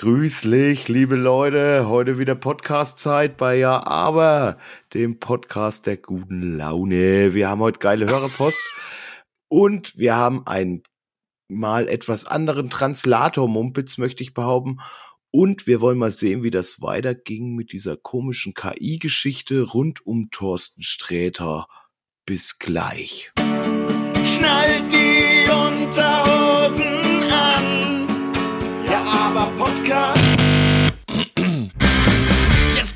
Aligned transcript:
Grüßlich, 0.00 0.88
liebe 0.88 1.14
Leute. 1.14 1.86
Heute 1.86 2.18
wieder 2.18 2.34
Podcast-Zeit 2.34 3.36
bei 3.36 3.58
Ja, 3.58 3.86
aber 3.86 4.56
dem 4.94 5.18
Podcast 5.18 5.86
der 5.86 5.98
guten 5.98 6.56
Laune. 6.56 7.34
Wir 7.34 7.50
haben 7.50 7.60
heute 7.60 7.80
geile 7.80 8.06
Hörerpost 8.06 8.66
und 9.48 9.98
wir 9.98 10.16
haben 10.16 10.46
einen 10.46 10.84
mal 11.48 11.86
etwas 11.86 12.24
anderen 12.24 12.70
Translator 12.70 13.46
Mumpitz, 13.46 13.98
möchte 13.98 14.22
ich 14.22 14.32
behaupten. 14.32 14.78
Und 15.30 15.66
wir 15.66 15.82
wollen 15.82 15.98
mal 15.98 16.12
sehen, 16.12 16.42
wie 16.42 16.50
das 16.50 16.80
weiterging 16.80 17.54
mit 17.54 17.70
dieser 17.70 17.98
komischen 17.98 18.54
KI-Geschichte 18.54 19.64
rund 19.64 20.06
um 20.06 20.30
Thorsten 20.30 20.82
Sträter. 20.82 21.66
Bis 22.24 22.58
gleich. 22.58 23.32
Schnallt 24.24 24.92
die 24.92 24.99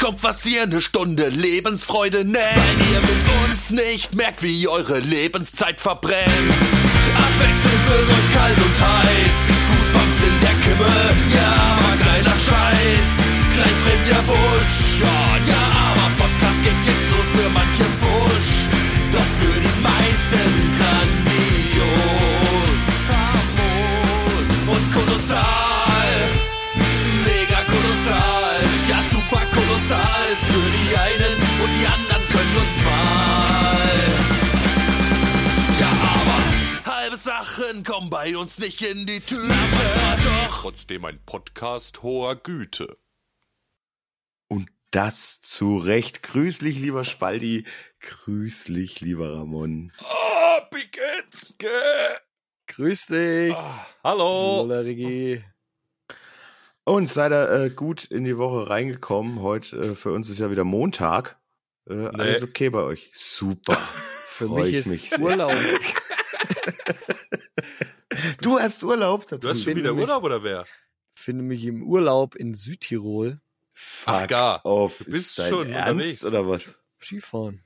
kommt 0.04 0.22
was 0.22 0.42
hier 0.42 0.64
eine 0.64 0.82
Stunde 0.82 1.30
Lebensfreude 1.30 2.26
nennt. 2.26 2.36
Weil 2.36 2.92
ihr 2.92 3.00
mit 3.00 3.50
uns 3.50 3.70
nicht 3.70 4.14
merkt, 4.14 4.42
wie 4.42 4.68
eure 4.68 4.98
Lebenszeit 5.00 5.80
verbrennt. 5.80 6.26
Abwechselnd 7.16 7.88
wird 7.88 8.10
euch 8.10 8.34
kalt 8.34 8.58
und 8.58 8.80
heiß. 8.82 9.34
Goosebumps 9.70 10.20
in 10.28 10.40
der 10.42 10.56
Kimme. 10.62 10.92
Ja, 11.34 11.78
aber 11.78 11.96
geiler 12.04 12.36
Scheiß. 12.36 13.08
Gleich 13.54 13.76
brennt 13.82 14.06
der 14.10 14.22
Busch. 14.30 15.00
Ja, 15.00 15.38
ja, 15.48 15.63
bei 38.14 38.36
uns 38.36 38.60
nicht 38.60 38.80
in 38.80 39.06
die 39.06 39.18
Tüte. 39.18 39.48
doch 39.48 40.60
trotzdem 40.60 41.04
ein 41.04 41.18
Podcast 41.26 42.04
hoher 42.04 42.36
Güte. 42.36 42.96
Und 44.46 44.70
das 44.92 45.40
zu 45.40 45.78
Recht. 45.78 46.22
Grüßlich, 46.22 46.78
lieber 46.78 47.02
Spaldi. 47.02 47.66
Grüßlich, 47.98 49.00
lieber 49.00 49.34
Ramon. 49.34 49.90
Oh, 50.00 50.60
Piketzke! 50.70 51.66
Grüß 52.68 53.06
dich. 53.06 53.56
Hallo! 54.04 54.62
Lola 54.62 54.78
Rigi. 54.78 55.42
Und 56.84 57.08
seid 57.08 57.32
ihr 57.32 57.50
äh, 57.50 57.70
gut 57.70 58.04
in 58.04 58.22
die 58.22 58.38
Woche 58.38 58.70
reingekommen. 58.70 59.42
Heute 59.42 59.76
äh, 59.78 59.94
für 59.96 60.12
uns 60.12 60.28
ist 60.28 60.38
ja 60.38 60.52
wieder 60.52 60.62
Montag. 60.62 61.36
Äh, 61.90 62.06
Alles 62.06 62.44
okay 62.44 62.70
bei 62.70 62.82
euch? 62.82 63.10
Super. 63.12 63.76
Für 64.28 64.48
mich 64.48 64.68
ich 64.68 64.74
ist 64.74 64.86
mich 64.86 65.10
sehr. 65.10 65.20
Urlaub. 65.20 65.52
Du 68.44 68.58
hast 68.58 68.84
Urlaub? 68.84 69.26
Du 69.26 69.48
hast 69.48 69.62
schon 69.64 69.74
wieder 69.76 69.90
nämlich- 69.90 70.02
Urlaub 70.08 70.22
oder 70.24 70.42
wer? 70.44 70.64
Finde 71.14 71.42
mich 71.42 71.64
im 71.64 71.82
Urlaub 71.82 72.34
in 72.36 72.54
Südtirol 72.54 73.40
Fuck 73.76 74.14
Ach, 74.14 74.26
gar. 74.28 74.64
off. 74.64 74.98
Du 74.98 75.04
bist 75.06 75.16
ist 75.30 75.38
dein 75.40 75.48
schon 75.48 75.70
Ernst 75.70 75.88
unterwegs. 75.90 76.24
oder 76.24 76.48
was? 76.48 76.78
Skifahren. 77.00 77.62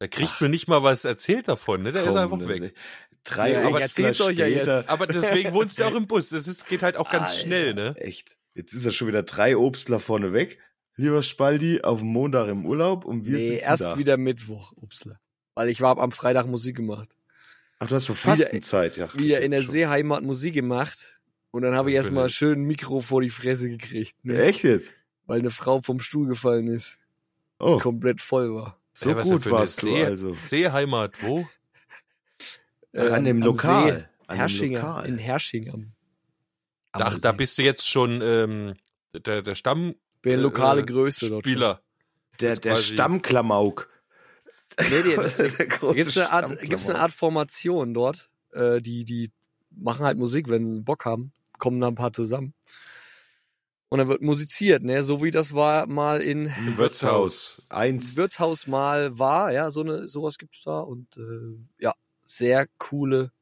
Der 0.00 0.08
kriegt 0.08 0.40
mir 0.40 0.48
nicht 0.48 0.68
mal 0.68 0.84
was 0.84 1.04
erzählt 1.04 1.48
davon, 1.48 1.82
ne? 1.82 1.90
Der 1.90 2.02
ist 2.04 2.10
Komm, 2.10 2.16
einfach 2.18 2.38
das- 2.38 2.48
weg. 2.60 2.74
Drei 3.24 3.52
Ja, 3.52 3.60
ich 3.62 3.66
Obstler 3.74 3.80
erzähl's 4.08 4.20
euch 4.20 4.38
ja 4.38 4.46
jetzt. 4.46 4.88
Aber 4.88 5.06
deswegen 5.08 5.52
wohnst 5.52 5.78
du 5.78 5.84
auch 5.84 5.94
im 5.94 6.06
Bus. 6.06 6.28
Das 6.30 6.46
ist, 6.46 6.66
geht 6.68 6.82
halt 6.84 6.96
auch 6.96 7.10
ganz 7.10 7.30
Alter, 7.30 7.40
schnell, 7.42 7.74
ne? 7.74 7.94
Echt. 7.98 8.36
Jetzt 8.54 8.72
ist 8.72 8.86
er 8.86 8.92
schon 8.92 9.08
wieder 9.08 9.22
drei 9.24 9.56
Obstler 9.56 9.98
vorne 10.00 10.32
weg. 10.32 10.58
Lieber 10.96 11.22
Spaldi, 11.22 11.82
auf 11.82 11.98
dem 12.00 12.08
Montag 12.08 12.48
im 12.48 12.64
Urlaub 12.64 13.04
und 13.04 13.24
wir 13.26 13.36
nee, 13.38 13.40
sitzen 13.50 13.64
erst 13.64 13.82
da. 13.82 13.98
wieder 13.98 14.16
Mittwoch, 14.16 14.72
Upsle. 14.76 15.18
Weil 15.54 15.68
ich 15.68 15.80
war 15.80 15.98
am 15.98 16.12
Freitag 16.12 16.46
Musik 16.46 16.76
gemacht. 16.76 17.08
Ach, 17.80 17.86
du 17.86 17.94
hast 17.94 18.06
für 18.06 18.14
Fastenzeit, 18.14 18.96
ja. 18.96 19.12
Wieder 19.14 19.40
in 19.40 19.50
der 19.52 19.62
See. 19.62 19.68
Seeheimat 19.72 20.22
Musik 20.24 20.54
gemacht. 20.54 21.14
Und 21.50 21.62
dann 21.62 21.74
habe 21.76 21.90
ich 21.90 21.96
erstmal 21.96 22.28
schön 22.28 22.60
ein 22.62 22.64
Mikro 22.66 23.00
vor 23.00 23.22
die 23.22 23.30
Fresse 23.30 23.70
gekriegt. 23.70 24.14
Ne? 24.24 24.42
Echt 24.42 24.64
jetzt? 24.64 24.92
Weil 25.26 25.40
eine 25.40 25.50
Frau 25.50 25.80
vom 25.80 26.00
Stuhl 26.00 26.26
gefallen 26.28 26.68
ist. 26.68 26.98
Oh, 27.58 27.78
Komplett 27.78 28.20
voll 28.20 28.54
war. 28.54 28.78
so 28.92 29.12
denn 29.14 29.22
gut 29.28 29.50
warst 29.50 29.82
du 29.82 29.86
See- 29.86 30.04
also. 30.04 30.34
Seeheimat, 30.36 31.22
wo? 31.22 31.48
Ach, 32.96 33.10
an 33.12 33.24
dem 33.24 33.42
Lokal. 33.42 33.98
See. 34.00 34.04
An 34.26 34.34
dem 34.34 34.38
Herrschinger. 34.38 34.78
Lokal. 34.80 35.06
In 35.06 35.18
Hersching 35.18 35.70
am, 35.70 35.92
am 36.92 37.02
Ach, 37.02 37.20
da 37.20 37.32
bist 37.32 37.56
du 37.58 37.62
jetzt 37.62 37.88
schon 37.88 38.20
ähm, 38.22 38.74
der, 39.14 39.42
der 39.42 39.54
Stamm 39.54 39.94
Bin 40.22 40.40
lokale 40.40 40.82
äh, 40.82 40.86
Größe 40.86 41.28
dort. 41.28 41.44
schon. 41.44 41.52
Spieler. 41.52 41.82
Der, 42.40 42.56
der 42.56 42.76
Stammklamauk. 42.76 43.88
Nee, 44.90 45.02
nee, 45.04 45.16
das, 45.16 45.38
große 45.38 45.94
gibt's 45.94 46.16
eine 46.16 46.30
Art, 46.30 46.60
gibt's 46.60 46.88
eine 46.88 46.98
Art 46.98 47.12
Formation 47.12 47.94
dort. 47.94 48.30
Äh, 48.52 48.80
die, 48.80 49.04
die 49.04 49.30
machen 49.70 50.04
halt 50.04 50.18
Musik, 50.18 50.48
wenn 50.48 50.66
sie 50.66 50.80
Bock 50.80 51.04
haben, 51.04 51.32
kommen 51.58 51.80
da 51.80 51.88
ein 51.88 51.94
paar 51.94 52.12
zusammen. 52.12 52.54
Und 53.90 53.98
dann 53.98 54.08
wird 54.08 54.20
musiziert, 54.20 54.82
ne? 54.82 55.02
So 55.02 55.22
wie 55.22 55.30
das 55.30 55.54
war 55.54 55.86
mal 55.86 56.20
in 56.20 56.46
Im 56.46 56.76
Wirtshaus. 56.76 57.62
Eins. 57.70 58.16
Wirtshaus 58.16 58.66
mal 58.66 59.18
war, 59.18 59.52
ja, 59.52 59.70
so 59.70 59.80
eine, 59.80 60.08
sowas 60.08 60.36
gibt's 60.36 60.62
da 60.64 60.80
und 60.80 61.16
äh, 61.16 61.82
ja, 61.82 61.94
sehr 62.24 62.66
coole 62.76 63.32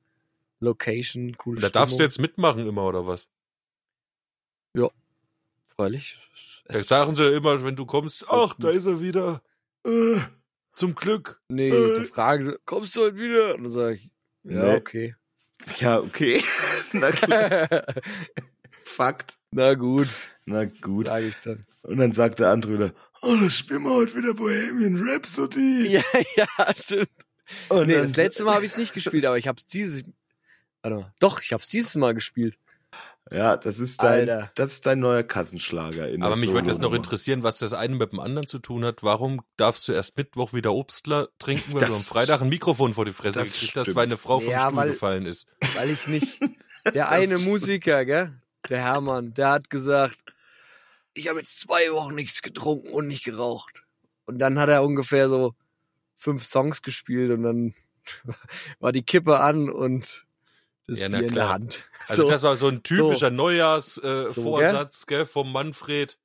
Location, 0.61 1.37
coole 1.37 1.61
da 1.61 1.69
darfst 1.69 1.95
du 1.95 1.97
Stimmung. 1.97 2.09
jetzt 2.09 2.21
mitmachen 2.21 2.67
immer, 2.67 2.85
oder 2.85 3.07
was? 3.07 3.29
freilich. 5.77 6.19
Da 6.69 6.83
sagen 6.83 7.15
sie 7.15 7.33
immer, 7.33 7.63
wenn 7.63 7.77
du 7.77 7.87
kommst, 7.87 8.27
ach, 8.29 8.55
da 8.59 8.71
ist 8.71 8.87
er 8.87 9.01
wieder. 9.01 9.43
Äh, 9.85 10.17
zum 10.77 10.95
Glück. 10.95 11.41
Nee, 11.49 11.71
Äh. 11.71 11.97
da 11.97 12.05
fragen 12.05 12.43
sie, 12.45 12.57
kommst 12.65 12.95
du 12.95 13.01
heute 13.03 13.17
wieder? 13.17 13.55
Und 13.57 13.65
dann 13.65 13.73
sage 13.73 13.95
ich, 13.97 14.11
ja, 14.45 14.63
Nee. 14.63 14.75
okay. 14.77 15.15
Ja, 15.79 15.99
okay. 16.01 16.43
Na 16.93 17.11
klar. 17.11 17.85
Fakt. 18.85 19.39
Na 19.51 19.75
gut, 19.75 20.09
Na 20.45 20.65
gut. 20.67 21.07
sage 21.07 21.27
ich 21.29 21.37
dann. 21.37 21.67
Und 21.83 21.97
dann 21.99 22.13
sagt 22.13 22.39
der 22.39 22.51
andere 22.51 22.75
wieder, 22.75 22.93
oh, 23.23 23.37
das 23.41 23.57
spielen 23.57 23.83
wir 23.85 23.95
heute 23.95 24.15
wieder 24.17 24.35
Bohemian 24.35 24.97
Rhapsody. 25.03 25.89
Ja, 25.89 26.03
ja, 26.37 26.75
stimmt. 26.75 27.09
Und 27.69 27.87
Nee, 27.87 27.95
dann 27.95 28.09
das 28.09 28.17
letzte 28.17 28.45
Mal 28.45 28.55
habe 28.55 28.65
ich 28.65 28.73
es 28.73 28.77
nicht 28.77 28.93
gespielt, 28.93 29.25
aber 29.25 29.39
ich 29.39 29.47
habe 29.49 29.59
es 29.59 29.67
dieses 29.67 30.03
Warte 30.83 30.97
mal. 30.99 31.15
Doch, 31.21 31.41
ich 31.41 31.53
habe 31.53 31.63
es 31.63 31.69
dieses 31.69 31.95
Mal 31.97 32.15
gespielt. 32.15 32.59
Ja, 33.33 33.57
das 33.57 33.81
ist 33.81 34.03
dein, 34.03 34.21
Alter. 34.31 34.53
das 34.55 34.73
ist 34.75 34.87
dein 34.87 35.01
neuer 35.01 35.25
Kassenschlager. 35.25 36.09
In 36.09 36.23
Aber 36.23 36.37
mich 36.37 36.53
würde 36.53 36.69
jetzt 36.69 36.81
noch 36.81 36.93
interessieren, 36.93 37.43
was 37.43 37.59
das 37.59 37.73
eine 37.75 37.97
mit 37.97 38.13
dem 38.13 38.21
anderen 38.21 38.47
zu 38.47 38.59
tun 38.61 38.85
hat. 38.85 39.03
Warum 39.03 39.43
darfst 39.57 39.89
du 39.89 39.93
erst 39.93 40.17
Mittwoch 40.17 40.53
wieder 40.53 40.73
Obstler 40.73 41.29
trinken, 41.41 41.73
wenn 41.73 41.79
Das- 41.81 41.89
du 41.91 41.95
am 41.97 42.03
Freitag 42.03 42.41
ein 42.43 42.49
Mikrofon 42.49 42.95
vor 42.95 43.05
die 43.05 43.13
Fresse 43.13 43.41
das 43.41 43.53
gekriegt 43.53 43.77
hast, 43.77 43.85
stimmt. 43.87 43.97
weil 43.97 44.05
eine 44.07 44.17
Frau 44.17 44.39
vom 44.39 44.51
Ja, 44.51 44.67
Stuhl 44.67 44.77
weil- 44.77 44.89
gefallen 44.91 45.27
ist? 45.27 45.49
Weil 45.75 45.91
ich 45.91 46.07
nicht. 46.07 46.41
Der 46.95 47.09
eine 47.11 47.39
Musiker, 47.39 48.05
gell? 48.05 48.41
Der 48.69 48.79
Hermann, 48.81 49.35
der 49.35 49.51
hat 49.51 49.71
gesagt, 49.71 50.19
ich 51.15 51.29
habe 51.29 51.41
jetzt 51.41 51.59
zwei 51.59 51.91
Wochen 51.93 52.15
nichts 52.15 52.43
getrunken 52.43 52.91
und 52.91 53.09
nicht 53.09 53.25
geraucht. 53.25 53.83
Und 54.25 54.39
dann 54.39 54.57
hat 54.59 54.69
er 54.69 54.85
ungefähr 54.85 55.29
so 55.29 55.55
fünf 56.17 56.45
Songs 56.45 56.83
gespielt 56.83 57.33
und 57.33 57.43
dann 57.43 57.75
war 58.79 58.93
die 58.93 59.03
Kippe 59.03 59.41
an 59.41 59.69
und 59.69 60.26
das 60.87 61.01
Ja, 61.01 61.09
na 61.09 61.19
Bier 61.19 61.29
in 61.29 61.35
der 61.35 61.43
klar. 61.45 61.55
Hand. 61.55 61.89
Also 62.09 62.23
So. 62.23 62.29
das 62.29 62.43
war 62.43 62.57
so 62.57 62.69
ein 62.69 62.83
typischer 62.83 63.31
So, 63.31 63.35
Neujahrsvorsatz 63.37 65.07
gell? 65.07 65.27
vom 65.27 65.53
Manfred 65.53 66.19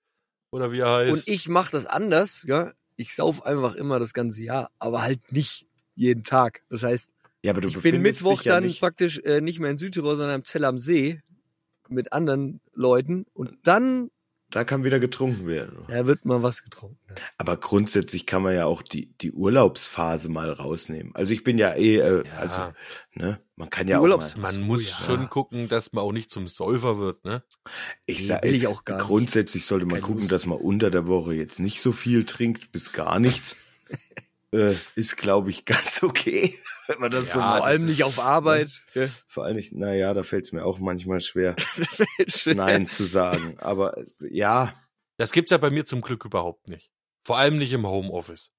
oder 0.52 0.72
wie 0.72 0.80
er 0.80 0.92
heißt. 0.94 1.28
Und 1.28 1.34
ich 1.34 1.48
mache 1.50 1.72
das 1.72 1.86
anders, 1.86 2.44
ja. 2.48 2.74
Ich 2.98 3.16
sauf 3.16 3.44
einfach 3.46 3.76
immer 3.76 4.00
das 4.00 4.14
ganze 4.14 4.44
Jahr, 4.44 4.70
aber 4.78 5.02
halt 5.02 5.32
nicht 5.32 5.66
jeden 5.96 6.24
Tag. 6.24 6.62
Das 6.70 6.84
heißt, 6.84 7.14
Ja, 7.44 7.52
aber 7.54 7.62
du 7.62 7.70
ich 7.70 7.82
bin 7.82 8.02
Mittwoch 8.02 8.42
ja 8.44 8.54
dann 8.56 8.66
nicht, 8.66 8.80
praktisch 8.80 9.18
äh, 9.20 9.42
nicht 9.42 9.60
mehr 9.60 9.72
in 9.72 9.78
Südtirol, 9.78 10.16
sondern 10.18 10.36
am 10.36 10.44
Zell 10.46 10.66
am 10.66 10.78
See 10.78 11.22
mit 11.90 12.14
anderen 12.14 12.62
Leuten 12.74 13.26
und 13.34 13.58
dann 13.64 14.12
da 14.52 14.64
kann 14.64 14.84
wieder 14.84 15.00
getrunken 15.00 15.48
werden. 15.48 15.86
da 15.88 16.06
wird 16.06 16.26
mal 16.26 16.44
was 16.44 16.64
getrunken. 16.64 16.98
Aber 17.38 17.58
grundsätzlich 17.58 18.26
kann 18.26 18.44
man 18.44 18.54
ja 18.56 18.66
auch 18.66 18.82
die, 18.82 19.14
die 19.22 19.32
Urlaubsphase 19.32 20.30
mal 20.30 20.52
rausnehmen. 20.52 21.16
Also 21.16 21.34
ich 21.34 21.44
bin 21.44 21.58
ja 21.58 21.74
eh, 21.74 21.98
äh, 21.98 22.24
Ja. 22.26 22.32
also, 22.38 22.58
ne, 23.16 23.40
man 23.56 23.70
kann 23.70 23.88
ja 23.88 23.98
auch 23.98 24.04
Urlaubs- 24.04 24.36
mal, 24.38 24.52
Man 24.54 24.62
muss 24.64 24.90
ja. 25.00 25.06
schon 25.06 25.30
gucken, 25.30 25.68
dass 25.70 25.94
man 25.94 26.04
auch 26.04 26.12
nicht 26.12 26.30
zum 26.30 26.48
Säufer 26.48 26.98
wird, 26.98 27.24
ne? 27.26 27.44
ich 28.06 28.20
Nee, 28.20 28.24
sag, 28.26 28.44
will 28.44 28.54
ich 28.56 28.68
auch 28.68 28.86
gar 28.86 28.98
nicht. 28.98 29.06
grundsätzlich 29.08 29.66
sollte 29.66 29.86
man 29.86 29.96
Keine 29.96 30.04
gucken, 30.06 30.20
Lust. 30.22 30.32
dass 30.32 30.46
man 30.46 30.58
unter 30.60 30.92
der 30.92 31.08
Woche 31.08 31.34
jetzt 31.34 31.60
nicht 31.60 31.82
so 31.82 31.92
viel 31.92 32.26
trinkt, 32.26 32.72
bis 32.72 32.94
gar 32.94 33.20
nichts. 33.20 33.56
äh, 34.52 34.76
ist, 34.96 35.18
glaube 35.18 35.50
ich, 35.50 35.66
ganz 35.66 36.04
okay, 36.04 36.58
wenn 36.92 37.00
man 37.00 37.12
das 37.12 37.28
Ja, 37.28 37.34
so 37.34 37.40
Vor 37.40 37.50
macht. 37.50 37.64
allem 37.64 37.86
nicht 37.86 38.04
auf 38.04 38.20
Arbeit. 38.20 38.82
Ja. 38.94 39.08
Vor 39.28 39.46
allem 39.46 39.56
nicht, 39.56 39.74
naja, 39.74 40.14
da 40.14 40.24
fällt 40.24 40.46
es 40.46 40.52
mir 40.52 40.66
auch 40.66 40.80
manchmal 40.80 41.22
schwer, 41.22 41.56
Schwer. 42.28 42.56
Nein 42.56 42.88
zu 42.88 43.06
sagen. 43.06 43.56
Aber 43.60 43.98
äh, 43.98 44.06
ja, 44.30 44.74
Das 45.18 45.32
gibt's 45.32 45.52
ja 45.52 45.58
bei 45.58 45.70
mir 45.70 45.86
zum 45.86 46.02
Glück 46.02 46.26
überhaupt 46.26 46.68
nicht. 46.68 46.92
Vor 47.24 47.38
allem 47.38 47.58
nicht 47.58 47.72
im 47.74 47.88
Homeoffice. 47.88 48.52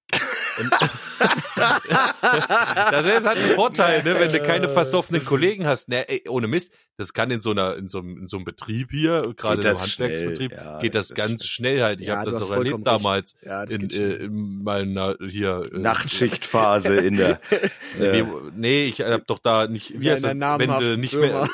Das 1.56 3.06
ist 3.06 3.26
halt 3.26 3.38
ein 3.38 3.54
Vorteil, 3.54 4.02
ne, 4.02 4.18
wenn 4.18 4.30
du 4.32 4.40
keine 4.42 4.68
versoffenen 4.68 5.24
Kollegen 5.24 5.66
hast. 5.66 5.88
Ne, 5.88 6.08
ey, 6.08 6.28
ohne 6.28 6.46
Mist, 6.48 6.72
das 6.96 7.12
kann 7.12 7.30
in 7.30 7.40
so 7.40 7.50
einer, 7.50 7.76
in 7.76 7.88
so 7.88 7.98
einem, 7.98 8.18
in 8.18 8.28
so 8.28 8.36
einem 8.36 8.44
Betrieb 8.44 8.90
hier, 8.90 9.32
gerade 9.36 9.62
das 9.62 9.80
Handwerksbetrieb, 9.82 10.52
ja, 10.52 10.78
geht 10.80 10.94
das 10.94 11.08
das 11.08 11.16
ganz 11.16 11.46
schnell. 11.46 11.72
schnell 11.76 11.82
halt. 11.84 12.00
Ich 12.00 12.06
Ja, 12.08 12.18
habe 12.18 12.30
das 12.30 12.42
auch 12.42 12.50
erlebt 12.50 12.70
vollkommen 12.70 12.84
damals 12.84 13.34
Ja, 13.42 13.64
das 13.66 13.76
in, 13.76 13.90
äh, 13.90 14.14
in 14.24 14.62
meiner 14.62 15.16
hier 15.26 15.62
äh, 15.72 15.78
Nachtschichtphase 15.78 16.96
in 16.96 17.16
der. 17.16 17.40
Äh, 17.98 18.24
nee, 18.56 18.84
ich 18.86 19.00
hab 19.02 19.26
doch 19.26 19.38
da 19.38 19.66
nicht, 19.66 20.00
wie 20.00 20.06
Ja, 20.06 20.12
heißt 20.12 20.24
das, 20.24 20.30
wenn 20.32 20.70
du 20.70 20.96
nicht 20.96 21.14
mehr, 21.14 21.46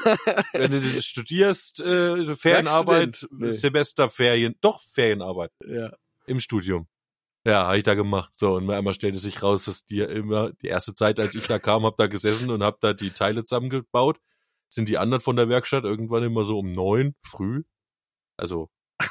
wenn 0.52 0.70
du 0.70 1.02
studierst, 1.02 1.80
äh, 1.80 2.34
Ferienarbeit? 2.36 3.26
Nee. 3.30 3.50
Semesterferien, 3.50 4.54
doch 4.60 4.80
Ferienarbeit 4.80 5.50
Ja. 5.66 5.90
im 6.26 6.38
Studium. 6.40 6.86
Ja, 7.48 7.66
habe 7.66 7.78
ich 7.78 7.82
da 7.84 7.94
gemacht. 7.94 8.30
So, 8.34 8.56
und 8.56 8.70
einmal 8.70 8.92
stellte 8.94 9.18
sich 9.18 9.42
raus, 9.42 9.64
dass 9.64 9.84
die 9.86 10.00
immer, 10.00 10.52
die 10.62 10.66
erste 10.66 10.92
Zeit, 10.92 11.18
als 11.18 11.34
ich 11.34 11.46
da 11.46 11.58
kam, 11.58 11.84
hab 11.84 11.96
da 11.96 12.06
gesessen 12.06 12.50
und 12.50 12.62
hab 12.62 12.80
da 12.80 12.92
die 12.92 13.10
Teile 13.10 13.44
zusammengebaut. 13.44 14.18
Sind 14.68 14.88
die 14.88 14.98
anderen 14.98 15.22
von 15.22 15.36
der 15.36 15.48
Werkstatt 15.48 15.84
irgendwann 15.84 16.22
immer 16.24 16.44
so 16.44 16.58
um 16.58 16.70
neun 16.72 17.14
früh? 17.22 17.62
Also, 18.36 18.68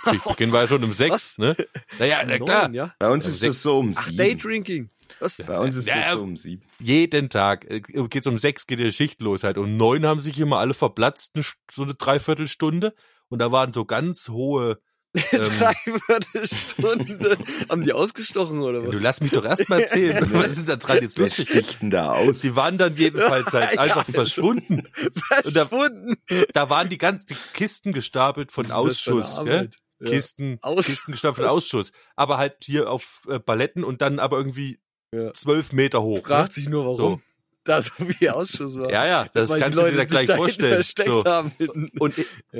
Schichtbeginn 0.08 0.52
war 0.52 0.62
ja 0.62 0.68
schon 0.68 0.84
um 0.84 0.94
sechs, 0.94 1.38
ne? 1.40 1.56
Naja, 1.98 2.20
na 2.28 2.38
klar. 2.38 2.72
Ja. 2.74 2.94
bei 3.00 3.10
uns 3.10 3.26
Ja, 3.26 3.32
ist 3.32 3.40
sechs- 3.40 3.56
das 3.56 3.64
so 3.64 3.80
um 3.80 3.94
Ach, 3.96 4.04
sieben. 4.06 4.18
Daydrinking. 4.18 4.90
Was? 5.20 5.38
Bei 5.48 5.58
uns 5.60 5.76
ist 5.76 5.88
Ja, 5.88 5.96
das 5.96 6.12
so 6.12 6.22
um 6.22 6.38
sieben. 6.38 6.62
jeden 6.80 7.30
Tag 7.30 7.66
äh, 7.72 7.80
geht's 7.80 8.28
um 8.28 8.38
sechs 8.38 8.68
geht 8.68 8.80
die 8.80 8.92
Schicht 8.92 9.22
los 9.22 9.44
halt. 9.44 9.58
Um 9.58 9.78
neun 9.78 10.06
haben 10.06 10.20
sich 10.20 10.38
immer 10.40 10.60
alle 10.60 10.74
verplatzt, 10.76 11.34
so 11.72 11.84
eine 11.84 11.96
Dreiviertelstunde. 11.96 12.94
Und 13.30 13.40
da 13.42 13.52
waren 13.52 13.74
so 13.74 13.86
ganz 13.86 14.30
hohe. 14.30 14.80
Ähm, 15.32 15.42
Dreiviertelstunde. 15.60 17.38
Haben 17.70 17.84
die 17.84 17.94
ausgestochen 17.94 18.60
oder 18.62 18.84
was? 18.84 18.92
du 18.92 18.98
lass 19.00 19.22
mich 19.22 19.32
doch 19.32 19.46
erst 19.46 19.68
mal 19.70 19.82
erzählen. 19.82 20.28
Was 20.34 20.48
ist 20.50 20.58
denn 20.60 20.66
da 20.66 20.76
dran 20.76 21.02
jetzt 21.02 21.18
Wer 21.18 21.26
lustig? 21.26 21.50
sticht 21.50 21.82
denn 21.82 21.90
da 21.90 22.12
aus? 22.14 22.42
Sie 22.42 22.56
waren 22.56 22.78
dann 22.78 22.96
jedenfalls 22.96 23.54
halt 23.54 23.74
Ja, 23.76 23.82
einfach 23.82 24.08
ja. 24.08 24.14
verschwunden. 24.14 24.88
Und 25.44 25.56
da, 25.56 25.66
Verschwunden. 25.66 26.14
da 26.54 26.70
waren 26.70 26.90
die 26.90 26.98
ganzen 26.98 27.28
die 27.28 27.36
Kisten 27.54 27.94
gestapelt 27.94 28.52
von 28.52 28.72
Ausschuss, 28.72 29.40
gell? 29.44 29.70
Ja. 30.00 30.10
Kisten, 30.10 30.60
Aus- 30.62 30.86
Kisten 30.86 31.12
gestapelt 31.14 31.48
von 31.48 31.56
Ausschuss. 31.58 31.92
Aber 32.16 32.38
halt 32.38 32.58
hier 32.64 32.92
auf 32.92 33.22
äh, 33.30 33.40
Paletten 33.40 33.84
und 33.84 34.02
dann 34.02 34.20
aber 34.20 34.38
irgendwie 34.38 34.80
Ja. 35.14 35.32
zwölf 35.34 35.72
Meter 35.74 36.02
hoch. 36.04 36.18
Ne? 36.18 36.24
Fragt 36.24 36.54
sich 36.54 36.70
nur, 36.70 36.86
warum. 36.86 37.22
Da 37.68 37.82
so 37.82 37.92
viel 38.06 38.30
Ausschuss 38.30 38.76
war. 38.78 38.90
Ja, 38.90 39.06
ja, 39.06 39.28
das 39.34 39.50
Weil 39.50 39.58
die 39.58 39.62
kannst 39.64 39.80
du 39.80 39.86
dir 39.86 39.98
da 39.98 40.06
gleich 40.06 40.32
vorstellen. 40.32 40.84
So. 41.04 41.26
haben. 41.26 41.52
Und 42.00 42.16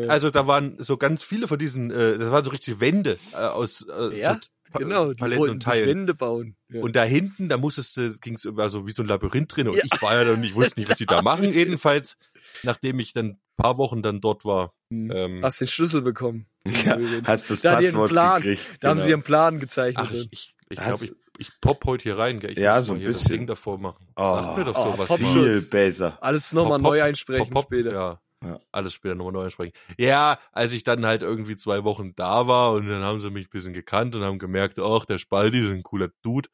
also 0.08 0.30
da 0.30 0.48
waren 0.48 0.76
so 0.80 0.98
ganz 0.98 1.24
viele 1.24 1.48
von 1.48 1.58
diesen, 1.58 1.92
äh, 1.92 2.18
das 2.18 2.32
waren 2.32 2.44
so 2.44 2.52
richtige 2.52 2.80
Wände 2.82 3.18
äh, 3.34 3.38
aus 3.38 3.86
äh, 3.88 4.20
Ja, 4.20 4.34
so 4.34 4.80
genau, 4.80 5.14
die 5.14 5.20
Paletten 5.20 5.50
und 5.50 5.64
Teilen. 5.64 5.88
Wände 5.88 6.14
bauen. 6.14 6.56
Ja. 6.70 6.82
Und 6.82 6.96
da 6.96 7.04
hinten, 7.04 7.48
da 7.50 7.58
musstest 7.58 7.96
du, 7.98 8.18
ging 8.20 8.36
es 8.36 8.46
also 8.58 8.86
wie 8.86 8.92
so 8.92 9.04
ein 9.04 9.08
Labyrinth 9.08 9.56
drin. 9.56 9.70
Und 9.70 9.78
Ja. 9.78 9.84
ich 9.86 10.02
war 10.02 10.16
ja 10.16 10.24
dann, 10.26 10.44
ich 10.44 10.56
wusste 10.56 10.80
nicht, 10.80 10.90
was 10.90 10.98
sie 10.98 11.06
da 11.06 11.22
machen. 11.22 11.46
Jedenfalls, 11.54 12.18
nachdem 12.64 13.00
ich 13.00 13.14
dann 13.14 13.26
ein 13.28 13.40
paar 13.56 13.78
Wochen 13.78 14.02
dann 14.02 14.20
dort 14.20 14.44
war. 14.46 14.74
Hm. 14.92 15.12
Ähm, 15.14 15.40
Hast 15.44 15.62
den 15.62 15.68
Schlüssel 15.68 16.02
bekommen. 16.02 16.48
Ja, 16.86 16.98
hast 17.26 17.50
das 17.50 17.62
Da 17.62 17.80
die 17.80 17.86
Passwort 17.86 18.10
Plan. 18.12 18.42
gekriegt. 18.42 18.62
Da 18.82 18.90
haben 18.90 18.98
genau. 18.98 19.06
sie 19.06 19.12
ihren 19.12 19.24
Plan 19.24 19.60
gezeichnet. 19.60 20.06
ach, 20.06 20.12
ich, 20.14 20.28
ich, 20.32 20.56
ich 20.70 20.78
glaube, 20.78 21.06
ich, 21.06 21.14
ich 21.40 21.50
pop 21.62 21.84
heute 21.86 22.04
hier 22.04 22.18
rein. 22.18 22.40
Gell? 22.40 22.52
Ich 22.52 22.58
Ja, 22.58 22.78
muss 22.78 22.86
so 22.88 22.94
mal 22.94 22.98
ein 22.98 23.00
hier 23.00 23.08
das 23.10 23.20
bisschen. 23.20 23.38
Ding 23.38 23.48
davor 23.48 23.78
machen. 23.78 24.08
Oh. 24.16 24.24
Sag 24.24 24.58
mir 24.58 24.64
doch 24.66 24.78
Oh, 24.78 24.92
sowas 24.94 25.10
mal. 25.10 25.18
Viel 25.18 25.54
Schutz. 25.56 25.70
besser. 25.70 26.18
Alles 26.22 26.54
nochmal 26.54 26.80
neu 26.80 27.02
einsprechen 27.04 27.46
Pop, 27.50 27.70
pop, 27.70 27.74
später. 27.74 27.92
Ja. 27.94 28.22
Ja. 28.46 28.60
Alles 28.72 28.94
später 28.94 29.16
nochmal 29.16 29.34
neu 29.34 29.44
ansprechen. 29.46 29.74
Ja, 29.98 30.38
als 30.52 30.72
ich 30.72 30.84
dann 30.84 31.06
halt 31.06 31.24
irgendwie 31.24 31.56
zwei 31.56 31.84
Wochen 31.84 32.14
da 32.16 32.48
war 32.48 32.74
und 32.74 32.88
dann 32.88 33.02
haben 33.04 33.20
sie 33.20 33.32
mich 33.32 33.48
ein 33.48 33.50
bisschen 33.50 33.74
gekannt 33.74 34.16
und 34.16 34.24
haben 34.24 34.38
gemerkt, 34.38 34.78
ach, 34.80 35.06
der 35.06 35.18
Spaldi 35.18 35.60
ist 35.60 35.72
ein 35.72 35.82
cooler 35.84 36.10
Dude. 36.22 36.48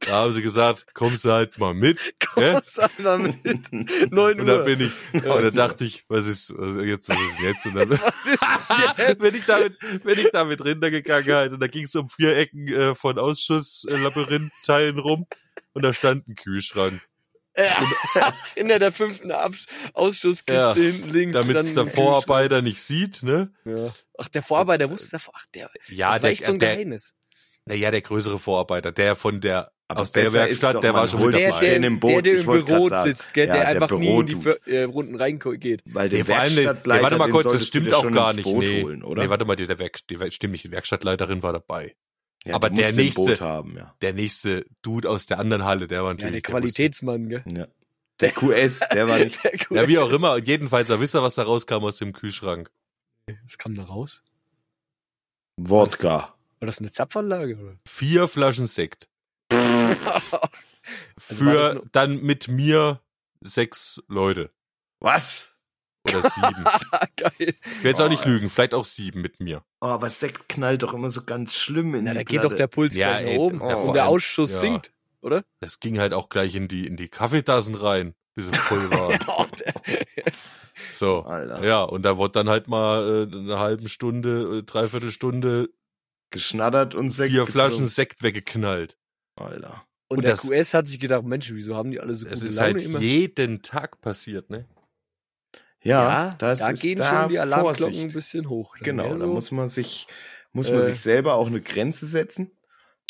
Da 0.00 0.12
haben 0.12 0.34
sie 0.34 0.42
gesagt, 0.42 0.92
kommst 0.94 1.24
du 1.24 1.30
halt 1.32 1.58
mal 1.58 1.72
mit. 1.74 2.14
Kommst 2.34 2.78
einfach 2.78 3.18
mit. 3.18 3.72
9 3.72 3.80
Und 4.12 4.46
dann 4.46 4.58
Uhr. 4.58 4.64
bin 4.64 4.80
ich, 4.80 4.92
und 5.24 5.24
dann 5.42 5.54
dachte 5.54 5.84
ich, 5.84 6.04
was 6.08 6.26
ist, 6.26 6.52
was 6.56 6.76
ist 6.76 6.84
jetzt, 6.84 7.08
was 7.08 7.16
ist 7.20 7.40
jetzt? 7.40 7.66
Und 7.66 7.74
dann 7.74 7.88
bin 9.18 9.34
ich 9.34 9.44
damit, 9.46 9.78
bin 10.04 10.18
ich 10.18 10.30
damit 10.32 10.64
runtergegangen 10.64 11.32
halt. 11.34 11.52
Und 11.52 11.60
da 11.60 11.66
ging 11.66 11.84
es 11.84 11.94
um 11.96 12.08
vier 12.08 12.36
Ecken 12.36 12.68
äh, 12.68 12.94
von 12.94 13.18
Ausschuss-Labyrinth-Teilen 13.18 14.98
rum. 14.98 15.26
Und 15.72 15.82
da 15.82 15.92
stand 15.92 16.28
ein 16.28 16.34
Kühlschrank. 16.34 17.00
Ja. 17.56 18.32
Hinter 18.54 18.78
der 18.78 18.92
fünften 18.92 19.32
Abs 19.32 19.66
Ausschusskiste 19.92 20.52
Ja. 20.54 20.74
hinten 20.74 21.10
links. 21.10 21.36
Damit 21.36 21.56
es 21.56 21.74
der. 21.74 21.86
Vorarbeiter 21.86 22.62
nicht 22.62 22.80
sieht, 22.80 23.22
ne? 23.22 23.52
Ja. 23.64 23.92
Ach, 24.18 24.28
der 24.28 24.42
Vorarbeiter 24.42 24.88
wusste 24.88 25.10
davor. 25.10 25.34
Ach, 25.36 25.44
der, 25.54 25.68
Ja, 25.88 26.06
das 26.06 26.12
war 26.14 26.20
der, 26.20 26.30
echt 26.30 26.44
so 26.44 26.52
ein 26.52 26.58
der, 26.58 26.74
Geheimnis. 26.76 27.12
Naja, 27.66 27.90
der 27.90 28.00
größere 28.00 28.38
Vorarbeiter, 28.38 28.92
der 28.92 29.16
von 29.16 29.40
der, 29.40 29.70
Aber 29.88 30.00
aus 30.02 30.12
der 30.12 30.32
Werkstatt, 30.32 30.82
der 30.82 30.94
war 30.94 31.06
schon 31.08 31.24
mit 31.26 31.34
Der, 31.34 31.58
der, 31.60 31.78
der, 31.78 31.90
Boot, 31.90 32.24
der 32.24 32.34
ich 32.34 32.46
im 32.46 32.64
Büro 32.64 32.88
sitzt, 32.88 33.34
gell, 33.34 33.48
Ja, 33.48 33.54
der 33.54 33.62
der 33.64 33.68
einfach 33.82 33.98
nie 33.98 34.08
in 34.20 34.26
die 34.26 34.70
äh, 34.70 34.82
Runden 34.84 35.14
reingeht. 35.16 35.82
Weil 35.84 36.08
der 36.08 36.24
Nee, 36.24 36.32
allem, 36.32 36.54
nee, 36.54 36.64
Werkstattleiter, 36.64 37.02
warte 37.02 37.16
mal 37.18 37.30
kurz, 37.30 37.52
das 37.52 37.66
stimmt 37.66 37.92
auch 37.94 38.10
gar 38.10 38.32
nicht. 38.34 38.46
Nee, 38.46 38.82
holen, 38.82 39.02
oder? 39.04 39.22
nee, 39.22 39.28
warte 39.28 39.44
mal, 39.44 39.56
die, 39.56 39.66
der 39.66 39.78
Werk, 39.78 39.98
die, 40.08 40.30
stimmt 40.30 40.52
nicht, 40.52 40.64
die 40.64 40.70
Werkstattleiterin 40.70 41.42
war 41.42 41.52
dabei. 41.52 41.94
ja, 42.44 42.54
aber 42.54 42.70
der 42.70 42.92
nächste- 42.92 43.22
Boot 43.24 43.40
haben, 43.40 43.76
ja. 43.76 43.94
Der 44.00 44.12
nächste 44.14 44.64
Dude 44.82 45.08
aus 45.10 45.26
der 45.26 45.38
anderen 45.38 45.64
Halle, 45.64 45.86
der 45.86 46.02
war 46.02 46.10
Ja, 46.10 46.14
natürlich. 46.14 46.42
der 46.42 46.52
der 46.52 46.60
Qualitätsmann, 46.60 47.28
gell? 47.28 47.44
ja. 47.52 47.66
Der 48.20 48.32
QS, 48.32 48.80
der 48.92 49.08
war 49.08 49.18
nicht. 49.18 49.38
Der 49.70 49.82
Ja, 49.82 49.88
wie 49.88 49.98
auch 49.98 50.10
immer. 50.10 50.34
Und 50.34 50.46
jedenfalls, 50.46 50.88
da 50.88 51.00
wisst 51.00 51.14
ihr, 51.14 51.22
was 51.22 51.36
da 51.36 51.42
rauskam 51.44 51.84
aus 51.84 51.96
dem 51.96 52.12
Kühlschrank. 52.12 52.70
Was 53.46 53.56
kam 53.56 53.74
da 53.74 53.84
raus? 53.84 54.22
Wodka. 55.56 56.34
War 56.60 56.66
das 56.66 56.78
eine 56.78 56.90
Zapfanlage? 56.90 57.56
Oder? 57.56 57.76
Vier 57.86 58.28
Flaschen 58.28 58.66
Sekt. 58.66 59.08
Also 61.16 61.34
Für 61.44 61.74
das 61.74 61.82
dann 61.92 62.22
mit 62.22 62.48
mir 62.48 63.00
sechs 63.42 64.02
Leute. 64.08 64.50
Was? 64.98 65.58
Oder 66.08 66.22
sieben. 66.30 66.64
Geil. 67.16 67.32
Ich 67.38 67.82
will 67.82 67.90
jetzt 67.90 68.00
auch 68.00 68.08
nicht 68.08 68.24
Oh. 68.24 68.28
lügen, 68.28 68.48
vielleicht 68.48 68.72
auch 68.74 68.84
sieben 68.84 69.20
mit 69.20 69.40
mir. 69.40 69.62
Oh, 69.82 69.86
aber 69.88 70.08
Sekt 70.10 70.48
knallt 70.48 70.82
doch 70.82 70.94
immer 70.94 71.10
so 71.10 71.22
ganz 71.22 71.54
schlimm 71.56 71.94
in 71.94 72.04
Na, 72.04 72.12
die 72.12 72.16
da 72.18 72.22
geht 72.22 72.40
Platte. 72.40 72.48
doch 72.48 72.56
der 72.56 72.66
Puls 72.66 72.96
Ja, 72.96 73.10
gleich 73.10 73.24
nach 73.26 73.30
ey, 73.32 73.38
oben. 73.38 73.58
vor 73.58 73.84
und 73.84 73.92
der 73.94 74.08
Ausschuss 74.08 74.52
ja. 74.54 74.58
sinkt, 74.60 74.92
oder? 75.20 75.44
Das 75.60 75.80
ging 75.80 75.98
halt 75.98 76.14
auch 76.14 76.28
gleich 76.30 76.54
in 76.54 76.66
die, 76.66 76.86
in 76.86 76.96
die 76.96 77.08
Kaffeetassen 77.08 77.74
rein, 77.74 78.14
bis 78.34 78.48
es 78.48 78.56
voll 78.58 78.90
war. 78.90 79.10
Oh, 79.28 79.46
der- 79.58 79.74
So. 80.88 81.22
Alter. 81.22 81.62
Ja, 81.62 81.82
und 81.82 82.02
da 82.02 82.16
wurde 82.16 82.32
dann 82.32 82.48
halt 82.48 82.68
mal 82.68 83.28
äh, 83.30 83.36
eine 83.36 83.58
halbe 83.58 83.88
Stunde, 83.88 84.58
äh, 84.58 84.62
dreiviertel 84.62 85.10
Stunde 85.12 85.68
Geschnattert 86.30 86.94
und 86.94 87.10
Sekt. 87.10 87.32
vier 87.32 87.46
Flaschen 87.46 87.70
getrunken. 87.70 87.88
Sekt 87.90 88.22
weggeknallt. 88.22 88.96
Alter. 89.36 89.84
Und, 90.08 90.18
Und 90.18 90.24
der 90.24 90.32
das- 90.32 90.42
QS 90.48 90.74
hat 90.74 90.88
sich 90.88 90.98
gedacht, 90.98 91.24
Mensch, 91.24 91.52
wieso 91.52 91.76
haben 91.76 91.90
die 91.90 92.00
alle 92.00 92.14
so 92.14 92.26
Es 92.26 92.34
gute 92.40 92.46
ist 92.48 92.56
Laune 92.56 92.72
halt 92.74 92.84
immer? 92.84 92.98
jeden 93.00 93.62
Tag 93.62 94.00
passiert, 94.00 94.50
ne? 94.50 94.66
Ja, 95.82 96.34
das 96.38 96.58
da 96.60 96.68
ist 96.70 96.82
gehen 96.82 96.98
da 96.98 97.22
schon 97.22 97.30
die 97.30 97.38
Alarmglocken 97.38 97.82
Vorsicht. 97.84 98.02
ein 98.02 98.12
bisschen 98.12 98.48
hoch. 98.48 98.76
Genau, 98.82 99.08
da 99.10 99.18
so. 99.18 99.26
muss 99.28 99.50
man 99.50 99.68
sich, 99.68 100.06
muss 100.52 100.70
man 100.70 100.80
Äh, 100.80 100.84
sich 100.84 101.00
selber 101.00 101.34
auch 101.34 101.46
eine 101.46 101.60
Grenze 101.62 102.06
setzen. 102.06 102.50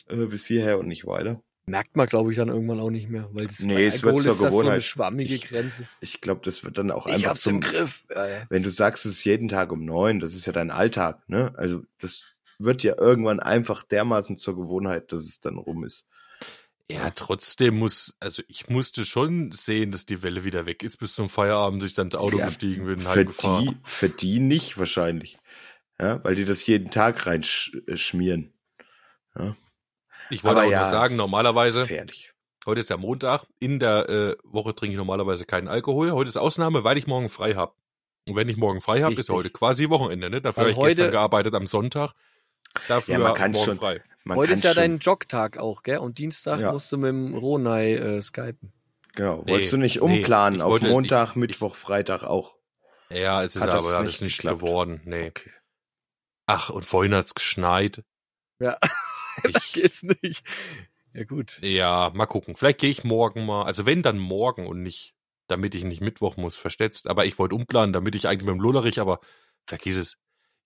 Äh, 0.09 0.27
bis 0.27 0.47
hierher 0.47 0.79
und 0.79 0.87
nicht 0.87 1.05
weiter. 1.07 1.43
Merkt 1.67 1.97
man, 1.97 2.07
glaube 2.07 2.31
ich, 2.31 2.37
dann 2.37 2.49
irgendwann 2.49 2.81
auch 2.81 2.91
nicht 2.91 3.09
mehr, 3.09 3.29
weil 3.33 3.47
das 3.47 3.61
Nee, 3.61 3.87
es 3.87 4.03
wird 4.03 4.15
Alkohol 4.15 4.23
zur 4.23 4.33
ist 4.33 4.43
das 4.43 4.53
so 4.53 4.59
eine 4.61 4.65
Gewohnheit. 4.69 4.83
schwammige 4.83 5.35
Ich- 5.35 5.49
Grenze. 5.49 5.85
Ich 6.01 6.21
glaube, 6.21 6.41
das 6.45 6.63
wird 6.65 6.79
dann 6.79 6.91
auch 6.91 7.07
Ich 7.07 7.15
einfach 7.15 7.31
hab's 7.31 7.47
im 7.47 7.55
zum, 7.55 7.61
Griff. 7.61 8.07
Ja, 8.15 8.27
ja. 8.27 8.43
wenn 8.51 8.63
du 8.63 8.71
sagst, 8.71 9.05
es 9.07 9.13
ist 9.13 9.25
jeden 9.25 9.49
Tag 9.49 9.73
um 9.73 9.85
neun, 9.85 10.21
das 10.21 10.35
ist 10.35 10.47
ja 10.47 10.53
dein 10.53 10.71
Alltag, 10.71 11.29
ne? 11.29 11.53
Also 11.57 11.83
das 11.99 12.35
wird 12.61 12.83
ja 12.83 12.97
irgendwann 12.99 13.41
einfach 13.41 13.83
dermaßen 13.83 14.37
zur 14.37 14.57
Gewohnheit, 14.57 15.13
dass 15.13 15.21
es 15.21 15.41
dann 15.41 15.57
rum 15.59 15.85
ist. 15.85 16.07
Ja, 16.91 17.11
trotzdem 17.11 17.79
muss, 17.79 18.17
also 18.19 18.43
ich 18.49 18.69
musste 18.69 19.05
schon 19.05 19.53
sehen, 19.53 19.93
dass 19.93 20.07
die 20.07 20.23
Welle 20.25 20.43
wieder 20.45 20.67
weg 20.67 20.83
ist 20.83 20.97
bis 20.97 21.15
zum 21.15 21.29
Feierabend, 21.29 21.85
ich 21.85 21.95
dann 21.95 22.09
ins 22.09 22.17
Auto 22.17 22.39
Ja, 22.39 22.47
gestiegen 22.47 22.85
bin, 22.85 22.99
Für 22.99 23.25
die, 23.25 23.77
für 23.85 24.09
die 24.09 24.41
nicht 24.41 24.77
wahrscheinlich. 24.77 25.39
Ja, 26.01 26.23
weil 26.25 26.35
die 26.35 26.45
das 26.45 26.67
jeden 26.67 26.91
Tag 26.91 27.27
reinschmieren. 27.27 28.53
Ich 30.31 30.43
wollte 30.43 30.61
Aber 30.61 30.67
auch 30.67 30.71
ja, 30.71 30.83
nur 30.83 30.91
sagen, 30.91 31.17
normalerweise, 31.17 31.83
Gefährlich. 31.83 32.33
heute 32.67 32.81
ist 32.81 32.91
ja 32.91 32.97
Montag, 32.97 33.45
in 33.61 33.79
der 33.79 34.09
äh, 34.09 34.37
Woche 34.43 34.75
trinke 34.75 34.93
ich 34.95 34.99
normalerweise 34.99 35.45
keinen 35.45 35.69
Alkohol. 35.69 36.11
Heute 36.13 36.29
ist 36.29 36.39
Ausnahme, 36.39 36.83
weil 36.83 36.99
ich 36.99 37.07
morgen 37.07 37.29
frei 37.29 37.55
habe. 37.55 37.75
Und 38.27 38.37
wenn 38.37 38.49
ich 38.49 38.57
morgen 38.57 38.81
frei 38.81 39.03
habe, 39.03 39.15
ist 39.15 39.31
heute 39.31 39.51
quasi 39.51 39.89
Wochenende. 39.91 40.31
Ne? 40.31 40.41
Dafür 40.41 40.63
habe 40.63 40.73
ich 40.73 40.79
gestern 40.79 41.11
gearbeitet 41.11 41.55
am 41.55 41.67
Sonntag. 41.67 42.15
Dafür 42.89 43.15
Ja, 43.15 43.19
man 43.21 43.35
kann 43.35 43.53
morgen 43.53 43.65
schon- 43.65 43.77
frei. 43.77 44.03
Man 44.25 44.37
Heute 44.37 44.49
kann 44.51 44.59
ist 44.59 44.65
ja 44.65 44.71
schon- 44.75 44.83
dein 44.83 44.99
Jogtag 44.99 45.59
auch, 45.59 45.83
gell? 45.83 45.99
Und 45.99 46.19
Dienstag 46.19 46.61
Ja. 46.61 46.73
musst 46.73 46.91
du 46.93 46.99
mit 46.99 47.09
dem 47.09 47.35
Ronai 47.35 47.95
äh, 47.95 48.23
skypen. 48.23 48.73
Genau. 49.15 49.43
Nee, 49.45 49.53
Wolltest 49.53 49.73
du 49.73 49.77
nicht 49.79 49.97
nee, 49.97 50.01
umplanen 50.03 50.59
ich 50.61 50.63
auf 50.63 50.71
wollte- 50.73 50.89
Montag, 50.91 51.35
Mittwoch, 51.37 51.75
Freitag 51.75 52.23
auch? 52.23 52.55
Ja, 53.09 53.43
es 53.43 53.57
ist 53.57 53.63
Hat 53.63 53.71
aber 53.71 53.79
das 53.79 53.95
alles 53.95 54.13
nicht 54.13 54.23
nicht 54.23 54.37
geklappt? 54.39 54.61
geworden. 54.61 55.01
Nee. 55.05 55.29
Okay. 55.29 55.51
Ach, 56.47 56.71
und 56.71 56.85
vorhin 56.85 57.15
hat's 57.15 57.35
geschneit. 57.35 58.05
Ja, 58.61 58.79
Ich, 59.45 59.73
geht's 59.73 60.03
nicht. 60.03 60.45
Ja, 61.13 61.25
gut. 61.25 61.59
ja, 61.63 62.11
mal 62.15 62.27
gucken. 62.27 62.55
Vielleicht 62.57 62.79
gehe 62.79 62.91
ich 62.91 63.03
morgen 63.05 63.47
mal. 63.47 63.65
Also 63.65 63.85
wenn, 63.87 64.03
dann 64.03 64.19
morgen 64.19 64.67
und 64.67 64.83
nicht, 64.83 65.15
damit 65.49 65.75
ich 65.75 65.83
nicht 65.83 66.01
Mittwoch 66.03 66.37
muss, 66.37 66.57
verstätzt. 66.57 67.09
Aber 67.09 67.25
ich 67.25 67.39
wollte 67.39 67.55
umplanen, 67.57 67.93
damit 67.93 68.15
ich 68.15 68.29
eigentlich 68.29 68.47
mit 68.47 68.55
dem 68.55 68.61
Lullerich, 68.61 69.01
aber 69.01 69.19
vergiss 69.67 69.97
es. 69.97 70.19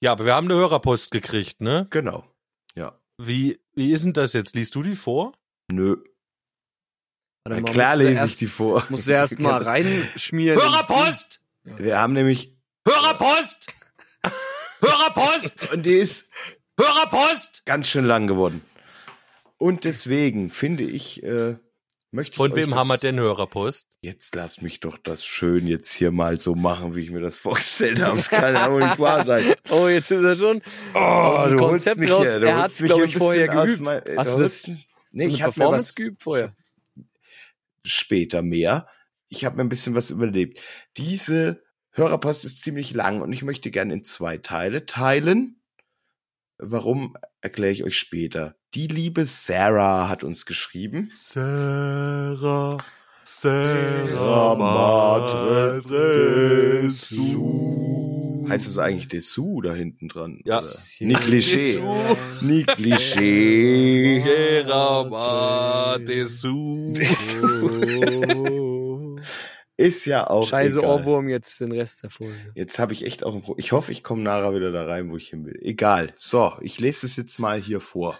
Ja, 0.05 0.13
aber 0.13 0.27
wir 0.27 0.35
haben 0.35 0.51
eine 0.51 0.61
Hörerpost 0.61 1.13
gekriegt, 1.13 1.63
ne? 1.63 1.87
Genau. 1.89 2.29
Ja. 2.75 3.01
Wie, 3.17 3.59
wie 3.73 3.91
ist 3.91 4.05
denn 4.05 4.13
das 4.13 4.35
jetzt? 4.35 4.55
Liest 4.55 4.75
du 4.75 4.83
die 4.83 4.97
vor? 4.97 5.33
Nö. 5.73 5.97
Na 7.49 7.63
klar 7.63 7.97
lese 7.97 8.13
ich 8.13 8.19
erst, 8.19 8.41
die 8.43 8.47
vor. 8.47 8.85
Musst 8.91 9.09
du 9.09 9.13
erst 9.13 9.39
mal 9.39 9.63
reinschmieren. 9.63 10.61
Hörerpost! 10.61 11.41
Wir 11.63 11.99
haben 11.99 12.13
nämlich, 12.13 12.55
Hörerpost! 12.87 13.73
Hörerpost! 14.83 15.71
und 15.73 15.87
die 15.87 15.97
ist 15.97 16.31
Hörerpost! 16.79 17.63
ganz 17.65 17.89
schön 17.89 18.05
lang 18.05 18.27
geworden. 18.27 18.61
Und 19.57 19.85
deswegen 19.85 20.51
finde 20.51 20.85
ich, 20.85 21.23
äh, 21.23 21.57
möchte 22.15 22.33
ich 22.33 22.37
Von 22.37 22.55
wem 22.57 22.75
haben 22.75 22.89
wir 22.89 22.97
denn 22.99 23.19
Hörerpost? 23.19 23.87
Jetzt 24.01 24.35
lasst 24.35 24.63
mich 24.63 24.81
doch 24.81 24.97
das 24.99 25.25
schön 25.25 25.67
jetzt 25.67 25.93
hier 25.93 26.11
mal 26.11 26.39
so 26.39 26.55
machen, 26.55 26.95
wie 26.97 27.01
ich 27.03 27.11
mir 27.11 27.21
das 27.21 27.37
vorgestellt 27.39 28.01
habe. 28.01 28.19
Es 28.19 28.29
kann 28.31 28.55
ja 28.55 28.71
wohl 28.73 28.83
nicht 28.85 28.99
wahr 28.99 29.25
sein. 29.25 29.55
Oh, 29.71 29.89
jetzt 29.89 30.11
ist 30.11 30.23
er 30.23 30.37
schon 30.37 30.63
Oh, 30.95 31.45
du 31.49 31.51
holst 31.51 31.59
Konzept 31.59 31.99
mich 31.99 32.11
raus. 32.11 32.27
hier, 32.29 32.41
du 32.41 32.47
er 32.47 32.53
holst 32.55 32.63
hat's, 32.65 32.81
mich 32.81 32.91
glaube 32.91 33.07
ich, 33.07 33.17
vorher 33.17 33.49
geübt. 33.49 33.81
mein- 33.81 34.03
Hast 34.17 34.35
du 34.35 34.39
das 34.43 34.67
holst- 34.67 34.71
Nee, 35.13 35.25
so 35.25 35.29
ich 35.31 35.43
habe 35.43 35.53
mir 35.59 35.71
was 35.71 35.95
geübt 35.95 36.23
vorher? 36.23 36.55
später 37.85 38.43
mehr. 38.43 38.89
Ich 39.29 39.45
habe 39.45 39.57
mir 39.57 39.63
ein 39.63 39.69
bisschen 39.69 39.95
was 39.95 40.11
überlebt. 40.11 40.61
Diese 40.97 41.63
Hörerpost 41.93 42.45
ist 42.45 42.63
ziemlich 42.63 42.93
lang 42.95 43.21
und 43.21 43.33
ich 43.33 43.43
möchte 43.43 43.71
gerne 43.71 43.95
in 43.95 44.05
zwei 44.05 44.39
Teile 44.39 44.87
teilen. 44.87 45.61
Warum 46.59 47.17
erkläre 47.45 47.73
ich 47.73 47.85
euch 47.85 47.99
später. 47.99 48.57
Die 48.75 48.87
liebe 48.89 49.27
Sarah 49.27 50.09
hat 50.09 50.25
uns 50.25 50.47
geschrieben. 50.47 51.13
Sarah, 51.15 52.79
Sarah 53.23 54.55
Madre 54.55 55.83
Dessous. 56.83 57.21
Heißt 58.49 58.67
es 58.67 58.79
eigentlich 58.79 59.09
Dessous 59.09 59.63
da 59.63 59.75
hinten 59.75 60.09
dran? 60.09 60.41
Ja. 60.45 60.61
Nicht 61.01 61.21
Klischee. 61.21 61.81
Nicht 62.41 62.69
Klischee. 62.69 64.25
Sarah 64.67 65.99
Dessous. 65.99 66.99
Ist 69.77 70.05
ja 70.07 70.29
auch 70.29 70.47
Scheiße 70.47 70.79
egal. 70.79 71.01
Ohrwurm 71.01 71.29
jetzt 71.29 71.61
den 71.61 71.73
Rest 71.73 72.05
der 72.05 72.11
Folge. 72.11 72.53
Jetzt 72.55 72.79
habe 72.79 72.93
ich 72.93 73.05
echt 73.05 73.25
auch 73.25 73.35
ein 73.35 73.43
Problem. 73.43 73.59
Ich 73.59 73.73
hoffe, 73.73 73.91
ich 73.91 74.05
komme 74.05 74.23
nachher 74.23 74.55
wieder 74.55 74.71
da 74.71 74.85
rein, 74.85 75.11
wo 75.11 75.17
ich 75.17 75.29
hin 75.29 75.45
will. 75.45 75.59
Egal. 75.63 76.13
So, 76.17 76.53
ich 76.61 76.79
lese 76.79 77.07
es 77.07 77.17
jetzt 77.17 77.39
mal 77.41 77.61
hier 77.61 77.81
vor. 77.81 78.17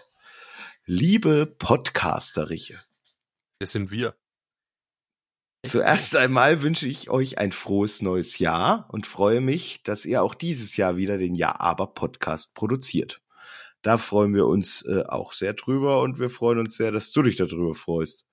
Liebe 0.85 1.45
Podcasteriche, 1.45 2.77
Das 3.59 3.71
sind 3.71 3.89
wir. 3.89 4.15
zuerst 5.65 6.15
einmal 6.15 6.61
wünsche 6.61 6.87
ich 6.87 7.09
euch 7.09 7.37
ein 7.39 7.51
frohes 7.53 8.01
neues 8.01 8.37
Jahr 8.37 8.87
und 8.91 9.07
freue 9.07 9.41
mich, 9.41 9.81
dass 9.83 10.05
ihr 10.05 10.21
auch 10.21 10.35
dieses 10.35 10.75
Jahr 10.77 10.97
wieder 10.97 11.17
den 11.17 11.35
Ja 11.35 11.59
aber 11.59 11.87
Podcast 11.87 12.53
produziert. 12.53 13.21
Da 13.81 13.97
freuen 13.97 14.35
wir 14.35 14.45
uns 14.45 14.83
äh, 14.85 15.03
auch 15.07 15.31
sehr 15.31 15.53
drüber 15.53 16.01
und 16.01 16.19
wir 16.19 16.29
freuen 16.29 16.59
uns 16.59 16.75
sehr, 16.75 16.91
dass 16.91 17.11
du 17.11 17.21
dich 17.21 17.37
darüber 17.37 17.73
freust. 17.73 18.25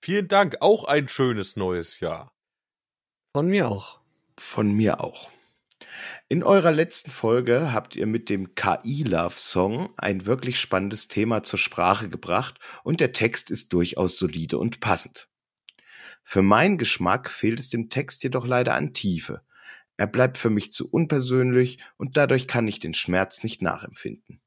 Vielen 0.00 0.28
Dank. 0.28 0.56
Auch 0.60 0.84
ein 0.84 1.08
schönes 1.08 1.56
neues 1.56 2.00
Jahr. 2.00 2.32
Von 3.34 3.46
mir 3.46 3.68
auch. 3.68 3.98
Von 4.36 4.72
mir 4.74 5.00
auch. 5.00 5.30
In 6.28 6.42
eurer 6.42 6.70
letzten 6.70 7.10
Folge 7.10 7.72
habt 7.72 7.96
ihr 7.96 8.06
mit 8.06 8.28
dem 8.28 8.54
KI-Love-Song 8.54 9.88
ein 9.96 10.26
wirklich 10.26 10.60
spannendes 10.60 11.08
Thema 11.08 11.42
zur 11.42 11.58
Sprache 11.58 12.10
gebracht 12.10 12.58
und 12.84 13.00
der 13.00 13.12
Text 13.12 13.50
ist 13.50 13.72
durchaus 13.72 14.18
solide 14.18 14.58
und 14.58 14.80
passend. 14.80 15.28
Für 16.22 16.42
meinen 16.42 16.76
Geschmack 16.76 17.30
fehlt 17.30 17.58
es 17.58 17.70
dem 17.70 17.88
Text 17.88 18.22
jedoch 18.22 18.46
leider 18.46 18.74
an 18.74 18.92
Tiefe. 18.92 19.40
Er 19.96 20.08
bleibt 20.08 20.36
für 20.36 20.50
mich 20.50 20.70
zu 20.70 20.90
unpersönlich 20.90 21.78
und 21.96 22.18
dadurch 22.18 22.46
kann 22.46 22.68
ich 22.68 22.80
den 22.80 22.92
Schmerz 22.92 23.42
nicht 23.44 23.62
nachempfinden. 23.62 24.42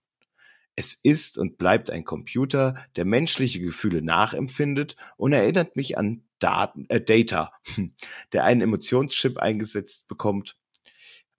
Es 0.75 0.93
ist 0.93 1.37
und 1.37 1.57
bleibt 1.57 1.89
ein 1.89 2.03
Computer, 2.03 2.75
der 2.95 3.05
menschliche 3.05 3.59
Gefühle 3.59 4.01
nachempfindet 4.01 4.95
und 5.17 5.33
erinnert 5.33 5.75
mich 5.75 5.97
an 5.97 6.23
Daten, 6.39 6.85
äh, 6.89 7.01
Data, 7.01 7.53
der 8.33 8.43
einen 8.43 8.61
Emotionschip 8.61 9.37
eingesetzt 9.37 10.07
bekommt 10.07 10.57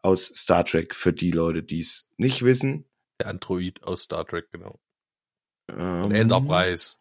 aus 0.03 0.27
Star 0.27 0.65
Trek 0.65 0.95
für 0.95 1.13
die 1.13 1.33
Leute, 1.33 1.63
die 1.63 1.81
es 1.81 2.13
nicht 2.17 2.43
wissen. 2.43 2.85
Der 3.21 3.29
Android 3.29 3.83
aus 3.85 4.03
Star 4.03 4.27
Trek, 4.27 4.51
genau. 4.53 4.79
Ähm, 5.69 6.05
Und 6.05 6.13
Enterprise. 6.13 6.95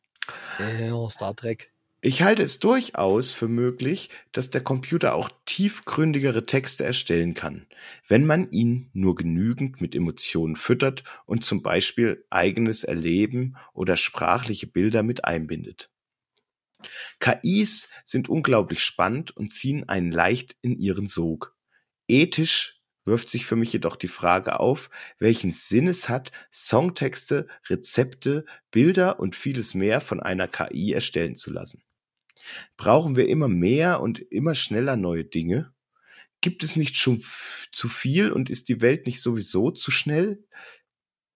Ja, 0.59 1.09
Star 1.09 1.35
Trek. 1.35 1.71
Ich 2.07 2.21
halte 2.21 2.43
es 2.43 2.59
durchaus 2.59 3.31
für 3.31 3.47
möglich, 3.47 4.11
dass 4.31 4.51
der 4.51 4.61
Computer 4.61 5.15
auch 5.15 5.31
tiefgründigere 5.45 6.45
Texte 6.45 6.85
erstellen 6.85 7.33
kann, 7.33 7.65
wenn 8.07 8.27
man 8.27 8.51
ihn 8.51 8.91
nur 8.93 9.15
genügend 9.15 9.81
mit 9.81 9.95
Emotionen 9.95 10.55
füttert 10.55 11.03
und 11.25 11.43
zum 11.43 11.63
Beispiel 11.63 12.23
eigenes 12.29 12.83
Erleben 12.83 13.57
oder 13.73 13.97
sprachliche 13.97 14.67
Bilder 14.67 15.01
mit 15.01 15.25
einbindet. 15.25 15.89
KIs 17.19 17.89
sind 18.03 18.29
unglaublich 18.29 18.81
spannend 18.81 19.35
und 19.35 19.49
ziehen 19.49 19.89
einen 19.89 20.11
leicht 20.11 20.57
in 20.61 20.77
ihren 20.77 21.07
Sog. 21.07 21.57
Ethisch 22.07 22.83
wirft 23.03 23.29
sich 23.29 23.47
für 23.47 23.55
mich 23.55 23.73
jedoch 23.73 23.95
die 23.95 24.09
Frage 24.09 24.59
auf, 24.59 24.91
welchen 25.17 25.49
Sinn 25.49 25.87
es 25.87 26.07
hat, 26.07 26.31
Songtexte, 26.53 27.47
Rezepte, 27.67 28.45
Bilder 28.69 29.19
und 29.19 29.35
vieles 29.35 29.73
mehr 29.73 30.01
von 30.01 30.19
einer 30.19 30.47
KI 30.47 30.93
erstellen 30.93 31.35
zu 31.35 31.51
lassen. 31.51 31.81
Brauchen 32.77 33.15
wir 33.15 33.27
immer 33.27 33.47
mehr 33.47 34.01
und 34.01 34.19
immer 34.19 34.55
schneller 34.55 34.95
neue 34.95 35.25
Dinge? 35.25 35.73
Gibt 36.41 36.63
es 36.63 36.75
nicht 36.75 36.97
schon 36.97 37.23
zu 37.71 37.89
viel 37.89 38.31
und 38.31 38.49
ist 38.49 38.69
die 38.69 38.81
Welt 38.81 39.05
nicht 39.05 39.21
sowieso 39.21 39.71
zu 39.71 39.91
schnell? 39.91 40.45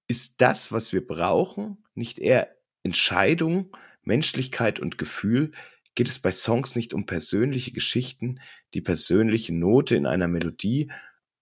Ist 0.07 0.41
das, 0.41 0.71
was 0.71 0.93
wir 0.93 1.05
brauchen, 1.05 1.83
nicht 1.93 2.19
eher 2.19 2.55
Entscheidung, 2.83 3.75
Menschlichkeit 4.03 4.79
und 4.79 4.97
Gefühl? 4.97 5.51
Geht 5.95 6.09
es 6.09 6.19
bei 6.19 6.31
Songs 6.31 6.75
nicht 6.75 6.93
um 6.93 7.05
persönliche 7.05 7.71
Geschichten, 7.71 8.39
die 8.73 8.81
persönliche 8.81 9.53
Note 9.53 9.95
in 9.95 10.05
einer 10.05 10.27
Melodie 10.27 10.91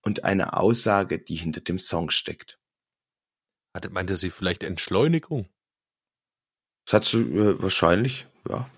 und 0.01 0.23
eine 0.23 0.53
Aussage, 0.53 1.19
die 1.19 1.35
hinter 1.35 1.61
dem 1.61 1.79
Song 1.79 2.09
steckt? 2.09 2.59
Hatte, 3.73 3.89
meinte 3.89 4.17
sie 4.17 4.29
vielleicht 4.29 4.63
Entschleunigung? 4.63 5.49
Das 6.85 6.93
hat 6.93 7.05
sie 7.05 7.19
äh, 7.19 7.61
wahrscheinlich, 7.61 8.27
ja. 8.49 8.69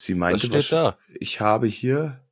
Sie 0.00 0.14
Was 0.14 0.18
meinte, 0.18 0.46
steht 0.46 0.52
wahrsch- 0.52 0.70
da? 0.70 0.98
ich 1.18 1.40
habe 1.40 1.66
hier. 1.66 2.26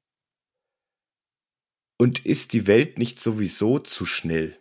Und 2.01 2.25
ist 2.25 2.53
die 2.53 2.67
Welt 2.67 2.97
nicht 2.99 3.19
sowieso 3.21 3.79
zu 3.79 4.07
schnell? 4.07 4.59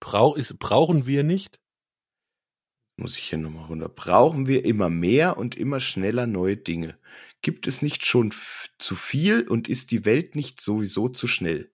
Brauch, 0.00 0.36
ist, 0.36 0.58
brauchen 0.58 1.06
wir 1.06 1.22
nicht? 1.22 1.60
Muss 2.98 3.18
ich 3.18 3.28
hier 3.28 3.38
nochmal 3.38 3.66
runter. 3.66 3.90
Brauchen 3.90 4.46
wir 4.46 4.64
immer 4.64 4.88
mehr 4.88 5.36
und 5.36 5.56
immer 5.56 5.80
schneller 5.80 6.26
neue 6.26 6.56
Dinge? 6.56 6.98
Gibt 7.42 7.66
es 7.66 7.82
nicht 7.82 8.06
schon 8.06 8.32
zu 8.78 8.96
viel 8.96 9.46
und 9.46 9.68
ist 9.68 9.90
die 9.90 10.06
Welt 10.06 10.34
nicht 10.34 10.60
sowieso 10.60 11.08
zu 11.10 11.26
schnell? 11.26 11.70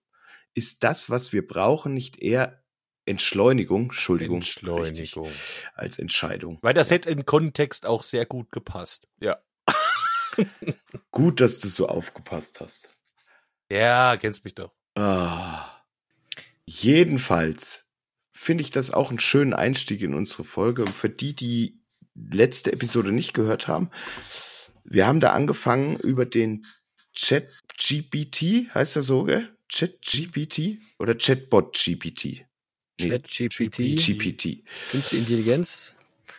Ist 0.53 0.83
das, 0.83 1.09
was 1.09 1.31
wir 1.31 1.47
brauchen, 1.47 1.93
nicht 1.93 2.17
eher 2.19 2.63
Entschleunigung, 3.05 3.83
Entschuldigung, 3.85 4.37
Entschleunigung. 4.37 5.25
richtig, 5.27 5.67
als 5.73 5.97
Entscheidung? 5.99 6.59
Weil 6.61 6.73
das 6.73 6.91
hätte 6.91 7.09
in 7.09 7.25
Kontext 7.25 7.85
auch 7.85 8.03
sehr 8.03 8.25
gut 8.25 8.51
gepasst. 8.51 9.07
Ja. 9.21 9.41
Gut, 11.11 11.39
dass 11.41 11.59
du 11.59 11.67
so 11.67 11.87
aufgepasst 11.87 12.59
hast. 12.59 12.89
Ja, 13.71 14.17
kennst 14.17 14.43
mich 14.43 14.55
doch. 14.55 14.71
Ah. 14.95 15.69
Jedenfalls 16.65 17.85
finde 18.31 18.63
ich 18.63 18.71
das 18.71 18.91
auch 18.91 19.09
einen 19.09 19.19
schönen 19.19 19.53
Einstieg 19.53 20.01
in 20.01 20.13
unsere 20.13 20.43
Folge. 20.43 20.83
Und 20.83 20.95
für 20.95 21.09
die, 21.09 21.35
die 21.35 21.81
letzte 22.15 22.73
Episode 22.73 23.11
nicht 23.11 23.33
gehört 23.33 23.67
haben, 23.67 23.89
wir 24.83 25.07
haben 25.07 25.19
da 25.19 25.31
angefangen 25.31 25.97
über 25.97 26.25
den 26.25 26.65
Chat 27.13 27.47
GPT, 27.77 28.73
heißt 28.73 28.95
er 28.95 29.03
so, 29.03 29.23
gell? 29.23 29.55
Chat 29.69 30.01
GPT 30.01 30.77
oder 30.99 31.15
Chatbot 31.15 31.73
GPT? 31.73 32.45
Nee, 32.99 33.19
ChatGPT. 33.19 33.95
GPT. 33.95 34.63
Künstliche 34.91 35.17
Intelligenz. 35.17 35.95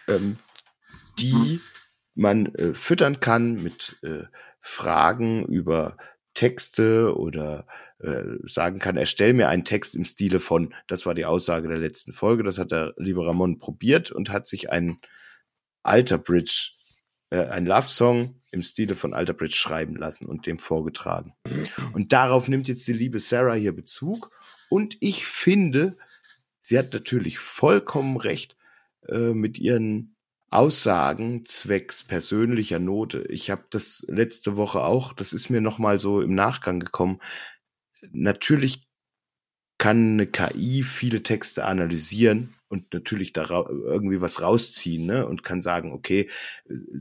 Ähm, 0.08 0.38
die 1.18 1.60
man 2.14 2.46
äh, 2.54 2.74
füttern 2.74 3.20
kann 3.20 3.62
mit 3.62 3.98
äh, 4.02 4.24
Fragen 4.60 5.44
über 5.46 5.96
Texte 6.34 7.16
oder 7.16 7.66
äh, 7.98 8.22
sagen 8.42 8.80
kann, 8.80 8.96
erstell 8.96 9.32
mir 9.32 9.48
einen 9.48 9.64
Text 9.64 9.94
im 9.94 10.04
Stile 10.04 10.40
von, 10.40 10.74
das 10.88 11.06
war 11.06 11.14
die 11.14 11.24
Aussage 11.24 11.68
der 11.68 11.78
letzten 11.78 12.12
Folge, 12.12 12.42
das 12.42 12.58
hat 12.58 12.72
der 12.72 12.92
liebe 12.96 13.24
Ramon 13.24 13.58
probiert 13.58 14.10
und 14.10 14.30
hat 14.30 14.46
sich 14.46 14.70
ein 14.70 14.98
Alter 15.82 16.18
Bridge, 16.18 16.72
äh, 17.30 17.46
ein 17.46 17.66
Love-Song 17.66 18.40
im 18.50 18.62
Stile 18.62 18.96
von 18.96 19.14
Alter 19.14 19.32
Bridge 19.32 19.56
schreiben 19.56 19.96
lassen 19.96 20.26
und 20.26 20.46
dem 20.46 20.58
vorgetragen. 20.58 21.34
Und 21.92 22.12
darauf 22.12 22.48
nimmt 22.48 22.68
jetzt 22.68 22.86
die 22.86 22.92
liebe 22.92 23.20
Sarah 23.20 23.54
hier 23.54 23.74
Bezug 23.74 24.30
und 24.68 24.96
ich 25.00 25.26
finde, 25.26 25.96
sie 26.60 26.78
hat 26.78 26.92
natürlich 26.92 27.38
vollkommen 27.38 28.16
recht 28.16 28.56
äh, 29.08 29.34
mit 29.34 29.58
ihren 29.58 30.13
Aussagen 30.54 31.44
zwecks 31.44 32.04
persönlicher 32.04 32.78
Note. 32.78 33.26
Ich 33.28 33.50
habe 33.50 33.64
das 33.70 34.04
letzte 34.08 34.56
Woche 34.56 34.84
auch, 34.84 35.12
das 35.12 35.32
ist 35.32 35.50
mir 35.50 35.60
noch 35.60 35.78
mal 35.78 35.98
so 35.98 36.20
im 36.20 36.34
Nachgang 36.34 36.80
gekommen. 36.80 37.20
Natürlich 38.12 38.86
kann 39.78 40.12
eine 40.12 40.26
KI 40.28 40.84
viele 40.84 41.24
Texte 41.24 41.64
analysieren 41.64 42.54
und 42.68 42.94
natürlich 42.94 43.32
da 43.32 43.44
irgendwie 43.44 44.20
was 44.20 44.40
rausziehen 44.40 45.04
ne? 45.04 45.26
und 45.26 45.42
kann 45.42 45.60
sagen, 45.60 45.92
okay, 45.92 46.30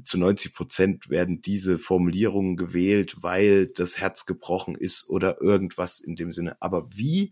zu 0.03 0.17
90 0.17 0.53
Prozent 0.55 1.10
werden 1.10 1.41
diese 1.41 1.77
Formulierungen 1.77 2.57
gewählt, 2.57 3.17
weil 3.22 3.67
das 3.67 4.00
Herz 4.00 4.25
gebrochen 4.25 4.75
ist 4.75 5.07
oder 5.07 5.39
irgendwas 5.41 6.00
in 6.00 6.15
dem 6.15 6.31
Sinne. 6.31 6.57
Aber 6.62 6.89
wie 6.91 7.31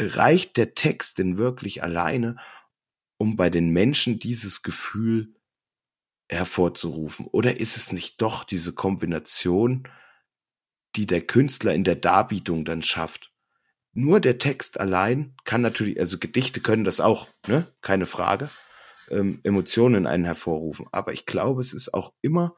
reicht 0.00 0.56
der 0.56 0.74
Text 0.74 1.18
denn 1.18 1.38
wirklich 1.38 1.82
alleine, 1.82 2.36
um 3.18 3.36
bei 3.36 3.50
den 3.50 3.70
Menschen 3.70 4.18
dieses 4.18 4.62
Gefühl 4.62 5.34
hervorzurufen? 6.28 7.26
Oder 7.26 7.58
ist 7.60 7.76
es 7.76 7.92
nicht 7.92 8.22
doch 8.22 8.44
diese 8.44 8.72
Kombination, 8.72 9.88
die 10.96 11.06
der 11.06 11.22
Künstler 11.22 11.74
in 11.74 11.84
der 11.84 11.96
Darbietung 11.96 12.64
dann 12.64 12.82
schafft? 12.82 13.32
Nur 13.92 14.20
der 14.20 14.38
Text 14.38 14.78
allein 14.78 15.34
kann 15.44 15.60
natürlich, 15.60 15.98
also 15.98 16.18
Gedichte 16.18 16.60
können 16.60 16.84
das 16.84 17.00
auch, 17.00 17.28
ne? 17.46 17.66
Keine 17.80 18.06
Frage. 18.06 18.48
Ähm, 19.10 19.40
Emotionen 19.42 19.96
in 19.96 20.06
einen 20.06 20.24
hervorrufen. 20.24 20.86
Aber 20.92 21.12
ich 21.12 21.26
glaube, 21.26 21.60
es 21.60 21.72
ist 21.72 21.94
auch 21.94 22.12
immer. 22.20 22.54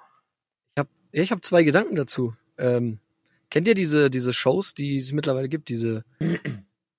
Ich 0.75 0.81
habe 0.81 0.91
ich 1.13 1.33
hab 1.33 1.45
zwei 1.45 1.63
Gedanken 1.63 1.95
dazu. 1.95 2.35
Ähm, 2.59 2.99
kennt 3.49 3.69
ihr 3.69 3.75
diese, 3.75 4.11
diese 4.11 4.33
Shows, 4.33 4.75
die 4.75 4.99
es 4.99 5.13
mittlerweile 5.13 5.49
gibt? 5.49 5.69
Diese 5.69 6.05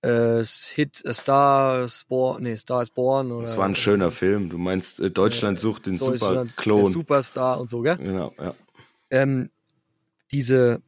äh, 0.01 0.43
Hit 0.43 1.05
A 1.05 1.13
Star 1.13 1.84
is 1.84 2.05
Born, 2.05 2.43
nee, 2.43 2.55
Star 2.58 2.81
is 2.81 2.89
Born 2.89 3.31
oder. 3.31 3.46
Das 3.46 3.58
war 3.58 3.65
ein 3.65 3.75
schöner 3.75 4.12
Film. 4.12 4.50
Du 4.50 4.58
meinst, 4.58 5.00
äh, 5.00 5.12
Deutschland 5.12 5.60
äh, 5.60 5.62
sucht 5.62 5.86
den 5.86 5.96
Superklon. 5.96 6.91
Superstar 6.91 7.60
und 7.60 7.70
so, 7.70 7.81
gell? 7.81 7.98
Genau, 7.98 8.34
ja. 8.39 8.53
Ähm, 9.10 9.50
diese, 10.31 10.81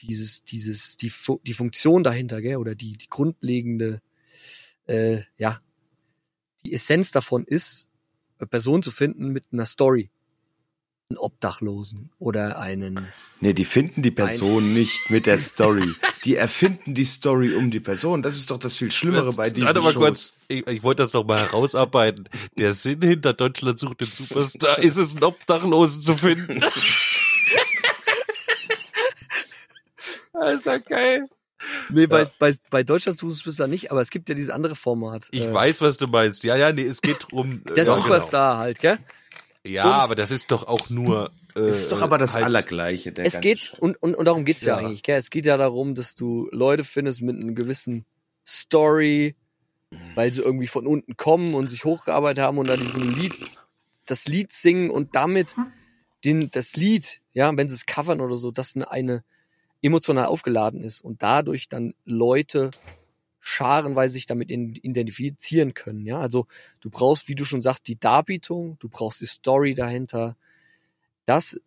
dieses, 0.00 0.42
dieses, 0.44 0.96
die, 0.96 1.12
die 1.46 1.52
Funktion 1.52 2.02
dahinter, 2.02 2.40
gell, 2.40 2.56
oder 2.56 2.74
die, 2.74 2.92
die 2.92 3.08
grundlegende, 3.08 4.00
äh, 4.86 5.20
ja, 5.36 5.60
die 6.64 6.72
Essenz 6.72 7.10
davon 7.10 7.44
ist, 7.44 7.86
eine 8.38 8.46
Person 8.46 8.82
zu 8.82 8.90
finden 8.90 9.28
mit 9.28 9.44
einer 9.52 9.66
Story. 9.66 10.10
Einen 11.10 11.18
Obdachlosen 11.18 12.10
oder 12.20 12.58
einen. 12.58 13.08
Nee, 13.40 13.52
die 13.52 13.64
finden 13.64 14.02
die 14.02 14.12
Person 14.12 14.72
nicht 14.72 15.10
mit 15.10 15.26
der 15.26 15.38
Story. 15.38 15.92
Die 16.24 16.36
erfinden 16.36 16.94
die 16.94 17.06
Story 17.06 17.54
um 17.54 17.70
die 17.70 17.80
Person. 17.80 18.22
Das 18.22 18.36
ist 18.36 18.50
doch 18.50 18.58
das 18.58 18.76
viel 18.76 18.90
Schlimmere 18.90 19.32
bei 19.32 19.48
diesen 19.48 19.66
Warte 19.66 19.80
mal 19.80 19.92
Shows. 19.92 20.02
kurz, 20.02 20.34
ich, 20.48 20.66
ich 20.66 20.82
wollte 20.82 21.02
das 21.02 21.12
doch 21.12 21.24
mal 21.24 21.40
herausarbeiten. 21.40 22.28
Der 22.58 22.74
Sinn 22.74 23.00
hinter 23.00 23.32
Deutschland 23.32 23.80
sucht 23.80 24.02
den 24.02 24.06
Superstar 24.06 24.78
ist 24.80 24.98
es, 24.98 25.14
einen 25.14 25.24
Obdachlosen 25.24 26.02
zu 26.02 26.14
finden. 26.14 26.60
Das 30.32 30.54
ist 30.54 30.66
ja 30.66 30.78
geil. 30.78 31.28
Nee, 31.90 32.06
bei, 32.06 32.22
ja. 32.22 32.30
bei, 32.38 32.54
bei 32.70 32.82
Deutschland 32.82 33.18
suchst 33.18 33.44
du 33.44 33.50
es 33.50 33.58
nicht, 33.58 33.90
aber 33.90 34.00
es 34.00 34.10
gibt 34.10 34.28
ja 34.28 34.34
dieses 34.34 34.50
andere 34.50 34.74
Format. 34.74 35.28
Ich 35.30 35.42
äh, 35.42 35.52
weiß, 35.52 35.82
was 35.82 35.98
du 35.98 36.06
meinst. 36.06 36.44
Ja, 36.44 36.56
ja, 36.56 36.72
nee, 36.72 36.86
es 36.86 37.02
geht 37.02 37.32
um. 37.32 37.62
Der 37.64 37.84
ja, 37.84 37.94
Superstar 37.94 38.52
genau. 38.54 38.60
halt, 38.62 38.80
gell? 38.80 38.98
Ja, 39.66 39.84
und 39.84 39.92
aber 39.92 40.14
das 40.14 40.30
ist 40.30 40.50
doch 40.50 40.66
auch 40.66 40.88
nur. 40.88 41.30
Äh, 41.54 41.60
es 41.60 41.82
ist 41.82 41.92
doch 41.92 42.00
aber 42.00 42.16
das 42.16 42.34
halt, 42.34 42.46
Allergleiche. 42.46 43.12
es 43.18 43.40
geht, 43.40 43.72
und, 43.78 44.02
und, 44.02 44.14
und 44.14 44.24
darum 44.24 44.44
geht's 44.44 44.62
ja. 44.62 44.78
ja 44.78 44.86
eigentlich, 44.86 45.02
gell? 45.02 45.18
Es 45.18 45.30
geht 45.30 45.44
ja 45.44 45.56
darum, 45.56 45.94
dass 45.94 46.14
du 46.14 46.48
Leute 46.50 46.82
findest 46.82 47.20
mit 47.20 47.36
einer 47.36 47.52
gewissen 47.52 48.06
Story, 48.46 49.36
weil 50.14 50.32
sie 50.32 50.40
irgendwie 50.40 50.66
von 50.66 50.86
unten 50.86 51.16
kommen 51.16 51.54
und 51.54 51.68
sich 51.68 51.84
hochgearbeitet 51.84 52.42
haben 52.42 52.58
und 52.58 52.68
da 52.68 52.76
diesen 52.76 53.14
Lied, 53.14 53.34
das 54.06 54.26
Lied 54.26 54.50
singen 54.52 54.90
und 54.90 55.14
damit 55.14 55.54
den, 56.24 56.50
das 56.50 56.76
Lied, 56.76 57.20
ja, 57.32 57.54
wenn 57.56 57.68
sie 57.68 57.74
es 57.74 57.86
covern 57.86 58.20
oder 58.20 58.36
so, 58.36 58.50
das 58.50 58.74
eine, 58.74 58.90
eine 58.90 59.24
emotional 59.82 60.26
aufgeladen 60.26 60.82
ist 60.82 61.00
und 61.00 61.22
dadurch 61.22 61.68
dann 61.68 61.94
Leute 62.04 62.70
scharenweise 63.40 64.14
sich 64.14 64.26
damit 64.26 64.50
identifizieren 64.50 65.74
können. 65.74 66.04
Ja, 66.04 66.20
also 66.20 66.46
du 66.80 66.90
brauchst, 66.90 67.28
wie 67.28 67.34
du 67.34 67.44
schon 67.44 67.62
sagst, 67.62 67.88
die 67.88 67.98
Darbietung, 67.98 68.78
du 68.78 68.88
brauchst 68.88 69.20
die 69.20 69.26
Story 69.26 69.74
dahinter. 69.74 70.36
Das, 71.24 71.58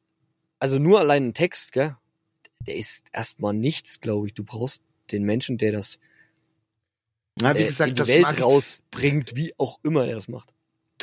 also 0.59 0.79
nur 0.79 0.99
allein 0.99 1.29
ein 1.29 1.33
Text, 1.33 1.73
gell, 1.73 1.97
der 2.67 2.75
ist 2.77 3.07
erstmal 3.11 3.53
nichts, 3.53 3.99
glaube 3.99 4.27
ich. 4.27 4.33
Du 4.33 4.43
brauchst 4.43 4.83
den 5.11 5.23
Menschen, 5.23 5.57
der 5.57 5.71
das 5.71 5.99
Na, 7.39 7.57
wie 7.57 7.65
gesagt, 7.65 7.89
in 7.89 7.95
die 7.95 8.07
Welt 8.07 8.41
rausbringt, 8.41 9.35
wie 9.35 9.53
auch 9.57 9.79
immer 9.83 10.05
er 10.07 10.15
das 10.15 10.27
macht. 10.27 10.52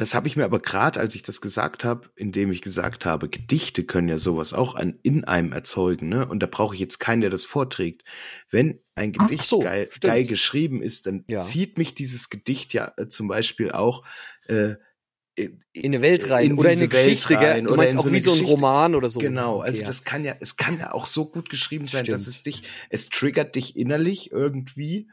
Das 0.00 0.14
habe 0.14 0.26
ich 0.26 0.34
mir 0.34 0.46
aber 0.46 0.60
gerade, 0.60 0.98
als 0.98 1.14
ich 1.14 1.22
das 1.22 1.42
gesagt 1.42 1.84
habe, 1.84 2.08
indem 2.16 2.50
ich 2.50 2.62
gesagt 2.62 3.04
habe, 3.04 3.28
Gedichte 3.28 3.84
können 3.84 4.08
ja 4.08 4.16
sowas 4.16 4.54
auch 4.54 4.74
an, 4.74 4.98
in 5.02 5.24
einem 5.24 5.52
erzeugen, 5.52 6.08
ne? 6.08 6.26
Und 6.26 6.42
da 6.42 6.46
brauche 6.46 6.74
ich 6.74 6.80
jetzt 6.80 7.00
keinen, 7.00 7.20
der 7.20 7.28
das 7.28 7.44
vorträgt. 7.44 8.04
Wenn 8.48 8.80
ein 8.94 9.12
Gedicht 9.12 9.44
so, 9.44 9.58
geil, 9.58 9.90
geil, 10.00 10.24
geschrieben 10.24 10.80
ist, 10.80 11.04
dann 11.04 11.24
ja. 11.28 11.40
zieht 11.40 11.76
mich 11.76 11.94
dieses 11.94 12.30
Gedicht 12.30 12.72
ja 12.72 12.94
äh, 12.96 13.08
zum 13.08 13.28
Beispiel 13.28 13.72
auch 13.72 14.02
äh, 14.48 14.76
in, 15.34 15.62
in 15.74 15.84
eine 15.92 16.00
Welt 16.00 16.30
rein 16.30 16.46
in 16.46 16.58
oder 16.58 16.72
in 16.72 16.78
eine 16.78 16.88
Geschichte, 16.88 17.36
rein, 17.36 17.66
Du 17.66 17.76
meinst 17.76 17.98
auch 17.98 18.04
so 18.04 18.12
wie 18.12 18.20
so 18.20 18.32
ein 18.32 18.42
Roman 18.46 18.94
oder 18.94 19.10
so. 19.10 19.20
Genau, 19.20 19.58
okay, 19.58 19.68
also 19.68 19.82
ja. 19.82 19.86
das 19.86 20.04
kann 20.04 20.24
ja, 20.24 20.34
es 20.40 20.56
kann 20.56 20.78
ja 20.78 20.94
auch 20.94 21.04
so 21.04 21.26
gut 21.26 21.50
geschrieben 21.50 21.86
sein, 21.86 22.06
Stimmt. 22.06 22.14
dass 22.14 22.26
es 22.26 22.42
dich, 22.42 22.62
es 22.88 23.10
triggert 23.10 23.54
dich 23.54 23.76
innerlich 23.76 24.32
irgendwie, 24.32 25.10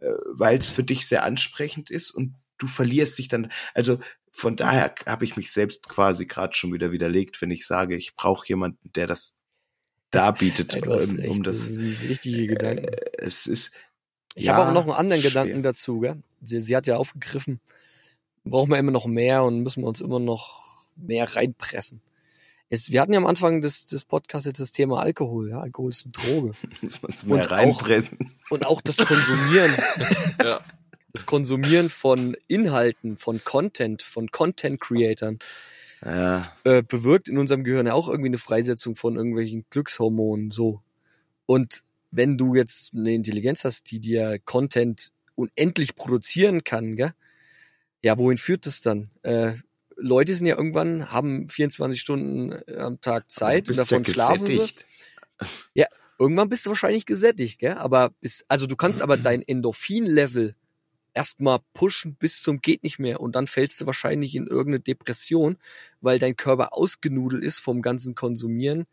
äh, 0.00 0.08
weil 0.32 0.58
es 0.58 0.68
für 0.68 0.82
dich 0.82 1.06
sehr 1.06 1.22
ansprechend 1.22 1.90
ist 1.90 2.10
und 2.10 2.34
du 2.58 2.66
verlierst 2.66 3.18
dich 3.18 3.28
dann. 3.28 3.50
Also 3.74 3.98
von 4.36 4.54
daher 4.54 4.94
habe 5.06 5.24
ich 5.24 5.36
mich 5.36 5.50
selbst 5.50 5.88
quasi 5.88 6.26
gerade 6.26 6.54
schon 6.54 6.72
wieder 6.72 6.92
widerlegt, 6.92 7.40
wenn 7.40 7.50
ich 7.50 7.66
sage, 7.66 7.96
ich 7.96 8.16
brauche 8.16 8.46
jemanden, 8.46 8.92
der 8.94 9.06
das 9.06 9.40
darbietet, 10.10 10.74
Ey, 10.76 10.82
um, 10.82 11.30
um 11.30 11.42
das. 11.42 11.60
Das 11.60 11.68
sind 11.76 11.96
richtige 12.02 12.46
Gedanken. 12.46 12.84
Äh, 12.84 12.96
es 13.18 13.46
ist. 13.46 13.76
Ich 14.34 14.44
ja, 14.44 14.54
habe 14.54 14.68
auch 14.68 14.74
noch 14.74 14.82
einen 14.82 14.92
anderen 14.92 15.22
schwer. 15.22 15.30
Gedanken 15.30 15.62
dazu, 15.62 16.00
gell? 16.00 16.22
Sie, 16.42 16.60
sie 16.60 16.76
hat 16.76 16.86
ja 16.86 16.98
aufgegriffen, 16.98 17.60
brauchen 18.44 18.70
wir 18.70 18.78
immer 18.78 18.92
noch 18.92 19.06
mehr 19.06 19.42
und 19.42 19.62
müssen 19.62 19.82
wir 19.82 19.88
uns 19.88 20.02
immer 20.02 20.20
noch 20.20 20.86
mehr 20.96 21.34
reinpressen. 21.34 22.02
Es, 22.68 22.90
wir 22.90 23.00
hatten 23.00 23.14
ja 23.14 23.18
am 23.18 23.26
Anfang 23.26 23.62
des, 23.62 23.86
des 23.86 24.04
Podcasts 24.04 24.44
jetzt 24.44 24.60
das 24.60 24.72
Thema 24.72 25.00
Alkohol. 25.00 25.48
Ja, 25.48 25.60
Alkohol 25.60 25.90
ist 25.90 26.04
eine 26.04 26.12
Droge. 26.12 26.52
und, 27.26 27.50
reinpressen. 27.50 28.18
Auch, 28.20 28.50
und 28.50 28.66
auch 28.66 28.80
das 28.82 28.98
Konsumieren. 28.98 29.74
ja 30.42 30.60
das 31.16 31.24
Konsumieren 31.24 31.88
von 31.88 32.36
Inhalten, 32.46 33.16
von 33.16 33.42
Content, 33.42 34.02
von 34.02 34.30
Content-Creatern 34.30 35.38
ja. 36.04 36.42
äh, 36.64 36.82
bewirkt 36.82 37.28
in 37.28 37.38
unserem 37.38 37.64
Gehirn 37.64 37.86
ja 37.86 37.94
auch 37.94 38.08
irgendwie 38.08 38.28
eine 38.28 38.38
Freisetzung 38.38 38.96
von 38.96 39.16
irgendwelchen 39.16 39.64
Glückshormonen. 39.70 40.50
So. 40.50 40.82
Und 41.46 41.82
wenn 42.10 42.36
du 42.36 42.54
jetzt 42.54 42.92
eine 42.94 43.14
Intelligenz 43.14 43.64
hast, 43.64 43.90
die 43.90 43.98
dir 43.98 44.38
Content 44.44 45.10
unendlich 45.36 45.96
produzieren 45.96 46.64
kann, 46.64 46.96
gell? 46.96 47.14
ja, 48.02 48.18
wohin 48.18 48.36
führt 48.36 48.66
das 48.66 48.82
dann? 48.82 49.10
Äh, 49.22 49.54
Leute 49.96 50.34
sind 50.34 50.46
ja 50.46 50.58
irgendwann, 50.58 51.10
haben 51.10 51.48
24 51.48 51.98
Stunden 51.98 52.52
äh, 52.52 52.76
am 52.76 53.00
Tag 53.00 53.30
Zeit 53.30 53.70
und 53.70 53.78
davon 53.78 54.04
ja 54.04 54.12
schlafen 54.12 54.46
sie. 54.46 54.74
Ja, 55.72 55.86
irgendwann 56.18 56.50
bist 56.50 56.66
du 56.66 56.70
wahrscheinlich 56.70 57.06
gesättigt, 57.06 57.58
gell? 57.58 57.78
Aber 57.78 58.10
bis, 58.20 58.44
also 58.48 58.66
du 58.66 58.76
kannst 58.76 59.00
aber 59.02 59.16
dein 59.16 59.40
Endorphin-Level 59.40 60.54
erstmal 61.16 61.60
pushen 61.72 62.14
bis 62.14 62.42
zum 62.42 62.60
geht 62.60 62.82
nicht 62.82 62.98
mehr 62.98 63.20
und 63.20 63.34
dann 63.34 63.46
fällst 63.46 63.80
du 63.80 63.86
wahrscheinlich 63.86 64.34
in 64.34 64.46
irgendeine 64.46 64.80
Depression, 64.80 65.56
weil 66.00 66.18
dein 66.18 66.36
Körper 66.36 66.74
ausgenudelt 66.74 67.42
ist 67.42 67.58
vom 67.58 67.82
ganzen 67.82 68.14
Konsumieren, 68.14 68.86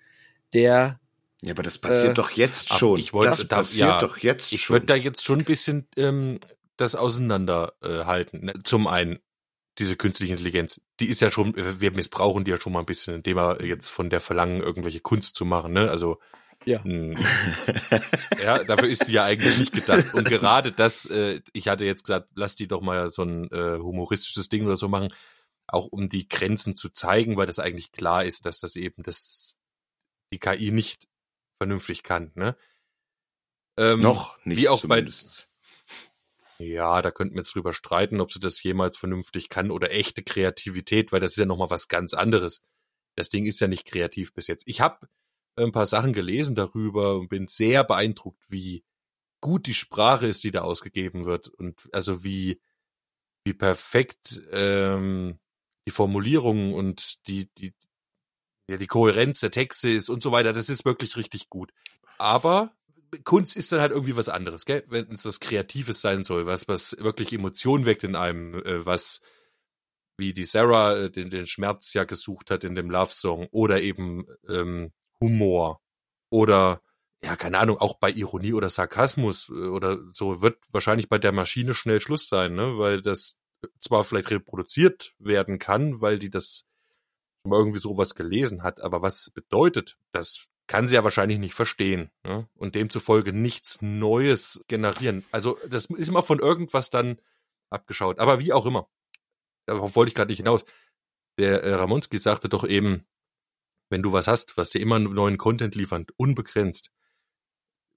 der 0.54 1.00
ja, 1.42 1.52
aber 1.52 1.64
das 1.64 1.78
passiert 1.78 2.12
äh, 2.12 2.14
doch 2.14 2.32
jetzt 2.32 2.74
schon. 2.74 2.98
Ich 2.98 3.12
wollte, 3.12 3.32
das 3.32 3.48
passiert 3.50 3.90
ja, 3.90 4.00
doch 4.00 4.18
jetzt 4.18 4.54
ich 4.54 4.62
schon. 4.62 4.78
Ich 4.78 4.82
würde 4.82 4.86
da 4.86 4.96
jetzt 4.96 5.26
schon 5.26 5.40
ein 5.40 5.46
bisschen 5.46 5.88
ähm, 5.98 6.40
das 6.78 6.96
auseinanderhalten. 6.96 8.48
Äh, 8.48 8.54
Zum 8.64 8.88
einen 8.88 9.20
diese 9.80 9.98
künstliche 9.98 10.32
Intelligenz, 10.32 10.80
die 11.00 11.08
ist 11.08 11.20
ja 11.20 11.32
schon, 11.32 11.54
wir 11.56 11.92
missbrauchen 11.92 12.46
die 12.46 12.52
ja 12.52 12.62
schon 12.62 12.72
mal 12.72 12.80
ein 12.80 12.86
bisschen, 12.86 13.16
indem 13.16 13.38
wir 13.38 13.66
jetzt 13.66 13.90
von 13.90 14.10
der 14.10 14.22
verlangen, 14.22 14.62
irgendwelche 14.62 15.02
Kunst 15.02 15.36
zu 15.36 15.44
machen. 15.46 15.74
Ne? 15.74 15.90
Also 15.90 16.20
ja. 16.66 16.84
Hm. 16.84 17.18
ja, 18.42 18.64
dafür 18.64 18.90
ist 18.90 19.08
die 19.08 19.14
ja 19.14 19.24
eigentlich 19.24 19.58
nicht 19.58 19.74
gedacht. 19.74 20.14
Und 20.14 20.28
gerade 20.28 20.72
das, 20.72 21.06
äh, 21.06 21.42
ich 21.54 21.68
hatte 21.68 21.86
jetzt 21.86 22.04
gesagt, 22.04 22.30
lass 22.36 22.56
die 22.56 22.68
doch 22.68 22.82
mal 22.82 23.10
so 23.10 23.24
ein 23.24 23.52
äh, 23.52 23.78
humoristisches 23.78 24.50
Ding 24.50 24.66
oder 24.66 24.78
so 24.78 24.88
machen, 24.88 25.14
auch 25.68 25.88
um 25.88 26.10
die 26.10 26.28
Grenzen 26.28 26.76
zu 26.76 26.90
zeigen, 26.90 27.38
weil 27.38 27.48
das 27.48 27.60
eigentlich 27.60 27.92
klar 27.92 28.24
ist, 28.26 28.46
dass 28.46 28.60
das 28.60 28.76
eben 28.76 29.04
das 29.04 29.58
die 30.34 30.40
KI 30.40 30.72
nicht 30.72 31.08
vernünftig 31.58 32.04
kann. 32.04 32.32
Ne? 32.36 32.56
Ähm, 33.78 34.00
Noch 34.00 34.38
nicht. 34.46 34.60
Wie 34.60 34.70
auch 34.70 34.82
zumindest. 34.82 35.50
bei 35.50 35.54
ja, 36.60 37.02
da 37.02 37.12
könnten 37.12 37.36
wir 37.36 37.42
jetzt 37.42 37.56
drüber 37.56 37.74
streiten, 37.74 38.22
ob 38.22 38.32
sie 38.32 38.40
das 38.40 38.62
jemals 38.62 38.98
vernünftig 38.98 39.50
kann 39.50 39.72
oder 39.72 39.92
echte 39.92 40.24
Kreativität, 40.24 41.12
weil 41.12 41.20
das 41.20 41.32
ist 41.32 41.38
ja 41.38 41.46
nochmal 41.46 41.70
was 41.70 41.88
ganz 41.88 42.14
anderes. 42.14 42.64
Das 43.16 43.30
Ding 43.30 43.46
ist 43.46 43.60
ja 43.60 43.68
nicht 43.68 43.86
kreativ 43.86 44.34
bis 44.34 44.48
jetzt. 44.48 44.68
Ich 44.68 44.82
habe 44.82 45.08
ein 45.56 45.72
paar 45.72 45.86
Sachen 45.86 46.14
gelesen 46.14 46.56
darüber 46.56 47.16
und 47.16 47.30
bin 47.30 47.48
sehr 47.48 47.84
beeindruckt, 47.84 48.44
wie 48.50 48.84
gut 49.42 49.68
die 49.68 49.74
Sprache 49.74 50.28
ist, 50.28 50.44
die 50.44 50.52
da 50.52 50.62
ausgegeben 50.62 51.26
wird 51.26 51.50
und 51.50 51.90
also 51.92 52.24
wie 52.24 52.62
wie 53.46 53.54
perfekt 53.54 54.42
ähm, 54.52 55.40
die 55.86 55.92
Formulierung 55.92 56.74
und 56.74 57.28
die 57.28 57.54
die 57.56 57.74
ja 58.70 58.78
die 58.78 58.88
Kohärenz 58.88 59.42
der 59.42 59.52
Texte 59.52 59.90
ist 59.90 60.10
und 60.10 60.24
so 60.24 60.32
weiter. 60.32 60.54
Das 60.54 60.70
ist 60.70 60.86
wirklich 60.86 61.18
richtig 61.18 61.50
gut. 61.50 61.74
Aber 62.18 62.72
Kunst 63.24 63.56
ist 63.56 63.72
dann 63.72 63.82
halt 63.82 63.92
irgendwie 63.92 64.16
was 64.16 64.30
anderes, 64.30 64.66
gell? 64.66 64.84
Wenn 64.88 65.12
es 65.12 65.26
was 65.26 65.40
Kreatives 65.40 66.02
sein 66.02 66.24
soll, 66.24 66.46
was, 66.46 66.68
was 66.68 66.98
wirklich 67.00 67.34
Emotionen 67.34 67.86
weckt 67.86 68.04
in 68.04 68.16
einem, 68.16 68.56
äh, 68.56 68.86
was 68.86 69.22
wie 70.18 70.34
die 70.34 70.44
Sarah 70.46 70.96
äh, 70.96 71.12
den, 71.12 71.30
den 71.30 71.46
Schmerz 71.46 71.94
ja 71.94 72.06
gesucht 72.06 72.50
hat 72.50 72.64
in 72.64 72.76
dem 72.76 72.90
Love-Song 72.90 73.48
oder 73.52 73.82
eben 73.82 74.26
ähm, 74.48 74.94
Humor 75.24 75.82
oder 76.30 76.82
ja, 77.24 77.38
keine 77.38 77.58
Ahnung, 77.60 77.78
auch 77.78 77.94
bei 78.00 78.12
Ironie 78.12 78.52
oder 78.54 78.70
Sarkasmus 78.70 79.50
äh, 79.50 79.54
oder 79.54 80.00
so 80.12 80.42
wird 80.42 80.58
wahrscheinlich 80.72 81.08
bei 81.08 81.18
der 81.18 81.32
Maschine 81.32 81.74
schnell 81.74 82.02
Schluss 82.02 82.28
sein, 82.28 82.54
ne? 82.54 82.78
Weil 82.78 83.02
das 83.02 83.40
zwar 83.80 84.04
vielleicht 84.04 84.30
reproduziert 84.32 85.16
werden 85.20 85.58
kann, 85.58 86.02
weil 86.02 86.20
die 86.20 86.30
das 86.30 86.66
mal 87.46 87.58
irgendwie 87.58 87.80
sowas 87.80 88.16
gelesen 88.16 88.64
hat, 88.64 88.82
aber 88.82 89.02
was 89.02 89.22
es 89.22 89.30
bedeutet, 89.30 89.98
das 90.12 90.48
kann 90.68 90.88
sie 90.88 90.96
ja 90.96 91.04
wahrscheinlich 91.04 91.40
nicht 91.40 91.54
verstehen 91.54 92.10
ne? 92.24 92.48
und 92.56 92.76
demzufolge 92.76 93.34
nichts 93.34 93.82
Neues 93.82 94.64
generieren. 94.68 95.26
Also 95.32 95.58
das 95.68 95.86
ist 95.86 96.08
immer 96.08 96.24
von 96.24 96.40
irgendwas 96.40 96.90
dann 96.90 97.20
abgeschaut. 97.70 98.20
Aber 98.20 98.40
wie 98.40 98.54
auch 98.54 98.66
immer, 98.66 98.88
darauf 99.66 99.96
wollte 99.96 100.10
ich 100.10 100.16
gerade 100.16 100.32
nicht 100.32 100.38
hinaus. 100.38 100.64
Der 101.38 101.64
äh, 101.64 101.74
Ramonski 101.74 102.18
sagte 102.18 102.48
doch 102.48 102.64
eben, 102.64 103.06
wenn 103.94 104.04
du 104.04 104.12
was 104.12 104.28
hast, 104.28 104.58
was 104.58 104.72
dir 104.72 104.82
immer 104.82 105.00
neuen 105.00 105.38
Content 105.38 105.76
liefert, 105.76 106.12
unbegrenzt. 106.18 106.92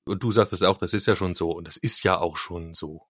Und 0.04 0.22
du 0.22 0.30
sagtest 0.30 0.62
auch, 0.62 0.76
das 0.76 0.92
ist 0.92 1.06
ja 1.06 1.16
schon 1.16 1.34
so 1.34 1.50
und 1.50 1.66
das 1.66 1.76
ist 1.76 2.04
ja 2.04 2.18
auch 2.18 2.36
schon 2.36 2.74
so. 2.74 3.08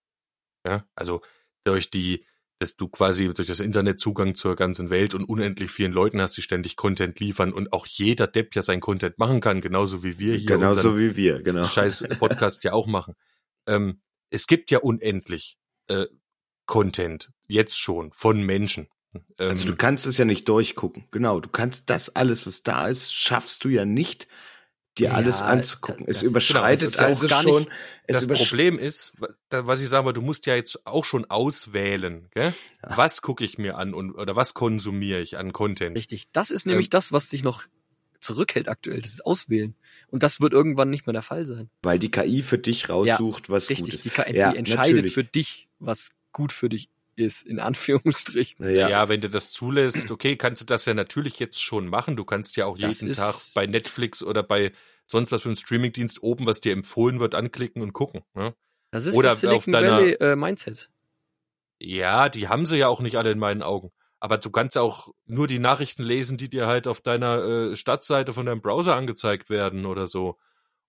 Ja, 0.65 0.87
also 0.95 1.21
durch 1.63 1.91
die 1.91 2.25
dass 2.59 2.75
du 2.75 2.87
quasi 2.87 3.31
durch 3.33 3.47
das 3.47 3.59
Internet 3.59 3.99
Zugang 3.99 4.33
zur 4.33 4.55
ganzen 4.55 4.89
Welt 4.89 5.13
und 5.13 5.23
unendlich 5.25 5.69
vielen 5.69 5.91
Leuten 5.91 6.21
hast, 6.21 6.35
die 6.37 6.41
ständig 6.41 6.75
Content 6.75 7.19
liefern 7.19 7.53
und 7.53 7.71
auch 7.71 7.85
jeder 7.85 8.25
Depp 8.25 8.55
ja 8.55 8.61
sein 8.61 8.79
Content 8.79 9.19
machen 9.19 9.41
kann, 9.41 9.61
genauso 9.61 10.03
wie 10.03 10.17
wir 10.17 10.35
hier. 10.35 10.47
Genauso 10.47 10.97
wie 10.97 11.15
wir, 11.15 11.41
genau. 11.43 11.63
Scheiß 11.63 12.05
Podcast 12.17 12.63
ja 12.63 12.73
auch 12.73 12.87
machen. 12.87 13.13
Ähm, 13.67 14.01
es 14.31 14.47
gibt 14.47 14.71
ja 14.71 14.79
unendlich 14.79 15.57
äh, 15.87 16.07
Content, 16.65 17.31
jetzt 17.47 17.77
schon, 17.77 18.11
von 18.11 18.41
Menschen. 18.41 18.87
Ähm, 19.39 19.49
also 19.49 19.67
du 19.67 19.75
kannst 19.75 20.05
es 20.05 20.17
ja 20.17 20.25
nicht 20.25 20.47
durchgucken. 20.49 21.05
Genau, 21.11 21.39
du 21.39 21.49
kannst 21.49 21.89
das 21.89 22.15
alles, 22.15 22.45
was 22.47 22.63
da 22.63 22.87
ist, 22.87 23.13
schaffst 23.13 23.63
du 23.63 23.69
ja 23.69 23.85
nicht 23.85 24.27
dir 24.97 25.09
ja, 25.09 25.13
alles 25.13 25.41
anzugucken. 25.41 26.05
Es 26.07 26.23
überschreitet 26.23 26.93
genau, 26.93 27.05
also 27.05 27.27
schon. 27.27 27.63
Nicht, 27.63 27.71
das 28.07 28.27
Problem 28.27 28.79
ist, 28.79 29.13
was 29.49 29.81
ich 29.81 29.89
sagen 29.89 30.05
wollte, 30.05 30.19
du 30.19 30.25
musst 30.25 30.45
ja 30.45 30.55
jetzt 30.55 30.85
auch 30.87 31.05
schon 31.05 31.25
auswählen, 31.25 32.27
gell? 32.33 32.53
Ja. 32.83 32.97
was 32.97 33.21
gucke 33.21 33.43
ich 33.43 33.57
mir 33.57 33.77
an 33.77 33.93
und 33.93 34.11
oder 34.11 34.35
was 34.35 34.53
konsumiere 34.53 35.21
ich 35.21 35.37
an 35.37 35.53
Content. 35.53 35.95
Richtig, 35.95 36.31
das 36.31 36.51
ist 36.51 36.65
nämlich 36.65 36.87
ähm, 36.87 36.91
das, 36.91 37.11
was 37.11 37.29
dich 37.29 37.43
noch 37.43 37.63
zurückhält 38.19 38.67
aktuell, 38.67 39.01
das 39.01 39.11
ist 39.11 39.25
Auswählen. 39.25 39.75
Und 40.09 40.23
das 40.23 40.41
wird 40.41 40.53
irgendwann 40.53 40.89
nicht 40.89 41.05
mehr 41.05 41.13
der 41.13 41.21
Fall 41.21 41.45
sein. 41.45 41.69
Weil 41.81 41.99
die 41.99 42.09
KI 42.09 42.41
für 42.41 42.57
dich 42.57 42.89
raussucht, 42.89 43.47
ja, 43.47 43.53
was 43.53 43.69
richtig, 43.69 43.85
gut 43.85 43.93
ist. 43.93 44.05
Die 44.05 44.09
KI 44.09 44.35
ja, 44.35 44.51
entscheidet 44.51 44.95
natürlich. 44.95 45.13
für 45.13 45.23
dich, 45.23 45.67
was 45.79 46.11
gut 46.31 46.51
für 46.51 46.69
dich 46.69 46.89
ist, 47.17 47.45
in 47.45 47.59
Anführungsstrichen. 47.59 48.69
Ja. 48.69 48.89
ja, 48.89 49.09
wenn 49.09 49.21
du 49.21 49.29
das 49.29 49.51
zulässt, 49.51 50.11
okay, 50.11 50.35
kannst 50.35 50.61
du 50.61 50.65
das 50.65 50.85
ja 50.85 50.93
natürlich 50.93 51.39
jetzt 51.39 51.61
schon 51.61 51.87
machen. 51.87 52.15
Du 52.15 52.25
kannst 52.25 52.55
ja 52.55 52.65
auch 52.65 52.77
das 52.77 53.01
jeden 53.01 53.13
Tag 53.13 53.35
bei 53.55 53.65
Netflix 53.65 54.23
oder 54.23 54.43
bei 54.43 54.71
sonst 55.05 55.31
was 55.31 55.41
für 55.41 55.49
einem 55.49 55.57
Streamingdienst 55.57 56.21
oben, 56.21 56.45
was 56.45 56.61
dir 56.61 56.73
empfohlen 56.73 57.19
wird, 57.19 57.33
anklicken 57.33 57.81
und 57.81 57.93
gucken. 57.93 58.21
Ne? 58.33 58.53
Das 58.91 59.05
ist 59.05 59.15
oder 59.15 59.29
das 59.29 59.41
Silicon 59.41 59.57
auf 59.57 59.81
deiner, 59.81 59.97
Valley 59.97 60.13
äh, 60.13 60.35
Mindset. 60.35 60.89
Ja, 61.79 62.29
die 62.29 62.47
haben 62.47 62.65
sie 62.65 62.77
ja 62.77 62.87
auch 62.87 63.01
nicht 63.01 63.17
alle 63.17 63.31
in 63.31 63.39
meinen 63.39 63.63
Augen. 63.63 63.91
Aber 64.19 64.37
du 64.37 64.49
kannst 64.49 64.75
ja 64.75 64.81
auch 64.81 65.13
nur 65.25 65.47
die 65.47 65.59
Nachrichten 65.59 66.03
lesen, 66.03 66.37
die 66.37 66.49
dir 66.49 66.67
halt 66.67 66.87
auf 66.87 67.01
deiner 67.01 67.43
äh, 67.43 67.75
Stadtseite 67.75 68.33
von 68.33 68.45
deinem 68.45 68.61
Browser 68.61 68.95
angezeigt 68.95 69.49
werden 69.49 69.85
oder 69.85 70.07
so. 70.07 70.37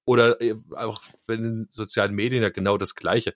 Oder 0.05 0.41
äh, 0.41 0.55
auch 0.75 1.03
bei 1.27 1.37
den 1.37 1.69
sozialen 1.71 2.15
Medien 2.15 2.43
ja 2.43 2.49
genau 2.49 2.79
das 2.79 2.95
Gleiche. 2.95 3.35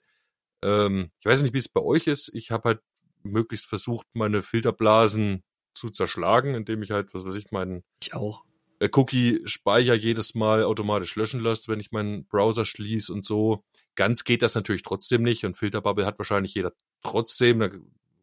Ähm, 0.63 1.11
ich 1.19 1.25
weiß 1.25 1.41
nicht, 1.41 1.53
wie 1.53 1.59
es 1.59 1.69
bei 1.69 1.81
euch 1.81 2.07
ist. 2.07 2.31
Ich 2.33 2.51
habe 2.51 2.69
halt 2.69 2.79
möglichst 3.23 3.65
versucht, 3.65 4.07
meine 4.13 4.41
Filterblasen 4.41 5.43
zu 5.73 5.89
zerschlagen, 5.89 6.55
indem 6.55 6.83
ich 6.83 6.91
halt, 6.91 7.13
was 7.13 7.25
weiß 7.25 7.35
ich, 7.35 7.51
meinen. 7.51 7.83
Ich 8.01 8.13
auch. 8.13 8.43
Äh, 8.79 8.89
Cookie-Speicher 8.91 9.93
jedes 9.93 10.35
Mal 10.35 10.63
automatisch 10.63 11.15
löschen 11.15 11.39
lässt, 11.39 11.67
wenn 11.67 11.79
ich 11.79 11.91
meinen 11.91 12.25
Browser 12.25 12.65
schließe 12.65 13.11
und 13.13 13.25
so. 13.25 13.63
Ganz 13.95 14.23
geht 14.23 14.41
das 14.41 14.55
natürlich 14.55 14.83
trotzdem 14.83 15.23
nicht 15.23 15.45
und 15.45 15.55
Filterbubble 15.55 16.05
hat 16.05 16.17
wahrscheinlich 16.17 16.53
jeder 16.53 16.73
trotzdem. 17.03 17.59
Da 17.59 17.69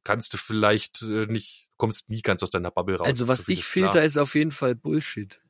kannst 0.04 0.34
du 0.34 0.38
vielleicht 0.38 1.02
äh, 1.02 1.26
nicht, 1.26 1.68
kommst 1.76 2.10
nie 2.10 2.22
ganz 2.22 2.42
aus 2.42 2.50
deiner 2.50 2.70
Bubble 2.70 2.96
raus. 2.96 3.06
Also 3.06 3.28
was 3.28 3.42
so 3.42 3.52
ich 3.52 3.64
filter, 3.64 3.90
klar. 3.90 4.04
ist 4.04 4.18
auf 4.18 4.34
jeden 4.34 4.52
Fall 4.52 4.74
Bullshit. 4.74 5.40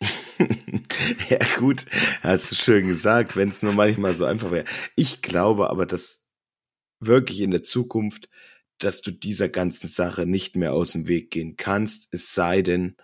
ja 1.28 1.38
gut, 1.58 1.86
hast 2.22 2.50
du 2.50 2.56
schön 2.56 2.86
gesagt, 2.86 3.36
wenn 3.36 3.48
es 3.48 3.62
nur 3.62 3.72
manchmal 3.72 4.14
so 4.14 4.24
einfach 4.24 4.50
wäre. 4.50 4.66
Ich 4.96 5.22
glaube 5.22 5.70
aber, 5.70 5.86
dass 5.86 6.23
wirklich 7.06 7.40
in 7.40 7.50
der 7.50 7.62
Zukunft, 7.62 8.28
dass 8.78 9.02
du 9.02 9.10
dieser 9.10 9.48
ganzen 9.48 9.88
Sache 9.88 10.26
nicht 10.26 10.56
mehr 10.56 10.72
aus 10.72 10.92
dem 10.92 11.08
Weg 11.08 11.30
gehen 11.30 11.56
kannst, 11.56 12.08
es 12.12 12.34
sei 12.34 12.62
denn, 12.62 12.96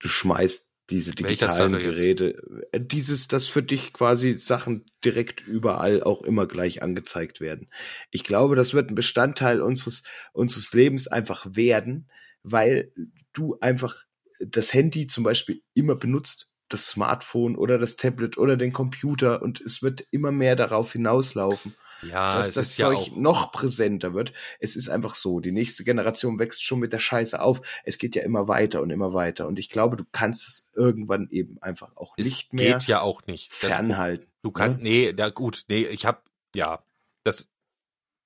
du 0.00 0.08
schmeißt 0.08 0.74
diese 0.90 1.12
digitalen 1.12 1.72
Geräte, 1.72 2.42
äh, 2.72 2.80
dieses, 2.80 3.26
dass 3.28 3.48
für 3.48 3.62
dich 3.62 3.92
quasi 3.92 4.36
Sachen 4.36 4.84
direkt 5.04 5.46
überall 5.46 6.02
auch 6.02 6.22
immer 6.22 6.46
gleich 6.46 6.82
angezeigt 6.82 7.40
werden. 7.40 7.70
Ich 8.10 8.22
glaube, 8.22 8.54
das 8.54 8.74
wird 8.74 8.90
ein 8.90 8.94
Bestandteil 8.94 9.62
unseres, 9.62 10.02
unseres 10.32 10.72
Lebens 10.74 11.08
einfach 11.08 11.46
werden, 11.48 12.10
weil 12.42 12.92
du 13.32 13.56
einfach 13.60 14.04
das 14.40 14.74
Handy 14.74 15.06
zum 15.06 15.24
Beispiel 15.24 15.62
immer 15.72 15.96
benutzt, 15.96 16.50
das 16.68 16.86
Smartphone 16.86 17.56
oder 17.56 17.78
das 17.78 17.96
Tablet 17.96 18.36
oder 18.36 18.56
den 18.56 18.72
Computer 18.72 19.40
und 19.42 19.60
es 19.60 19.82
wird 19.82 20.06
immer 20.10 20.32
mehr 20.32 20.56
darauf 20.56 20.92
hinauslaufen 20.92 21.74
ja, 22.08 22.36
dass 22.36 22.52
das 22.52 22.76
Zeug 22.76 23.08
ja 23.08 23.12
noch 23.16 23.52
präsenter 23.52 24.14
wird. 24.14 24.32
Es 24.60 24.76
ist 24.76 24.88
einfach 24.88 25.14
so, 25.14 25.40
die 25.40 25.52
nächste 25.52 25.84
Generation 25.84 26.38
wächst 26.38 26.62
schon 26.62 26.78
mit 26.78 26.92
der 26.92 26.98
Scheiße 26.98 27.40
auf. 27.40 27.60
Es 27.84 27.98
geht 27.98 28.14
ja 28.16 28.22
immer 28.22 28.48
weiter 28.48 28.82
und 28.82 28.90
immer 28.90 29.14
weiter. 29.14 29.46
Und 29.48 29.58
ich 29.58 29.70
glaube, 29.70 29.96
du 29.96 30.04
kannst 30.12 30.48
es 30.48 30.72
irgendwann 30.74 31.28
eben 31.30 31.60
einfach 31.60 31.96
auch 31.96 32.14
es 32.16 32.26
nicht 32.26 32.52
mehr. 32.52 32.74
Geht 32.74 32.86
ja 32.86 33.00
auch 33.00 33.26
nicht. 33.26 33.52
Fernhalten. 33.52 34.26
du 34.42 34.50
kannst, 34.50 34.78
ne? 34.78 34.88
nee, 34.88 35.14
ja 35.16 35.28
gut, 35.30 35.64
nee, 35.68 35.84
ich 35.84 36.06
hab, 36.06 36.24
ja, 36.54 36.84
das, 37.24 37.50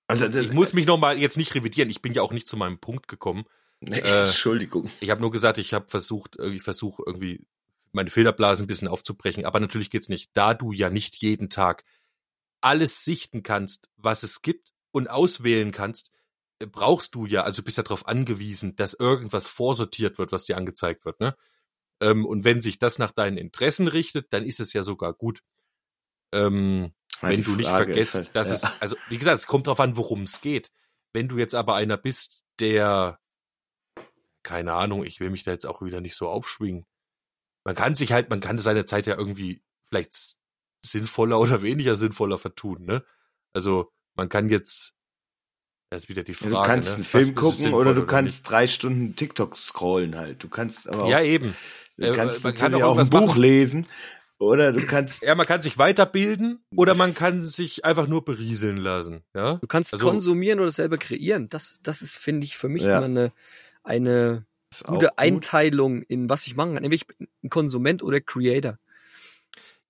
also 0.07 0.27
das, 0.27 0.45
ich 0.45 0.53
muss 0.53 0.73
mich 0.73 0.87
noch 0.87 0.99
mal 0.99 1.19
jetzt 1.19 1.37
nicht 1.37 1.55
revidieren. 1.55 1.91
Ich 1.91 2.03
bin 2.03 2.15
ja 2.15 2.23
auch 2.23 2.33
nicht 2.33 2.49
zu 2.49 2.57
meinem 2.57 2.79
Punkt 2.79 3.09
gekommen. 3.09 3.45
Nee, 3.81 4.01
äh, 4.01 4.25
Entschuldigung. 4.25 4.91
Ich 5.01 5.11
habe 5.11 5.21
nur 5.21 5.31
gesagt, 5.31 5.59
ich 5.59 5.75
habe 5.75 5.89
versucht, 5.89 6.37
irgendwie 6.37 6.61
versuche 6.61 7.03
irgendwie 7.07 7.47
meine 7.93 8.11
Filterblasen 8.11 8.65
ein 8.65 8.67
bisschen 8.67 8.89
aufzubrechen. 8.89 9.45
Aber 9.45 9.61
natürlich 9.61 9.91
geht's 9.91 10.09
nicht. 10.09 10.31
Da 10.35 10.55
du 10.55 10.73
ja 10.73 10.91
nicht 10.91 11.17
jeden 11.17 11.51
Tag 11.51 11.85
alles 12.61 13.05
sichten 13.05 13.43
kannst, 13.43 13.89
was 13.97 14.23
es 14.23 14.43
gibt 14.43 14.73
und 14.91 15.09
auswählen 15.09 15.73
kannst, 15.73 16.11
äh, 16.61 16.67
brauchst 16.67 17.15
du 17.15 17.27
ja, 17.27 17.43
also 17.43 17.63
bist 17.63 17.77
ja 17.77 17.83
darauf 17.83 18.07
angewiesen, 18.07 18.77
dass 18.77 18.95
irgendwas 18.95 19.49
vorsortiert 19.49 20.19
wird, 20.19 20.33
was 20.33 20.45
dir 20.45 20.57
angezeigt 20.57 21.05
wird, 21.05 21.21
ne? 21.21 21.37
Ähm, 22.01 22.25
und 22.25 22.45
wenn 22.45 22.61
sich 22.61 22.79
das 22.79 22.99
nach 22.99 23.11
deinen 23.11 23.39
Interessen 23.39 23.89
richtet, 23.89 24.33
dann 24.33 24.45
ist 24.45 24.61
es 24.61 24.73
ja 24.73 24.83
sogar 24.83 25.13
gut. 25.13 25.43
Ähm, 26.33 26.93
ja, 27.23 27.31
wenn 27.31 27.43
du 27.43 27.57
nicht 27.57 27.69
vergisst, 27.69 28.15
halt, 28.15 28.37
dass 28.37 28.49
ja. 28.49 28.55
es, 28.55 28.81
also 28.81 28.97
wie 29.09 29.19
gesagt, 29.19 29.41
es 29.41 29.47
kommt 29.47 29.67
darauf 29.67 29.81
an, 29.81 29.97
worum 29.97 30.23
es 30.23 30.41
geht. 30.41 30.71
Wenn 31.13 31.29
du 31.29 31.39
jetzt 31.39 31.55
aber 31.55 31.75
einer 31.75 31.97
bist, 31.97 32.45
der, 32.61 33.19
keine 34.43 34.75
Ahnung, 34.75 35.05
ich 35.05 35.19
will 35.19 35.31
mich 35.31 35.43
da 35.43 35.51
jetzt 35.51 35.67
auch 35.67 35.83
wieder 35.83 36.01
nicht 36.01 36.15
so 36.15 36.29
aufschwingen. 36.29 36.87
Man 37.65 37.75
kann 37.75 37.95
sich 37.95 38.13
halt, 38.13 38.31
man 38.31 38.41
kann 38.41 38.59
seine 38.59 38.87
Zeit 38.87 39.07
ja 39.07 39.17
irgendwie 39.17 39.63
vielleicht 39.89 40.37
sinnvoller 40.85 41.39
oder 41.41 41.63
weniger 41.63 41.97
sinnvoller 41.97 42.39
vertun, 42.39 42.85
ne? 42.85 43.05
Also 43.55 43.91
man 44.15 44.29
kann 44.29 44.49
jetzt 44.49 44.95
das 45.91 46.03
ist 46.03 46.09
wieder 46.11 46.23
die 46.23 46.35
Frage. 46.35 46.55
Ja, 46.55 46.63
du 46.63 46.67
kannst 46.67 46.91
ne? 46.91 46.95
einen 46.97 47.05
Film 47.05 47.35
gucken 47.35 47.75
oder 47.75 47.95
du 47.95 48.05
kannst 48.05 48.41
nicht? 48.41 48.51
drei 48.51 48.67
Stunden 48.67 49.17
TikTok 49.17 49.57
scrollen 49.57 50.17
halt. 50.17 50.43
Du 50.43 50.49
kannst 50.49 50.89
aber 50.89 51.05
auch, 51.05 51.09
ja 51.09 51.23
eben. 51.23 51.57
Du 51.97 52.07
äh, 52.07 52.15
kannst 52.15 52.45
man 52.45 52.55
kann 52.55 52.75
auch 52.75 52.99
ein 52.99 53.09
Buch 53.09 53.29
machen. 53.29 53.41
lesen 53.41 53.87
oder 54.39 54.73
du 54.73 54.85
kannst 54.87 55.23
ja 55.23 55.35
man 55.35 55.47
kann 55.47 55.63
sich 55.63 55.79
weiterbilden 55.79 56.63
oder 56.77 56.95
man 56.95 57.15
kann 57.15 57.41
sich 57.41 57.85
einfach 57.85 58.07
nur 58.07 58.25
berieseln 58.25 58.77
lassen. 58.77 59.25
Ja. 59.35 59.55
Du 59.55 59.67
kannst 59.67 59.95
also, 59.95 60.07
konsumieren 60.07 60.61
oder 60.61 60.71
selber 60.71 60.99
kreieren. 60.99 61.49
Das 61.49 61.81
das 61.83 62.03
ist 62.03 62.17
finde 62.17 62.45
ich 62.45 62.57
für 62.59 62.69
mich 62.69 62.83
ja. 62.83 62.99
immer 62.99 63.07
eine 63.07 63.33
eine 63.83 64.47
gute 64.85 65.07
gut. 65.07 65.19
Einteilung 65.19 66.03
in 66.03 66.29
was 66.29 66.47
ich 66.47 66.55
machen 66.55 66.75
kann. 66.75 66.83
Nämlich 66.83 67.07
ein 67.43 67.49
Konsument 67.49 68.03
oder 68.03 68.21
Creator. 68.21 68.79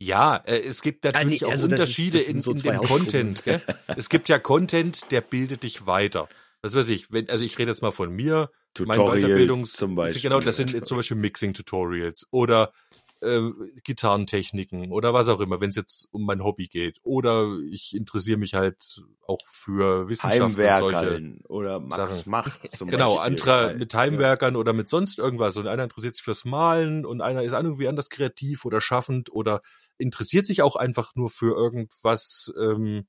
Ja, 0.00 0.36
äh, 0.36 0.60
es 0.60 0.82
gibt 0.82 1.04
natürlich 1.04 1.44
also 1.46 1.66
auch 1.66 1.70
Unterschiede 1.70 2.18
ist, 2.18 2.28
in, 2.28 2.40
so 2.40 2.52
in 2.52 2.58
dem 2.58 2.76
Content. 2.78 3.44
Gell? 3.44 3.60
es 3.96 4.08
gibt 4.08 4.28
ja 4.28 4.38
Content, 4.38 5.10
der 5.10 5.20
bildet 5.20 5.64
dich 5.64 5.86
weiter. 5.86 6.28
Was 6.62 6.74
weiß 6.74 6.90
ich, 6.90 7.12
wenn, 7.12 7.28
also 7.30 7.44
ich 7.44 7.58
rede 7.58 7.70
jetzt 7.70 7.82
mal 7.82 7.92
von 7.92 8.10
mir, 8.10 8.50
Tutorials 8.74 8.98
mein 8.98 9.20
Weiterbildungs 9.20 9.72
zum 9.72 9.94
Beispiel. 9.94 10.22
Genau, 10.22 10.40
das 10.40 10.56
sind 10.56 10.86
zum 10.86 10.96
Beispiel 10.96 11.16
Mixing-Tutorials 11.16 12.26
oder 12.30 12.72
äh, 13.20 13.50
Gitarrentechniken 13.84 14.92
oder 14.92 15.12
was 15.14 15.28
auch 15.28 15.40
immer, 15.40 15.60
wenn 15.60 15.70
es 15.70 15.76
jetzt 15.76 16.08
um 16.12 16.24
mein 16.24 16.42
Hobby 16.44 16.68
geht. 16.68 16.98
Oder 17.02 17.58
ich 17.70 17.94
interessiere 17.94 18.38
mich 18.38 18.54
halt 18.54 19.02
auch 19.26 19.40
für 19.46 20.08
Wissenschaft 20.08 20.40
und 20.42 20.50
solche. 20.52 20.96
Heimwerkern 20.96 21.40
oder 21.48 21.80
Max 21.80 21.96
Sachen. 21.96 22.30
Mach 22.30 22.56
zum 22.68 22.88
Genau, 22.88 23.16
Beispiel. 23.16 23.26
andere 23.32 23.72
Ja. 23.72 23.76
mit 23.78 23.94
Heimwerkern 23.94 24.56
oder 24.56 24.72
mit 24.72 24.88
sonst 24.88 25.18
irgendwas. 25.18 25.56
Und 25.56 25.66
einer 25.66 25.84
interessiert 25.84 26.14
sich 26.14 26.24
fürs 26.24 26.44
Malen 26.44 27.04
und 27.04 27.20
einer 27.20 27.42
ist 27.42 27.52
irgendwie 27.52 27.88
anders 27.88 28.10
kreativ 28.10 28.64
oder 28.64 28.80
schaffend 28.80 29.32
oder 29.32 29.62
interessiert 29.98 30.46
sich 30.46 30.62
auch 30.62 30.76
einfach 30.76 31.14
nur 31.14 31.28
für 31.30 31.54
irgendwas 31.56 32.52
ähm, 32.60 33.06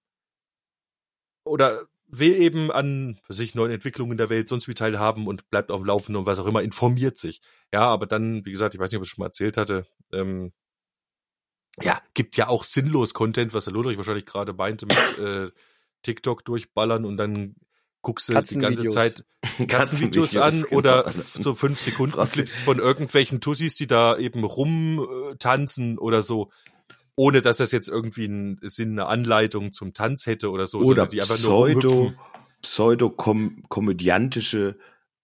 oder 1.44 1.88
will 2.12 2.34
eben 2.34 2.72
an 2.72 3.20
sich 3.30 3.56
neuen 3.56 3.72
Entwicklungen 3.72 4.18
der 4.18 4.30
Welt 4.30 4.50
sonst 4.50 4.68
wie 4.68 4.74
teilhaben 4.74 5.28
und 5.28 5.50
bleibt 5.50 5.72
auf 5.72 5.82
dem 5.82 5.86
Laufenden 5.86 6.18
und 6.18 6.26
was 6.26 6.40
auch 6.40 6.46
immer, 6.48 6.62
informiert 6.64 7.18
sich. 7.18 7.42
Ja, 7.74 7.82
aber 7.82 8.08
dann, 8.08 8.46
wie 8.46 8.52
gesagt, 8.52 8.74
ich 8.74 8.80
weiß 8.80 8.90
nicht, 8.92 8.98
ob 8.98 9.04
ich 9.04 9.08
es 9.10 9.12
schon 9.12 9.22
mal 9.22 9.28
erzählt 9.28 9.58
hatte, 9.58 9.86
ähm, 10.12 10.52
ja, 11.82 12.02
gibt 12.14 12.36
ja 12.36 12.48
auch 12.48 12.64
sinnlos 12.64 13.14
Content, 13.14 13.54
was 13.54 13.66
der 13.66 13.74
Ludwig 13.74 13.98
wahrscheinlich 13.98 14.26
gerade 14.26 14.54
meinte, 14.54 14.86
mit 14.86 14.98
äh, 15.20 15.50
TikTok 16.02 16.44
durchballern 16.46 17.06
und 17.06 17.18
dann 17.18 17.56
guckst 18.02 18.30
du 18.30 18.34
die 18.42 18.58
ganze. 18.58 18.88
Zeit 18.88 19.26
Katzenvideos 19.68 20.38
an 20.38 20.62
genau. 20.64 20.78
oder 20.78 21.08
f- 21.08 21.16
so 21.16 21.54
fünf 21.54 21.80
Sekunden. 21.80 22.18
Clips 22.26 22.58
von 22.58 22.80
irgendwelchen 22.80 23.42
Tussis, 23.42 23.76
die 23.76 23.88
da 23.88 24.18
eben 24.18 24.44
rumtanzen 24.44 25.96
äh, 25.96 26.00
oder 26.00 26.22
so, 26.22 26.50
ohne 27.20 27.42
dass 27.42 27.58
das 27.58 27.72
jetzt 27.74 27.90
irgendwie 27.90 28.24
einen 28.26 28.60
Sinn, 28.64 28.92
eine 28.94 29.08
Anleitung 29.08 29.74
zum 29.74 29.94
Tanz 29.94 30.26
hätte 30.26 30.50
oder 30.52 30.66
so, 30.68 30.80
oder 30.80 31.06
die 31.06 31.20
einfach 31.22 31.38
nur 31.40 31.68
pseudo, 31.68 31.90
rumhüpfen. 31.90 32.18
pseudo-komödiantische 32.62 34.78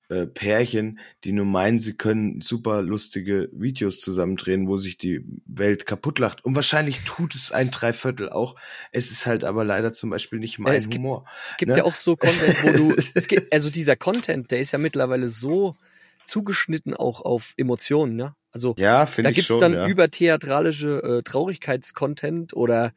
äh, 0.10 0.28
Pärchen, 0.28 1.00
die 1.24 1.32
nur 1.32 1.46
meinen, 1.46 1.80
sie 1.80 1.94
können 1.98 2.42
super 2.42 2.82
lustige 2.84 3.50
Videos 3.54 4.02
zusammendrehen, 4.02 4.68
wo 4.68 4.78
sich 4.78 4.98
die 4.98 5.26
Welt 5.48 5.88
kaputt 5.88 6.20
lacht. 6.20 6.46
Und 6.46 6.54
wahrscheinlich 6.54 7.00
tut 7.06 7.34
es 7.34 7.52
ein 7.52 7.72
Dreiviertel 7.72 8.30
auch. 8.30 8.56
Es 8.92 9.10
ist 9.10 9.26
halt 9.26 9.44
aber 9.44 9.64
leider 9.64 9.94
zum 9.94 10.12
Beispiel 10.12 10.38
nicht 10.40 10.60
mein 10.60 10.76
es 10.76 10.90
gibt- 10.90 11.04
Humor. 11.04 11.26
Es 11.50 11.58
gibt 11.58 11.72
Ne? 11.72 11.78
ja 11.80 11.84
auch 11.86 11.96
so 11.96 12.16
Content, 12.16 12.64
wo 12.64 12.72
du, 12.72 12.96
es 13.16 13.28
gibt, 13.28 13.52
also 13.52 13.72
dieser 13.72 13.96
Content, 13.96 14.52
der 14.52 14.60
ist 14.60 14.74
ja 14.74 14.78
mittlerweile 14.80 15.28
so 15.28 15.74
zugeschnitten 16.24 16.94
auch 16.94 17.22
auf 17.22 17.54
Emotionen, 17.58 18.16
ne? 18.16 18.36
Also 18.56 18.74
Ja, 18.80 19.06
da 19.06 19.32
gibt's 19.32 19.48
schon. 19.48 19.60
dann 19.60 19.74
ja. 19.74 19.88
übertheatralische 19.88 21.04
äh, 21.20 21.24
Traurigkeitscontent 21.24 22.54
oder 22.54 22.94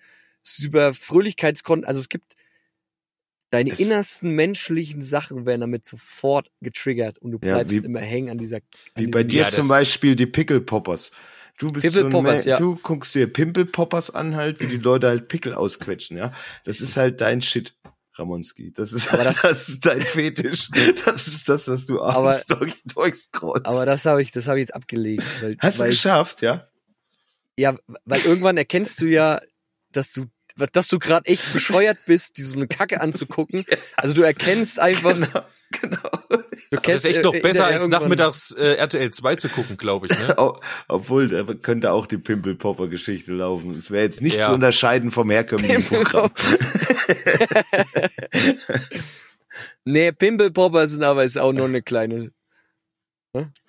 über 0.63 0.95
Fröhlichkeitscontent. 0.95 1.89
Also 1.89 1.99
es 1.99 2.09
gibt 2.09 2.37
deine 3.51 3.71
Es- 3.73 3.81
innersten 3.81 4.31
menschlichen 4.37 5.01
Sachen 5.01 5.47
werden 5.47 5.63
damit 5.63 5.85
sofort 5.85 6.53
getriggert 6.61 7.19
und 7.19 7.33
du 7.33 7.39
Ja, 7.43 7.55
bleibst 7.57 7.75
wie- 7.75 7.85
immer 7.85 7.99
hängen 8.01 8.31
an 8.31 8.39
dieser. 8.39 8.59
An 8.95 9.03
Wie 9.03 9.07
bei 9.09 9.25
dir 9.25 9.43
Ja, 9.43 9.49
zum 9.49 9.67
Beispiel 9.67 10.15
die 10.15 10.27
Pickle 10.27 10.61
Poppers. 10.61 11.11
Du 11.59 11.73
bist 11.73 11.91
so 11.91 12.05
ein 12.07 12.45
ja. 12.45 12.57
du 12.57 12.77
guckst 12.77 13.17
dir 13.17 13.27
Pimple 13.27 13.67
Poppers 13.67 14.15
an 14.15 14.37
halt, 14.37 14.61
wie 14.61 14.69
die 14.69 14.77
Leute 14.77 15.09
halt 15.09 15.27
Pickel 15.27 15.55
ausquetschen, 15.55 16.17
ja. 16.17 16.33
Das 16.65 16.81
ist 16.81 16.97
halt 16.97 17.21
dein 17.21 17.43
Shit, 17.43 17.75
Ramonski. 18.19 18.73
Das 18.73 18.93
ist 18.93 19.13
Aber 19.13 19.25
das, 19.25 19.43
das- 19.43 19.69
ist 19.69 19.87
dein 19.87 20.01
Fetisch. 20.01 20.71
Das 21.05 21.27
ist 21.29 21.49
das, 21.49 21.69
was 21.69 21.85
du 21.87 22.01
Aber- 22.03 22.17
abends 22.31 22.47
durch, 22.47 22.75
durchscrollst. 22.85 23.67
Aber 23.67 23.87
das 23.87 24.05
habe 24.07 24.23
ich, 24.23 24.33
das 24.33 24.49
habe 24.49 24.59
ich 24.59 24.65
jetzt 24.69 24.75
abgelegt. 24.75 25.25
Weil, 25.41 25.57
hast 25.61 25.79
du 25.79 25.83
weil, 25.85 25.91
geschafft, 25.91 26.43
ja? 26.43 26.69
Ja, 27.57 27.77
weil 28.05 28.21
irgendwann 28.23 28.57
erkennst 28.57 29.01
du 29.01 29.07
ja, 29.07 29.41
dass 29.93 30.13
du, 30.13 30.27
dass 30.73 30.89
du 30.89 30.99
gerade 30.99 31.27
echt 31.27 31.53
bescheuert 31.53 31.99
bist, 32.07 32.37
die 32.37 32.43
so 32.43 32.57
eine 32.57 32.69
Kacke 32.69 33.01
anzugucken. 33.01 33.65
Also 33.97 34.15
du 34.15 34.23
erkennst 34.23 34.79
einfach, 34.79 35.15
Genau, 35.15 35.45
genau. 35.81 36.43
Du 36.71 36.77
Das 36.77 36.83
kennst 36.83 37.05
ist 37.05 37.11
echt 37.17 37.23
noch 37.25 37.35
äh, 37.35 37.41
besser 37.41 37.67
als 37.67 37.89
nachmittags 37.89 38.51
äh, 38.53 38.75
RTL 38.75 39.11
2 39.11 39.37
zu 39.37 39.49
gucken, 39.49 39.77
glaube 39.77 40.07
ich. 40.07 40.19
Ne? 40.19 40.37
Obwohl, 40.89 41.29
da 41.29 41.45
könnte 41.55 41.93
auch 41.93 42.07
die 42.07 42.19
Pimple 42.19 42.55
Popper 42.55 42.89
Geschichte 42.89 43.33
laufen. 43.33 43.77
Es 43.77 43.91
wäre 43.91 44.05
jetzt 44.05 44.21
nicht 44.23 44.39
Ja. 44.39 44.47
zu 44.49 44.53
unterscheiden 44.55 45.11
vom 45.11 45.31
herkömmlichen 45.31 45.85
Programm. 45.85 46.31
Nee, 49.85 50.13
Pimple 50.13 50.51
Popper 50.51 50.87
sind 50.87 51.03
aber 51.03 51.25
ist 51.25 51.39
auch 51.39 51.53
nur 51.53 51.65
eine 51.67 51.83
kleine. 51.83 52.31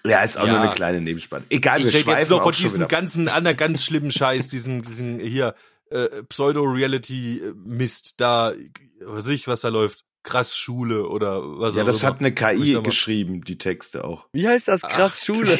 Ja, 0.03 0.21
ist 0.23 0.37
auch 0.37 0.45
Ja. 0.45 0.53
nur 0.53 0.61
eine 0.61 0.71
kleine 0.73 1.01
Nebenspanne. 1.01 1.45
Egal, 1.49 1.79
wir 1.79 1.87
Ich 1.87 2.01
schweifen 2.01 2.19
jetzt 2.19 2.29
noch 2.29 2.43
von 2.43 2.53
diesem 2.53 2.87
ganzen 2.87 3.27
anderen 3.27 3.57
ganz 3.57 3.83
schlimmen 3.83 4.11
Scheiß, 4.11 4.49
diesen, 4.49 4.81
diesen 4.83 5.19
hier 5.19 5.55
äh, 5.91 6.07
Pseudo-Reality-Mist 6.23 8.15
da, 8.21 8.53
was 9.01 9.25
weiß 9.25 9.27
ich, 9.29 9.47
was 9.47 9.61
da 9.61 9.69
läuft. 9.69 10.03
Krass 10.23 10.57
Schule 10.57 11.07
oder 11.07 11.41
was 11.59 11.75
Ja, 11.75 11.83
auch 11.83 11.87
das 11.87 12.01
immer. 12.03 12.11
hat 12.11 12.19
eine 12.19 12.29
Wo 12.59 12.63
ich 12.63 12.73
KI 12.73 12.83
geschrieben, 12.83 13.43
die 13.43 13.57
Texte 13.57 14.03
auch. 14.03 14.27
Wie 14.33 14.47
heißt 14.47 14.67
das? 14.67 14.81
Krass 14.81 15.23
Schule. 15.25 15.57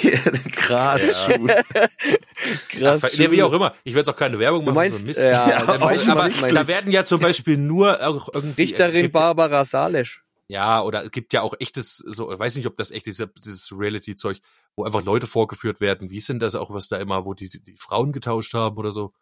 Krass, 0.52 1.26
Ja. 1.30 1.36
Schule. 1.36 1.63
Krass 2.69 3.04
Ach, 3.13 3.17
nee, 3.17 3.32
wie 3.32 3.43
auch 3.43 3.54
immer. 3.54 3.74
Ich 3.84 3.93
werde 3.93 4.10
jetzt 4.10 4.15
auch 4.15 4.19
keine 4.19 4.38
Werbung 4.39 4.62
Du 4.65 4.65
machen. 4.72 4.76
meinst, 4.76 4.98
so 5.00 5.04
ein 5.04 5.08
Mist. 5.08 5.19
ja, 5.19 5.50
Ja, 5.50 5.60
du, 5.65 5.72
aber 6.12 6.28
ich 6.28 6.41
meine. 6.41 6.54
da 6.54 6.67
werden 6.67 6.91
ja 6.91 7.04
zum 7.04 7.19
Beispiel 7.19 7.58
nur 7.58 8.06
auch 8.06 8.30
irgendwie 8.34 8.62
Richterin 8.63 9.04
gibt, 9.04 9.13
Barbara 9.13 9.65
Salesch. 9.65 10.24
Ja, 10.48 10.82
oder 10.82 11.06
es 11.06 11.12
gibt 11.12 11.32
ja 11.34 11.41
auch 11.41 11.54
echtes, 11.60 11.98
so, 11.98 12.32
ich 12.34 12.39
weiß 12.39 12.56
nicht, 12.56 12.65
ob 12.65 12.76
das 12.76 12.89
echt 12.91 13.06
ist, 13.08 13.24
dieses 13.43 13.72
Reality-Zeug, 13.72 14.39
wo 14.76 14.84
einfach 14.84 15.04
Leute 15.04 15.28
vorgeführt 15.28 15.80
werden. 15.80 16.10
Wie 16.10 16.17
ist 16.17 16.28
denn 16.28 16.39
das 16.39 16.56
auch, 16.56 16.72
was 16.72 16.88
da 16.88 16.98
immer, 16.98 17.24
wo 17.24 17.34
die, 17.36 17.48
die 17.48 17.76
Frauen 17.78 18.12
getauscht 18.12 18.54
haben 18.56 18.78
oder 18.78 18.91
so? 18.91 19.13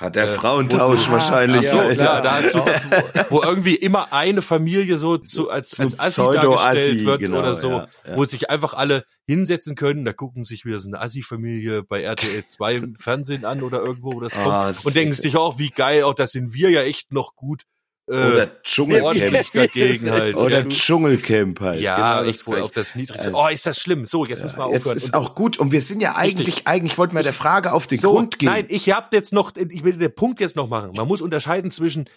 Hat 0.00 0.16
der 0.16 0.24
Äh, 0.30 0.34
Frauentausch 0.34 1.04
du- 1.06 1.12
wahrscheinlich. 1.12 1.68
Ach 1.68 1.72
so, 1.72 1.76
Ja, 1.82 1.94
klar, 1.94 2.22
da 2.22 2.42
hast 2.42 2.54
du 2.54 2.60
das, 2.60 2.86
wo, 3.30 3.42
irgendwie 3.42 3.74
immer 3.74 4.12
eine 4.14 4.40
Familie 4.40 4.96
so 4.96 5.18
zu, 5.18 5.50
als, 5.50 5.78
als 5.78 5.98
Assi 6.00 6.22
dargestellt 6.22 7.04
wird 7.04 7.20
genau, 7.20 7.38
oder 7.40 7.52
so, 7.52 7.70
ja, 7.70 7.88
ja. 8.06 8.16
wo 8.16 8.24
sich 8.24 8.48
einfach 8.48 8.72
alle 8.72 9.04
hinsetzen 9.26 9.76
können, 9.76 10.06
da 10.06 10.12
gucken 10.14 10.42
sich 10.44 10.64
wieder 10.64 10.80
so 10.80 10.88
eine 10.88 11.00
Assi-Familie 11.02 11.82
bei 11.82 12.02
RTL 12.02 12.46
2 12.46 12.74
im 12.76 12.96
Fernsehen 12.96 13.44
an 13.44 13.62
oder 13.62 13.80
irgendwo, 13.80 14.14
wo 14.14 14.20
das 14.20 14.36
Ah, 14.38 14.42
kommt 14.42 14.68
das 14.70 14.84
und 14.86 14.96
denken 14.96 15.12
sich 15.12 15.36
auch, 15.36 15.58
wie 15.58 15.68
geil, 15.68 16.02
auch 16.04 16.14
das 16.14 16.32
sind 16.32 16.54
wir 16.54 16.70
ja 16.70 16.80
echt 16.80 17.12
noch 17.12 17.36
gut. 17.36 17.64
Äh, 18.10 18.32
Oder 18.32 18.62
Dschungelcamp. 18.64 19.52
dagegen 19.52 20.10
halt. 20.10 20.36
Oder 20.36 20.60
ja. 20.62 20.68
Dschungelcamp 20.68 21.60
halt. 21.60 21.80
Ja, 21.80 22.18
Genau 22.20 22.28
echt 22.30 22.46
wohl 22.46 22.60
auf 22.60 22.72
das 22.72 22.94
Niedrigste. 22.96 23.28
Also, 23.28 23.38
Oh, 23.40 23.48
ist 23.48 23.66
das 23.66 23.78
schlimm. 23.80 24.04
So, 24.04 24.24
jetzt 24.26 24.42
müssen 24.42 24.58
wir 24.58 24.70
Jetzt 24.72 24.82
aufhören. 24.82 24.96
ist 24.96 25.04
Und- 25.06 25.14
auch 25.14 25.34
gut. 25.36 25.58
Und 25.58 25.70
wir 25.70 25.80
sind 25.80 26.00
ja 26.02 26.16
eigentlich, 26.16 26.48
Richtig. 26.48 26.66
eigentlich 26.66 26.98
wollten 26.98 27.14
wir 27.14 27.22
der 27.22 27.32
Frage 27.32 27.72
auf 27.72 27.86
den 27.86 27.98
so, 27.98 28.12
Grund 28.12 28.38
gehen. 28.38 28.48
nein, 28.50 28.66
ich 28.68 28.90
hab 28.90 29.12
jetzt 29.14 29.32
noch, 29.32 29.52
ich 29.56 29.84
will 29.84 29.96
den 29.96 30.14
Punkt 30.14 30.40
jetzt 30.40 30.56
noch 30.56 30.68
machen. 30.68 30.92
Man 30.96 31.06
muss 31.06 31.22
unterscheiden 31.22 31.70
zwischen 31.70 32.08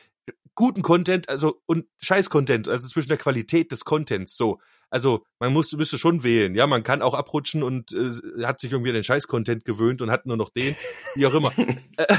guten 0.55 0.81
Content, 0.81 1.29
also 1.29 1.61
und 1.65 1.85
Scheiß-Content, 1.99 2.67
also 2.67 2.87
zwischen 2.87 3.09
der 3.09 3.17
Qualität 3.17 3.71
des 3.71 3.85
Contents. 3.85 4.35
So, 4.35 4.59
also 4.93 5.25
man 5.39 5.51
muss 5.51 5.71
müsste 5.73 5.97
schon 5.97 6.21
wählen. 6.21 6.53
Ja, 6.53 6.67
man 6.67 6.83
kann 6.83 7.01
auch 7.01 7.15
abrutschen 7.15 7.63
und 7.63 7.93
äh, 7.93 8.43
hat 8.43 8.59
sich 8.59 8.71
irgendwie 8.71 8.91
an 8.91 8.93
den 8.93 9.03
Scheiß-Content 9.03 9.65
gewöhnt 9.65 10.03
und 10.03 10.11
hat 10.11 10.27
nur 10.27 10.37
noch 10.37 10.51
den, 10.51 10.75
wie 11.15 11.25
auch 11.25 11.33
immer. 11.33 11.51
äh, 11.97 12.15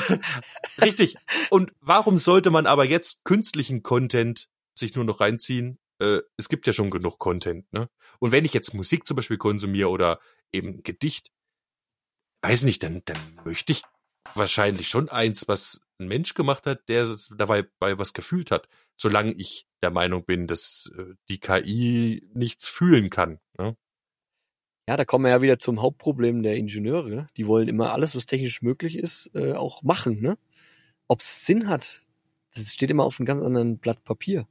richtig. 0.82 1.14
Und 1.50 1.72
warum 1.80 2.18
sollte 2.18 2.50
man 2.50 2.66
aber 2.66 2.84
jetzt 2.84 3.22
künstlichen 3.22 3.84
Content 3.84 4.48
sich 4.76 4.96
nur 4.96 5.04
noch 5.04 5.20
reinziehen? 5.20 5.78
Äh, 6.00 6.22
es 6.36 6.48
gibt 6.48 6.66
ja 6.66 6.72
schon 6.72 6.90
genug 6.90 7.20
Content, 7.20 7.72
ne? 7.72 7.88
Und 8.18 8.32
wenn 8.32 8.44
ich 8.44 8.54
jetzt 8.54 8.74
Musik 8.74 9.06
zum 9.06 9.14
Beispiel 9.14 9.38
konsumiere 9.38 9.90
oder 9.90 10.18
eben 10.52 10.82
Gedicht, 10.82 11.30
weiß 12.42 12.64
nicht, 12.64 12.82
dann, 12.82 13.02
dann 13.04 13.38
möchte 13.44 13.70
ich 13.70 13.82
wahrscheinlich 14.34 14.88
schon 14.88 15.08
eins, 15.08 15.46
was 15.46 15.82
ein 15.98 16.08
Mensch 16.08 16.34
gemacht 16.34 16.66
hat, 16.66 16.88
der 16.88 17.02
es 17.02 17.30
dabei 17.36 17.64
bei 17.78 17.98
was 17.98 18.12
gefühlt 18.12 18.50
hat, 18.50 18.68
solange 18.96 19.32
ich 19.32 19.66
der 19.82 19.90
Meinung 19.90 20.24
bin, 20.24 20.46
dass 20.46 20.90
äh, 20.96 21.14
die 21.28 21.38
KI 21.38 22.28
nichts 22.34 22.68
fühlen 22.68 23.10
kann. 23.10 23.38
Ne? 23.58 23.76
Ja, 24.88 24.96
da 24.96 25.04
kommen 25.04 25.24
wir 25.24 25.30
ja 25.30 25.42
wieder 25.42 25.58
zum 25.58 25.80
Hauptproblem 25.80 26.42
der 26.42 26.56
Ingenieure. 26.56 27.08
Ne? 27.08 27.28
Die 27.36 27.46
wollen 27.46 27.68
immer 27.68 27.92
alles, 27.92 28.14
was 28.14 28.26
technisch 28.26 28.60
möglich 28.60 28.98
ist, 28.98 29.30
äh, 29.34 29.52
auch 29.52 29.82
machen. 29.82 30.20
Ne? 30.20 30.36
Ob 31.08 31.20
es 31.20 31.46
Sinn 31.46 31.68
hat, 31.68 32.02
das 32.54 32.72
steht 32.72 32.90
immer 32.90 33.04
auf 33.04 33.18
einem 33.18 33.26
ganz 33.26 33.42
anderen 33.42 33.78
Blatt 33.78 34.04
Papier. 34.04 34.46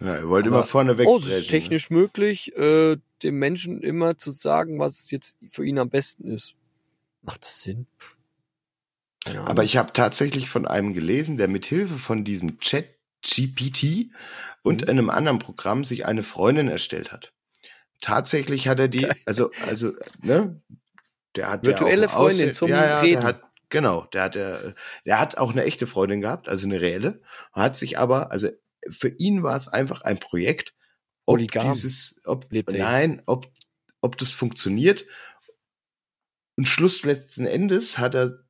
Ja, 0.00 0.16
ihr 0.18 0.28
wollt 0.28 0.46
Aber- 0.46 0.56
immer 0.56 0.64
vorne 0.64 0.96
weg. 0.98 1.08
Oh, 1.08 1.18
es 1.18 1.26
ist 1.26 1.50
technisch 1.50 1.90
möglich, 1.90 2.54
äh, 2.56 2.98
dem 3.22 3.38
Menschen 3.38 3.82
immer 3.82 4.16
zu 4.16 4.30
sagen, 4.30 4.78
was 4.78 5.10
jetzt 5.10 5.38
für 5.48 5.64
ihn 5.64 5.78
am 5.78 5.90
besten 5.90 6.28
ist. 6.28 6.54
Macht 7.22 7.44
das 7.44 7.62
Sinn? 7.62 7.86
Keine 9.28 9.40
Ahnung. 9.40 9.50
Aber 9.50 9.64
ich 9.64 9.76
habe 9.76 9.92
tatsächlich 9.92 10.48
von 10.48 10.66
einem 10.66 10.94
gelesen, 10.94 11.36
der 11.36 11.48
mit 11.48 11.66
Hilfe 11.66 11.94
von 11.98 12.24
diesem 12.24 12.58
Chat 12.58 12.98
GPT 13.22 14.10
und 14.62 14.82
Mhm. 14.82 14.88
einem 14.88 15.10
anderen 15.10 15.38
Programm 15.38 15.84
sich 15.84 16.06
eine 16.06 16.22
Freundin 16.22 16.68
erstellt 16.68 17.12
hat. 17.12 17.32
Tatsächlich 18.00 18.68
hat 18.68 18.78
er 18.78 18.88
die, 18.88 19.08
also, 19.26 19.50
also, 19.66 19.92
ne, 20.22 20.62
der 21.34 21.50
hat 21.50 21.64
Virtuelle 21.66 22.02
ja 22.02 22.08
Freundin 22.08 22.54
zum 22.54 22.70
ja, 22.70 22.84
ja, 22.86 23.00
Reden. 23.00 23.20
Der 23.20 23.28
hat, 23.28 23.42
genau, 23.68 24.04
der 24.12 24.22
hat, 24.22 24.34
der, 24.34 24.74
der 25.04 25.20
hat 25.20 25.38
auch 25.38 25.50
eine 25.50 25.64
echte 25.64 25.86
Freundin 25.86 26.20
gehabt, 26.20 26.48
also 26.48 26.66
eine 26.66 26.80
reelle, 26.80 27.20
hat 27.52 27.76
sich 27.76 27.98
aber, 27.98 28.30
also 28.30 28.48
für 28.90 29.08
ihn 29.08 29.42
war 29.42 29.56
es 29.56 29.68
einfach 29.68 30.02
ein 30.02 30.18
Projekt, 30.18 30.74
ob 31.26 31.36
Polygam. 31.36 31.72
dieses, 31.72 32.20
ob, 32.24 32.46
nein, 32.70 33.22
ob, 33.26 33.50
ob 34.00 34.16
das 34.16 34.32
funktioniert. 34.32 35.04
Und 36.56 36.66
Schluss 36.66 37.04
letzten 37.04 37.46
Endes 37.46 37.98
hat 37.98 38.14
er 38.14 38.44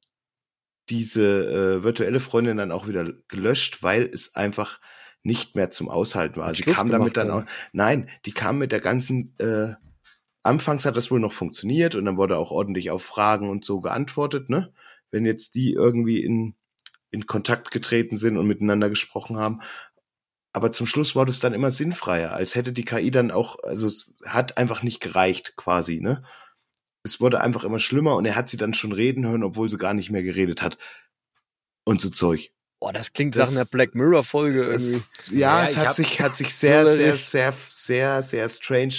diese 0.90 1.78
äh, 1.78 1.82
virtuelle 1.82 2.20
Freundin 2.20 2.56
dann 2.56 2.72
auch 2.72 2.88
wieder 2.88 3.12
gelöscht, 3.28 3.82
weil 3.82 4.04
es 4.04 4.34
einfach 4.34 4.80
nicht 5.22 5.56
mehr 5.56 5.70
zum 5.70 5.88
Aushalten 5.88 6.36
war. 6.36 6.46
Also 6.46 6.58
sie 6.58 6.62
Schluss 6.64 6.76
kam 6.76 6.90
damit 6.90 7.16
dann 7.16 7.30
auch, 7.30 7.44
nein, 7.72 8.08
die 8.24 8.32
kam 8.32 8.58
mit 8.58 8.72
der 8.72 8.80
ganzen 8.80 9.34
äh, 9.38 9.74
anfangs 10.48 10.86
hat 10.86 10.96
das 10.96 11.10
wohl 11.10 11.20
noch 11.20 11.32
funktioniert 11.32 11.94
und 11.94 12.04
dann 12.04 12.16
wurde 12.16 12.38
auch 12.38 12.50
ordentlich 12.50 12.90
auf 12.90 13.04
Fragen 13.04 13.50
und 13.50 13.64
so 13.64 13.80
geantwortet, 13.80 14.48
ne? 14.48 14.72
Wenn 15.10 15.26
jetzt 15.26 15.54
die 15.54 15.72
irgendwie 15.72 16.22
in, 16.22 16.54
in 17.10 17.26
Kontakt 17.26 17.70
getreten 17.70 18.16
sind 18.16 18.36
und 18.36 18.46
miteinander 18.46 18.88
gesprochen 18.88 19.38
haben. 19.38 19.60
Aber 20.52 20.72
zum 20.72 20.86
Schluss 20.86 21.14
wurde 21.14 21.30
es 21.30 21.40
dann 21.40 21.54
immer 21.54 21.70
sinnfreier, 21.70 22.32
als 22.32 22.54
hätte 22.54 22.72
die 22.72 22.84
KI 22.84 23.10
dann 23.10 23.30
auch, 23.30 23.58
also 23.62 23.86
es 23.86 24.14
hat 24.24 24.56
einfach 24.58 24.82
nicht 24.82 25.00
gereicht 25.00 25.54
quasi, 25.56 26.00
ne? 26.00 26.22
Es 27.08 27.20
wurde 27.20 27.40
einfach 27.40 27.64
immer 27.64 27.78
schlimmer 27.78 28.16
und 28.16 28.24
er 28.26 28.36
hat 28.36 28.48
sie 28.48 28.56
dann 28.56 28.74
schon 28.74 28.92
reden 28.92 29.26
hören, 29.26 29.42
obwohl 29.42 29.68
sie 29.68 29.78
gar 29.78 29.94
nicht 29.94 30.10
mehr 30.10 30.22
geredet 30.22 30.62
hat. 30.62 30.78
Und 31.84 32.00
so 32.00 32.10
Zeug. 32.10 32.50
Boah, 32.80 32.92
das 32.92 33.12
klingt 33.12 33.34
Das- 33.36 33.50
nach 33.50 33.60
einer 33.60 33.68
Black 33.68 33.94
Mirror 33.94 34.22
Folge 34.22 34.60
irgendwie. 34.64 34.94
Es, 34.94 35.30
ja, 35.30 35.38
Ja, 35.60 35.64
es 35.64 35.76
hat 35.76 35.94
sich, 35.94 36.20
hat 36.20 36.36
sich 36.36 36.54
sehr, 36.54 36.86
sehr, 36.86 37.16
sehr, 37.16 37.52
sehr, 37.68 38.22
sehr 38.22 38.48
strange 38.48 38.94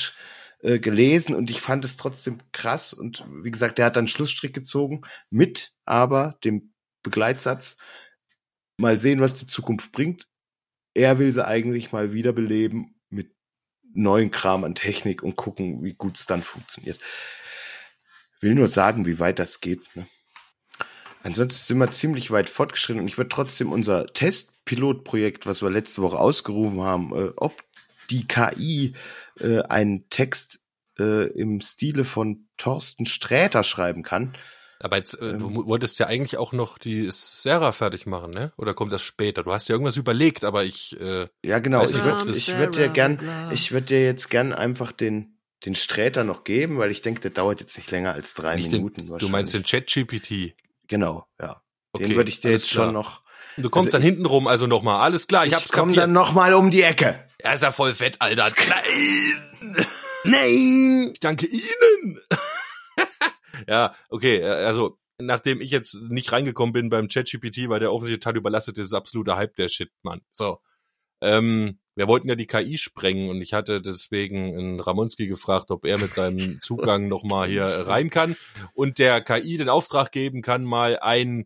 äh, 0.61 0.79
gelesen 0.79 1.35
und 1.35 1.49
ich 1.49 1.61
fand 1.61 1.85
es 1.85 1.95
trotzdem 1.95 2.39
krass 2.51 2.91
und 2.91 3.23
wie 3.29 3.51
gesagt, 3.51 3.77
der 3.77 3.85
hat 3.85 3.95
dann 3.95 4.07
Schlussstrich 4.09 4.51
gezogen 4.51 5.03
mit 5.29 5.71
aber 5.85 6.37
dem 6.43 6.73
Begleitsatz, 7.03 7.77
mal 8.77 8.97
sehen, 8.97 9.21
was 9.21 9.35
die 9.35 9.45
Zukunft 9.45 9.91
bringt. 9.93 10.27
Er 10.93 11.17
will 11.19 11.31
sie 11.31 11.45
eigentlich 11.47 11.91
mal 11.93 12.11
wiederbeleben 12.11 12.99
mit 13.09 13.33
neuen 13.93 14.31
Kram 14.31 14.63
an 14.65 14.75
Technik 14.75 15.23
und 15.23 15.35
gucken, 15.37 15.83
wie 15.83 15.93
gut 15.93 16.17
es 16.17 16.25
dann 16.25 16.41
funktioniert. 16.43 16.99
Will 18.41 18.56
nur 18.56 18.67
sagen, 18.67 19.06
wie 19.06 19.19
weit 19.19 19.39
das 19.39 19.62
geht. 19.62 19.82
Ne? 19.95 20.08
Ansonsten 21.23 21.67
sind 21.67 21.78
wir 21.80 21.91
ziemlich 21.91 22.32
weit 22.32 22.49
fortgeschritten 22.49 23.02
und 23.02 23.08
ich 23.08 23.17
würde 23.17 23.30
trotzdem 23.30 23.71
unser 23.71 24.08
Testpilotprojekt, 24.08 25.45
was 25.45 25.62
wir 25.62 25.69
letzte 25.69 26.02
Woche 26.02 26.17
ausgerufen 26.17 26.82
haben, 26.82 27.13
äh, 27.13 27.32
ob 27.36 27.63
die 28.10 28.28
KI 28.28 28.95
äh, 29.39 29.62
einen 29.63 30.10
Text 30.10 30.60
äh, 30.97 31.28
im 31.34 31.62
Stile 31.62 32.06
von 32.06 32.47
Thorsten 32.58 33.06
Sträter 33.06 33.63
schreiben 33.63 34.04
kann. 34.04 34.34
Aber 34.80 34.95
jetzt, 34.95 35.21
äh, 35.21 35.32
Ähm. 35.32 35.39
du 35.39 35.65
wolltest 35.65 35.99
ja 35.99 36.08
eigentlich 36.08 36.38
auch 36.38 36.54
noch 36.54 36.78
die 36.78 37.10
Sarah 37.12 37.73
fertig 37.73 38.06
machen, 38.06 38.32
ne? 38.32 38.54
Oder 38.58 38.73
kommt 38.73 38.93
das 38.93 39.02
später? 39.02 39.43
Du 39.43 39.52
hast 39.52 39.67
ja 39.67 39.73
irgendwas 39.73 39.97
überlegt, 39.97 40.45
aber 40.45 40.63
ich, 40.63 40.99
äh, 41.02 41.28
Ja, 41.43 41.60
genau. 41.60 41.84
Ich 41.84 41.93
würde 41.93 42.32
ich 42.32 42.58
würd 42.58 42.78
dir 42.78 42.88
gern, 42.88 43.19
ich 43.52 43.73
würde 43.73 43.88
dir 43.88 44.06
jetzt 44.06 44.30
gern 44.30 44.54
einfach 44.54 44.93
den, 44.93 45.38
den 45.65 45.75
Sträter 45.75 46.23
noch 46.23 46.43
geben, 46.43 46.77
weil 46.77 46.91
ich 46.91 47.01
denke, 47.01 47.21
der 47.21 47.31
dauert 47.31 47.59
jetzt 47.59 47.77
nicht 47.77 47.91
länger 47.91 48.13
als 48.13 48.33
drei 48.33 48.55
nicht 48.55 48.71
den, 48.71 48.83
Minuten. 48.85 49.17
du 49.17 49.29
meinst 49.29 49.53
den 49.53 49.63
ChatGPT. 49.63 50.55
Genau, 50.87 51.25
ja. 51.39 51.61
Okay, 51.91 52.07
den 52.07 52.15
würde 52.17 52.29
ich 52.29 52.39
dir 52.41 52.51
jetzt 52.51 52.69
klar. 52.69 52.85
schon 52.85 52.93
noch. 52.93 53.21
Du 53.57 53.69
kommst 53.69 53.87
Also 53.87 53.97
dann 53.97 54.01
hinten 54.03 54.25
rum, 54.25 54.47
also 54.47 54.67
nochmal. 54.67 55.01
Alles 55.01 55.27
klar, 55.27 55.43
ich, 55.45 55.49
Ich, 55.51 55.55
hab's 55.55 55.71
komme 55.71 55.91
kapiert. 55.91 56.03
dann 56.03 56.13
noch 56.13 56.33
mal 56.33 56.53
um 56.53 56.69
die 56.71 56.81
Ecke. 56.81 57.25
Er 57.39 57.53
ist 57.55 57.61
ja 57.61 57.71
voll 57.71 57.93
fett, 57.93 58.17
Alter. 58.19 58.47
Nein! 58.67 59.85
Nein! 60.23 61.09
Ich 61.13 61.19
danke 61.19 61.45
Ihnen! 61.47 62.19
ja, 63.67 63.93
okay, 64.09 64.37
äh, 64.37 64.45
also, 64.65 64.97
nachdem 65.17 65.61
ich 65.61 65.71
jetzt 65.71 65.95
nicht 66.09 66.31
reingekommen 66.31 66.73
bin 66.73 66.89
beim 66.89 67.07
ChatGPT, 67.07 67.69
weil 67.69 67.79
der 67.79 67.91
offensichtlich 67.91 68.23
total 68.23 68.37
überlastet 68.37 68.77
ist, 68.77 68.87
ist 68.87 68.93
absoluter 68.93 69.35
Hype 69.37 69.55
der 69.55 69.67
Shit, 69.67 69.91
Mann. 70.03 70.21
So. 70.31 70.59
Ähm, 71.21 71.79
wir 71.99 72.07
wollten 72.07 72.29
ja 72.29 72.35
die 72.35 72.47
KI 72.47 72.77
sprengen 72.77 73.29
und 73.29 73.41
ich 73.41 73.53
hatte 73.53 73.81
deswegen 73.81 74.57
einen 74.57 74.79
Ramonski 74.79 75.27
gefragt, 75.27 75.69
ob 75.69 75.85
er 75.85 75.97
mit 75.97 76.13
seinem 76.13 76.59
Zugang 76.62 77.09
nochmal 77.09 77.49
hier 77.49 77.65
rein 77.65 78.09
kann 78.09 78.38
und 78.73 78.99
der 78.99 79.19
KI 79.19 79.57
den 79.57 79.67
Auftrag 79.67 80.13
geben 80.13 80.41
kann, 80.41 80.63
mal 80.63 80.97
einen 80.99 81.45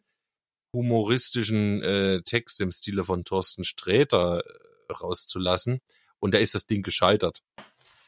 humoristischen 0.71 1.81
äh, 1.81 2.21
Text 2.21 2.61
im 2.61 2.71
Stile 2.71 3.03
von 3.03 3.23
Thorsten 3.23 3.63
Sträter 3.63 4.43
äh, 4.45 4.93
rauszulassen. 4.93 5.81
Und 6.19 6.35
da 6.35 6.37
ist 6.37 6.53
das 6.53 6.67
Ding 6.67 6.83
gescheitert. 6.83 7.41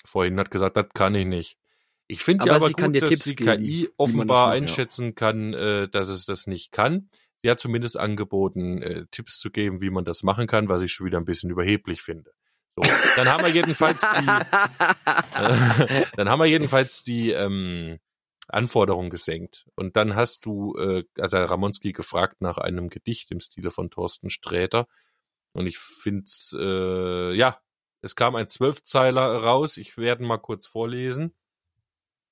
Vorhin 0.05 0.39
hat 0.39 0.51
gesagt, 0.51 0.77
das 0.77 0.85
kann 0.93 1.15
ich 1.15 1.25
nicht. 1.25 1.57
Ich 2.07 2.21
finde 2.21 2.45
ja 2.45 2.53
Aber 2.53 2.67
aber 2.67 2.73
gut, 2.73 3.01
dass 3.01 3.09
Tipps 3.09 3.23
die 3.23 3.35
KI 3.35 3.89
offenbar 3.97 4.25
macht, 4.27 4.55
ja. 4.55 4.61
einschätzen 4.61 5.15
kann, 5.15 5.53
äh, 5.55 5.89
dass 5.89 6.09
es 6.09 6.25
das 6.25 6.45
nicht 6.45 6.71
kann. 6.71 7.09
Sie 7.45 7.51
hat 7.51 7.59
zumindest 7.59 7.95
angeboten, 7.95 8.81
äh, 8.81 9.05
Tipps 9.11 9.37
zu 9.37 9.51
geben, 9.51 9.79
wie 9.79 9.91
man 9.91 10.03
das 10.03 10.23
machen 10.23 10.47
kann, 10.47 10.67
was 10.67 10.81
ich 10.81 10.91
schon 10.91 11.05
wieder 11.05 11.19
ein 11.19 11.25
bisschen 11.25 11.51
überheblich 11.51 12.01
finde. 12.01 12.31
So, 12.75 12.81
dann 13.15 13.29
haben 13.29 13.43
wir 13.43 13.51
jedenfalls 13.51 14.01
die, 14.01 14.27
äh, 14.27 16.05
dann 16.17 16.27
haben 16.27 16.39
wir 16.39 16.47
jedenfalls 16.47 17.03
die 17.03 17.29
ähm, 17.29 17.99
Anforderung 18.47 19.11
gesenkt. 19.11 19.67
Und 19.75 19.95
dann 19.95 20.15
hast 20.15 20.47
du, 20.47 20.75
äh, 20.79 21.03
also 21.19 21.37
Ramonski 21.37 21.91
gefragt 21.91 22.41
nach 22.41 22.57
einem 22.57 22.89
Gedicht 22.89 23.29
im 23.29 23.39
Stile 23.39 23.69
von 23.69 23.91
Thorsten 23.91 24.31
Sträter. 24.31 24.87
Und 25.53 25.67
ich 25.67 25.77
find's, 25.77 26.57
äh, 26.59 27.31
ja, 27.35 27.59
es 28.01 28.15
kam 28.15 28.35
ein 28.35 28.49
Zwölfzeiler 28.49 29.43
raus. 29.43 29.77
Ich 29.77 29.97
werde 29.97 30.23
mal 30.23 30.39
kurz 30.39 30.65
vorlesen. 30.65 31.35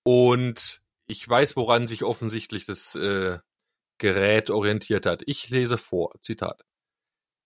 Und 0.02 0.82
ich 1.06 1.30
weiß, 1.30 1.56
woran 1.56 1.88
sich 1.88 2.04
offensichtlich 2.04 2.65
das 2.65 2.95
äh, 2.95 3.38
Gerät 4.04 4.50
orientiert 4.50 5.06
hat. 5.06 5.24
Ich 5.28 5.50
lese 5.50 5.78
vor, 5.78 6.13
Zitat. 6.22 6.66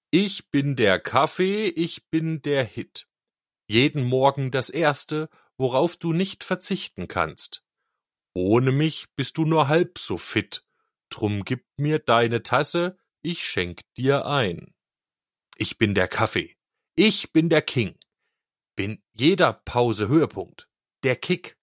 Ich 0.10 0.50
bin 0.50 0.76
der 0.76 1.00
Kaffee, 1.00 1.67
ich 1.67 2.10
bin 2.10 2.41
der 2.41 2.63
Hit. 2.63 3.08
Jeden 3.70 4.04
Morgen 4.04 4.50
das 4.50 4.72
Erste, 4.72 5.30
worauf 5.60 5.98
du 5.98 6.13
nicht 6.13 6.43
verzichten 6.43 7.08
kannst. 7.08 7.63
Ohne 8.34 8.72
mich 8.72 9.06
bist 9.15 9.38
du 9.38 9.46
nur 9.46 9.67
halb 9.67 10.00
so 10.00 10.17
fit. 10.17 10.65
Drum 11.10 11.46
gib 11.46 11.63
mir 11.78 12.00
deine 12.00 12.41
Tasse, 12.41 12.98
ich 13.22 13.46
schenk 13.46 13.82
dir 13.96 14.26
ein. 14.26 14.74
Ich 15.58 15.78
bin 15.78 15.93
der 15.93 16.08
Kaffee. 16.08 16.58
Ich 16.96 17.34
bin 17.34 17.50
der 17.50 17.62
King. 17.62 18.00
Bin 18.76 19.04
jeder 19.13 19.54
Pause 19.54 20.08
Höhepunkt. 20.08 20.67
Der 21.04 21.17
Kick. 21.17 21.56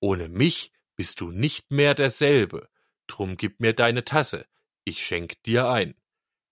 Ohne 0.00 0.28
mich 0.28 0.72
bist 0.96 1.20
du 1.20 1.30
nicht 1.30 1.70
mehr 1.70 1.94
derselbe. 1.94 2.68
Drum 3.10 3.36
gib 3.36 3.58
mir 3.58 3.72
deine 3.72 4.04
Tasse, 4.04 4.46
ich 4.84 5.04
schenk 5.04 5.42
dir 5.42 5.68
ein. 5.68 5.96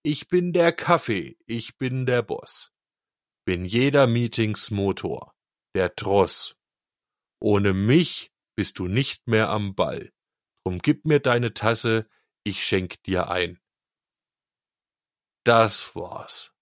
Ich 0.03 0.27
bin 0.27 0.51
der 0.51 0.73
Kaffee, 0.73 1.37
ich 1.45 1.77
bin 1.77 2.05
der 2.05 2.21
Boss. 2.21 2.73
Bin 3.45 3.63
jeder 3.63 4.07
Meetings 4.07 4.69
Motor, 4.69 5.33
der 5.73 5.95
Tross. 5.95 6.57
Ohne 7.39 7.73
mich 7.73 8.33
bist 8.57 8.77
du 8.77 8.87
nicht 8.87 9.27
mehr 9.27 9.49
am 9.49 9.73
Ball. 9.73 10.11
Drum 10.63 10.79
gib 10.79 11.05
mir 11.05 11.21
deine 11.21 11.53
Tasse, 11.53 12.09
ich 12.43 12.65
schenk 12.65 13.01
dir 13.03 13.29
ein. 13.29 13.61
Das 15.45 15.95
war's. 15.95 16.53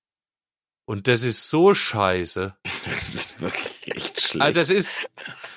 Und 0.85 1.07
das 1.07 1.23
ist 1.23 1.49
so 1.49 1.73
scheiße. 1.73 2.55
Das 2.85 3.15
ist 3.15 3.41
wirklich 3.41 3.95
echt 3.95 4.21
schlecht. 4.21 4.41
Also 4.41 4.59
das 4.59 4.69
ist, 4.69 5.09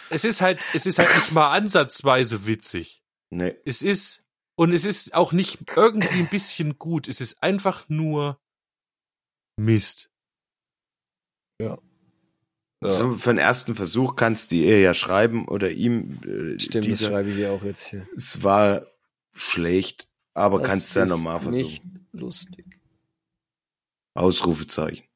es 0.09 0.25
ist 0.25 0.41
halt, 0.41 0.65
es 0.73 0.87
ist 0.87 0.99
halt 0.99 1.15
nicht 1.15 1.31
mal 1.31 1.53
ansatzweise 1.53 2.47
witzig. 2.47 3.03
nee. 3.29 3.55
Es 3.65 3.83
ist, 3.83 4.20
und 4.61 4.75
es 4.75 4.85
ist 4.85 5.15
auch 5.15 5.33
nicht 5.33 5.59
irgendwie 5.75 6.19
ein 6.19 6.29
bisschen 6.29 6.79
gut. 6.79 7.09
Es 7.09 7.23
ist 7.23 7.43
einfach 7.43 7.89
nur 7.89 8.39
Mist. 9.57 10.11
Ja. 11.63 11.79
So, 12.83 13.17
für 13.17 13.31
den 13.31 13.39
ersten 13.39 13.75
Versuch 13.75 14.17
kannst 14.17 14.51
du 14.51 14.57
ihr 14.57 14.81
ja 14.81 14.93
schreiben 14.93 15.49
oder 15.49 15.71
ihm. 15.71 16.21
Äh, 16.25 16.61
Stimmt, 16.61 16.75
das 16.75 16.99
dieser, 16.99 17.09
schreibe 17.09 17.31
ich 17.31 17.37
hier 17.37 17.53
auch 17.53 17.63
jetzt 17.63 17.87
hier. 17.87 18.07
es 18.15 18.43
war 18.43 18.87
schlecht, 19.33 20.11
aber 20.35 20.59
Das 20.59 20.69
kannst 20.69 20.95
du 20.95 21.01
ja 21.01 21.07
normal 21.07 21.41
versuchen. 21.41 21.63
Nicht 21.63 21.85
lustig. 22.13 22.79
Ausrufezeichen. 24.13 25.07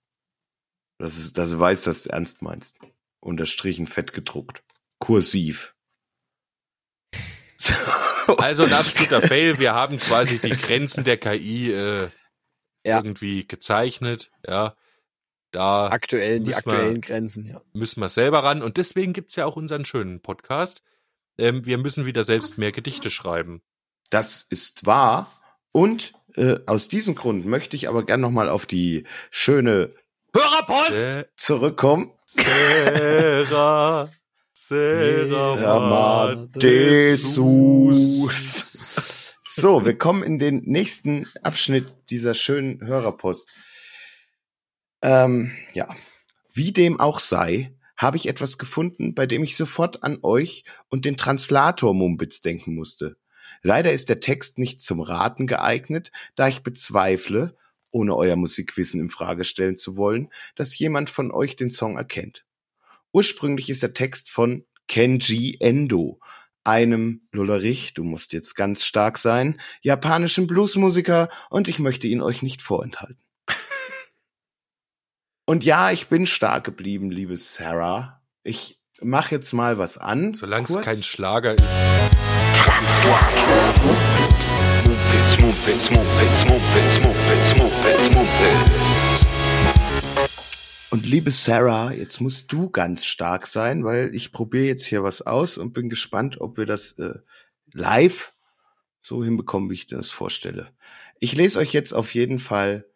Das 0.99 1.19
ist, 1.19 1.37
dass 1.37 1.51
du 1.51 1.59
weißt, 1.59 1.87
dass 1.87 2.05
du 2.05 2.09
ernst 2.09 2.41
meinst. 2.41 2.77
Unterstrichen 3.21 3.89
fett 3.89 4.15
gedruckt. 4.15 4.65
Kursiv. 5.01 5.74
So. 7.57 7.75
Also 8.39 8.65
ein 8.65 8.73
absoluter 8.73 9.21
Fail. 9.23 9.59
Wir 9.59 9.75
haben 9.75 9.99
quasi 9.99 10.39
die 10.39 10.51
Grenzen 10.57 11.05
der 11.05 11.19
KI 11.19 11.73
äh, 11.73 12.09
Ja. 12.85 12.97
irgendwie 12.97 13.47
gezeichnet. 13.47 14.31
Ja. 14.47 14.75
Da 15.51 15.89
Aktuell, 15.89 16.41
die 16.41 16.47
Müssen 16.51 16.67
wir- 16.67 16.73
aktuellen 16.73 17.01
Grenzen, 17.01 17.45
ja. 17.47 17.61
müssen 17.75 18.01
wir 18.01 18.09
selber 18.09 18.43
ran. 18.43 18.63
Und 18.63 18.77
deswegen 18.79 19.13
gibt's 19.13 19.37
ja 19.37 19.45
auch 19.47 19.57
unseren 19.57 19.85
schönen 19.85 20.21
Podcast. 20.23 20.83
Ähm, 21.39 21.65
wir 21.67 21.79
müssen 21.79 22.07
wieder 22.07 22.25
selbst 22.25 22.59
mehr 22.59 22.73
Gedichte 22.73 23.11
schreiben. 23.11 23.63
Das 24.11 24.43
ist 24.43 24.87
wahr. 24.87 25.31
Und 25.73 26.13
äh, 26.37 26.57
aus 26.67 26.89
diesem 26.89 27.15
Grund 27.15 27.45
möchte 27.47 27.77
ich 27.77 27.89
aber 27.89 28.05
gern 28.05 28.21
nochmal 28.21 28.49
auf 28.49 28.65
die 28.67 29.05
schöne 29.31 29.93
Hörerpost! 30.35 30.91
Äh, 30.91 31.25
zurückkommen. 31.37 32.11
Sarah, 32.27 34.09
Amadeus. 35.67 37.35
So, 39.43 39.85
wir 39.85 39.99
kommen 39.99 40.23
in 40.23 40.39
den 40.39 40.63
nächsten 40.65 41.27
Abschnitt 41.43 41.93
dieser 42.11 42.35
schönen 42.35 42.81
Hörerpost. 42.87 43.53
Ähm, 45.03 45.53
ja, 45.75 45.89
wie 46.53 46.73
dem 46.73 46.99
auch 46.99 47.21
sei, 47.21 47.77
habe 47.97 48.17
ich 48.17 48.27
etwas 48.27 48.59
gefunden, 48.59 49.15
bei 49.15 49.27
dem 49.27 49.43
ich 49.43 49.57
sofort 49.57 50.03
an 50.03 50.19
euch 50.23 50.65
und 50.89 51.05
den 51.05 51.17
Translator 51.17 51.95
Mumbitz 51.95 52.41
denken 52.41 52.75
musste. 52.75 53.17
Leider 53.63 53.93
ist 53.93 54.09
der 54.09 54.21
Text 54.21 54.59
nicht 54.59 54.81
zum 54.81 55.01
Raten 55.01 55.47
geeignet, 55.47 56.11
da 56.35 56.49
ich 56.49 56.63
bezweifle, 56.63 57.57
ohne 57.91 58.17
euer 58.17 58.37
Musikwissen 58.37 59.01
in 59.01 59.11
Frage 59.11 59.45
stellen 59.45 59.77
zu 59.77 59.97
wollen, 59.97 60.31
dass 60.57 60.79
jemand 60.79 61.11
von 61.11 61.31
euch 61.31 61.57
den 61.57 61.71
Song 61.71 61.97
erkennt. 61.97 62.45
Ursprünglich 63.15 63.71
ist 63.71 63.85
der 63.85 63.95
Text 63.95 64.29
von 64.29 64.67
Kenji 64.89 65.59
Endo, 65.61 66.19
einem 66.65 67.29
Lullerich, 67.31 67.95
du 67.95 68.03
musst 68.03 68.33
jetzt 68.33 68.57
ganz 68.57 68.85
stark 68.85 69.19
sein, 69.19 69.61
japanischen 69.83 70.49
Bluesmusiker 70.49 71.29
und 71.49 71.69
ich 71.69 71.79
möchte 71.79 72.09
ihn 72.09 72.21
euch 72.21 72.43
nicht 72.43 72.61
vorenthalten. 72.61 73.23
und 75.47 75.65
ja, 75.65 75.93
ich 75.93 76.09
bin 76.09 76.27
stark 76.27 76.65
geblieben, 76.65 77.13
liebe 77.13 77.37
Sarah. 77.37 78.21
Ich 78.43 78.81
mach 79.01 79.31
jetzt 79.31 79.53
mal 79.53 79.79
was 79.79 79.97
an. 79.97 80.35
Solange 80.35 80.67
es 80.67 80.81
kein 80.81 81.01
Schlager 81.01 81.55
ist. 81.55 81.63
Mumpitz, 84.85 85.41
Mumpitz, 85.41 85.91
Mumpitz, 85.91 86.45
Mumpitz, 86.49 87.01
Mumpitz, 87.05 87.59
Mumpitz, 87.59 88.15
Mumpitz. 88.17 88.64
Und 90.95 91.07
liebe 91.07 91.33
Sarah, 91.33 91.91
jetzt 91.93 92.21
musst 92.21 92.53
du 92.53 92.71
ganz 92.71 93.05
stark 93.05 93.49
sein, 93.49 93.83
weil 93.83 94.15
ich 94.15 94.31
probiere 94.31 94.67
jetzt 94.67 94.87
hier 94.87 95.03
was 95.03 95.23
aus 95.23 95.59
und 95.59 95.73
bin 95.73 95.89
gespannt, 95.89 96.41
ob 96.41 96.57
wir 96.57 96.67
das 96.67 96.93
äh, 97.01 97.15
live 97.73 98.33
so 99.01 99.25
hinbekommen, 99.25 99.71
wie 99.71 99.75
ich 99.75 99.89
das 99.89 100.11
vorstelle. 100.11 100.71
Ich 101.19 101.35
lese 101.35 101.59
euch 101.59 101.73
jetzt 101.73 101.95
auf 101.95 102.15
jeden 102.15 102.39
Fall 102.39 102.87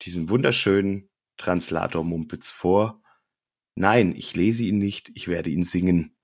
diesen 0.00 0.30
wunderschönen 0.30 1.10
Translator 1.36 2.02
Mumpitz 2.02 2.50
vor. 2.50 3.02
Nein, 3.74 4.14
ich 4.16 4.34
lese 4.34 4.64
ihn 4.64 4.78
nicht, 4.78 5.10
ich 5.12 5.28
werde 5.28 5.50
ihn 5.50 5.64
singen. 5.64 6.16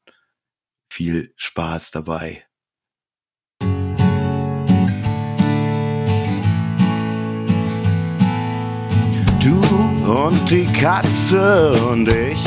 Viel 0.89 1.35
Spaß 1.37 1.91
dabei. 1.91 2.47
Du 9.43 9.84
und 10.07 10.51
die 10.51 10.67
Katze 10.67 11.73
und 11.91 12.09
ich. 12.09 12.45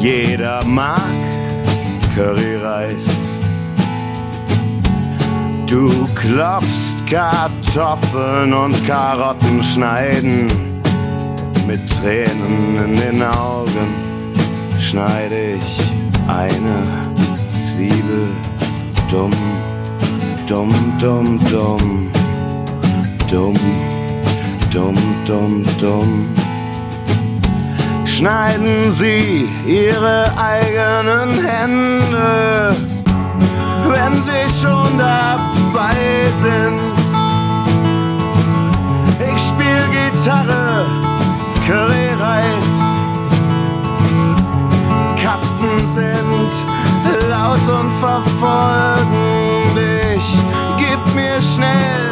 Jeder 0.00 0.64
mag 0.64 1.00
Curryreis. 2.14 3.06
Du 5.66 6.06
klopfst 6.14 7.06
Kartoffeln 7.06 8.52
und 8.52 8.86
Karotten 8.86 9.62
schneiden. 9.62 10.50
Mit 11.66 11.80
Tränen 11.88 12.76
in 12.84 12.96
den 13.00 13.22
Augen 13.22 13.88
schneide 14.78 15.54
ich 15.54 15.78
eine 16.26 17.12
Zwiebel. 17.54 18.28
Dumm, 19.10 19.32
dumm, 20.46 20.74
dumm, 20.98 21.38
dumm 21.50 22.12
dumm, 23.32 23.56
dumm, 24.72 24.96
dumm, 25.26 25.64
dumm. 25.78 26.28
Schneiden 28.06 28.92
Sie 28.92 29.48
Ihre 29.66 30.32
eigenen 30.36 31.30
Hände, 31.44 32.74
wenn 33.88 34.12
Sie 34.26 34.60
schon 34.60 34.98
dabei 34.98 35.96
sind. 36.42 36.80
Ich 39.20 39.42
spiel 39.48 39.82
Gitarre, 39.92 40.86
Curryreis. 41.66 42.70
Katzen 45.22 45.86
sind 45.94 47.28
laut 47.28 47.66
und 47.78 47.92
verfolgen 48.00 49.74
dich. 49.74 50.38
Gib 50.78 51.14
mir 51.14 51.40
schnell 51.42 52.11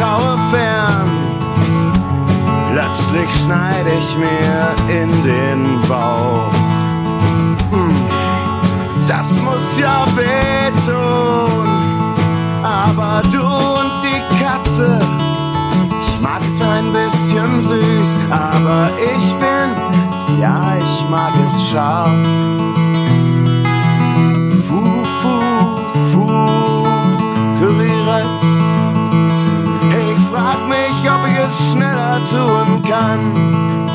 schaue 0.00 0.38
fern. 0.50 1.10
Plötzlich 2.72 3.30
schneide 3.42 3.90
ich 3.98 4.16
mir 4.16 5.02
in 5.02 5.10
den 5.22 5.80
Bauch. 5.88 6.52
Hm, 7.70 7.96
Das 9.06 9.26
muss 9.44 9.78
ja 9.78 10.04
wehtun, 10.16 11.68
aber 12.62 13.22
du 13.30 13.42
und 13.42 13.94
die 14.02 14.22
Katze, 14.42 14.98
ich 16.02 16.20
mag's 16.22 16.60
ein 16.60 16.92
bisschen 16.92 17.62
süß, 17.62 18.10
aber 18.30 18.88
ich 19.14 19.34
bin, 19.34 20.40
ja, 20.40 20.76
ich 20.78 21.08
mag 21.10 21.32
es 21.46 21.68
scharf. 21.68 22.79
Tun 32.28 32.82
kann. 32.82 33.88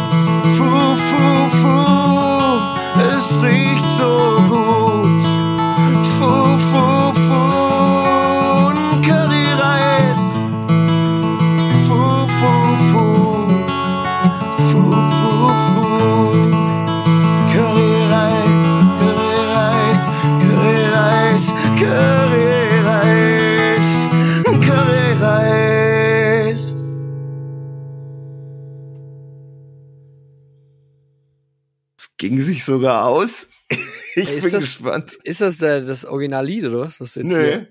Fu, 0.56 0.66
fu, 1.08 1.50
fu, 1.60 1.78
es 3.14 3.42
riecht 3.44 3.75
sich 32.56 32.64
sogar 32.66 33.06
aus. 33.06 33.50
Ich 34.18 34.30
Ist 34.30 34.44
bin 34.44 34.52
das- 34.54 34.64
gespannt. 34.64 35.14
Ist 35.24 35.42
das 35.42 35.62
äh, 35.62 35.86
das 35.86 36.06
Originallied 36.06 36.64
oder 36.66 36.80
was? 36.82 37.02
was 37.02 37.16
jetzt 37.16 37.26
Nee. 37.26 37.34
hier? 37.52 37.68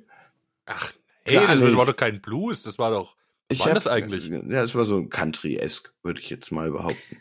Ach, 0.66 0.92
hey, 1.24 1.36
Gar 1.36 1.46
das 1.46 1.60
nicht. 1.60 1.74
war 1.76 1.86
doch 1.86 1.96
kein 1.96 2.20
Blues, 2.20 2.62
das 2.64 2.78
war 2.78 2.90
doch. 2.90 3.16
Was 3.48 3.60
war 3.60 3.66
hab- 3.68 3.74
das 3.74 3.86
eigentlich? 3.86 4.26
Ja, 4.28 4.62
es 4.62 4.74
war 4.74 4.84
so 4.84 4.98
ein 4.98 5.08
Country-esque, 5.08 5.94
würde 6.02 6.20
ich 6.20 6.28
jetzt 6.28 6.52
mal 6.52 6.70
behaupten. 6.70 7.16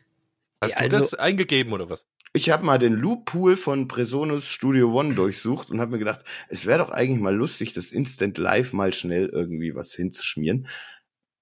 Hast 0.61 0.71
Ja, 0.71 0.77
du 0.79 0.83
also- 0.83 0.97
das 0.99 1.13
eingegeben 1.13 1.71
oder 1.71 1.89
was? 1.89 2.05
Ich 2.33 2.49
habe 2.49 2.65
mal 2.65 2.79
den 2.79 2.93
Loop-Pool 2.93 3.55
von 3.55 3.87
Presonus 3.87 4.49
Studio 4.49 4.91
One 4.91 5.13
durchsucht 5.13 5.69
und 5.69 5.79
habe 5.79 5.91
mir 5.91 5.99
gedacht, 5.99 6.25
es 6.49 6.65
wäre 6.65 6.79
doch 6.79 6.89
eigentlich 6.89 7.21
mal 7.21 7.33
lustig, 7.35 7.71
das 7.73 7.91
Instant 7.91 8.37
Live 8.39 8.73
mal 8.73 8.91
schnell 8.91 9.27
irgendwie 9.29 9.73
was 9.75 9.93
hinzuschmieren. 9.93 10.67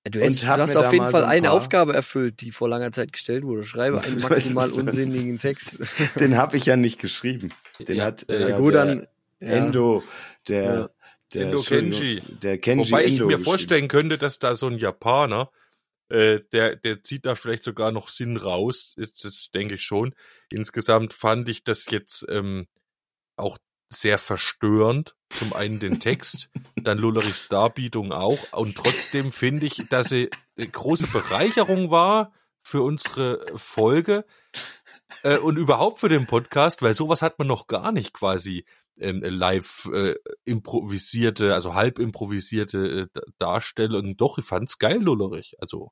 Du 0.09 0.19
Und 0.19 0.25
hast, 0.29 0.41
du 0.41 0.47
hast 0.47 0.73
mir 0.73 0.79
auf 0.79 0.93
jeden 0.93 1.03
Fall 1.09 1.21
so 1.21 1.27
ein 1.27 1.37
eine 1.41 1.51
Aufgabe 1.51 1.93
erfüllt, 1.93 2.41
die 2.41 2.51
vor 2.51 2.67
langer 2.67 2.91
Zeit 2.91 3.13
gestellt 3.13 3.43
wurde. 3.43 3.63
Schreibe 3.65 4.01
einen 4.01 4.19
maximal 4.21 4.71
unsinnigen 4.71 5.37
Text. 5.37 5.79
Den 6.19 6.37
habe 6.37 6.57
ich 6.57 6.65
ja 6.65 6.75
nicht 6.75 6.99
geschrieben. 6.99 7.53
Den 7.79 7.97
Ja, 7.97 8.05
hat 8.05 8.25
Ja, 8.27 8.47
äh, 8.47 8.53
gut, 8.57 8.73
der 8.73 8.85
dann. 8.85 9.07
Ja. 9.39 9.47
Endo, 9.47 10.03
der, 10.47 10.63
Ja. 10.63 10.89
der 11.33 11.41
Endo 11.43 11.61
Kenji. 11.61 12.21
Der 12.41 12.57
Kenji 12.57 12.91
Wobei 12.91 13.05
ich 13.05 13.13
Endo 13.13 13.25
mir 13.25 13.31
geschrieben. 13.33 13.43
vorstellen 13.45 13.87
könnte, 13.87 14.17
dass 14.17 14.39
da 14.39 14.55
so 14.55 14.67
ein 14.67 14.77
Japaner, 14.79 15.51
äh, 16.09 16.39
der, 16.51 16.75
der 16.77 17.03
zieht 17.03 17.25
da 17.27 17.35
vielleicht 17.35 17.63
sogar 17.63 17.91
noch 17.91 18.07
Sinn 18.07 18.37
raus. 18.37 18.95
Das, 18.97 19.11
das 19.21 19.49
denke 19.53 19.75
ich 19.75 19.83
schon. 19.83 20.15
Insgesamt 20.51 21.13
fand 21.13 21.47
ich 21.47 21.63
das 21.63 21.85
jetzt 21.91 22.25
ähm, 22.29 22.67
auch 23.35 23.59
sehr 23.89 24.17
verstörend. 24.17 25.15
Zum 25.37 25.53
einen 25.53 25.79
den 25.79 25.99
Text, 25.99 26.49
dann 26.75 26.97
Lullerichs 26.97 27.47
Darbietung 27.47 28.11
auch. 28.11 28.39
Und 28.51 28.75
trotzdem 28.75 29.31
finde 29.31 29.65
ich, 29.65 29.83
dass 29.89 30.09
sie 30.09 30.29
eine 30.57 30.67
große 30.67 31.07
Bereicherung 31.07 31.91
war 31.91 32.33
für 32.61 32.81
unsere 32.83 33.45
Folge 33.55 34.25
äh, 35.23 35.37
und 35.37 35.57
überhaupt 35.57 35.99
für 35.99 36.09
den 36.09 36.27
Podcast, 36.27 36.81
weil 36.81 36.93
sowas 36.93 37.21
hat 37.21 37.39
man 37.39 37.47
noch 37.47 37.67
gar 37.67 37.91
nicht 37.91 38.13
quasi 38.13 38.65
ähm, 38.99 39.21
live 39.23 39.89
äh, 39.93 40.15
improvisierte, 40.45 41.53
also 41.53 41.73
halb 41.73 41.99
improvisierte 41.99 43.09
äh, 43.13 43.21
Darstellung. 43.37 44.17
Doch, 44.17 44.37
ich 44.37 44.45
fand's 44.45 44.77
geil, 44.79 45.01
Lullerich. 45.01 45.55
Also 45.59 45.91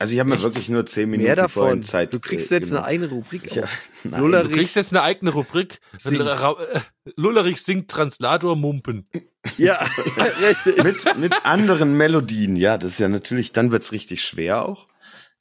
Also 0.00 0.14
ich 0.14 0.18
habe 0.18 0.30
mir 0.30 0.36
Echt? 0.36 0.44
wirklich 0.44 0.70
nur 0.70 0.86
zehn 0.86 1.10
Minuten 1.10 1.26
Mehr 1.26 1.48
vorhin 1.50 1.80
davon. 1.80 1.82
Zeit 1.82 2.14
Du 2.14 2.20
kriegst 2.20 2.50
äh, 2.50 2.54
jetzt 2.54 2.68
eine 2.72 2.80
genommen. 2.80 2.86
eigene 2.88 3.08
Rubrik. 3.10 3.54
Ja, 3.54 3.68
du 4.02 4.48
kriegst 4.50 4.74
jetzt 4.76 4.92
eine 4.92 5.02
eigene 5.02 5.30
Rubrik. 5.30 5.78
Singt. 5.98 6.22
Äh, 6.22 6.80
Lullerich 7.16 7.60
singt 7.60 7.90
Translator 7.90 8.56
Mumpen. 8.56 9.04
Ja, 9.56 9.86
mit, 10.84 11.16
mit 11.18 11.46
anderen 11.46 11.96
Melodien, 11.96 12.56
ja, 12.56 12.76
das 12.76 12.92
ist 12.92 13.00
ja 13.00 13.08
natürlich, 13.08 13.52
dann 13.52 13.72
wird's 13.72 13.90
richtig 13.90 14.22
schwer 14.22 14.66
auch. 14.66 14.86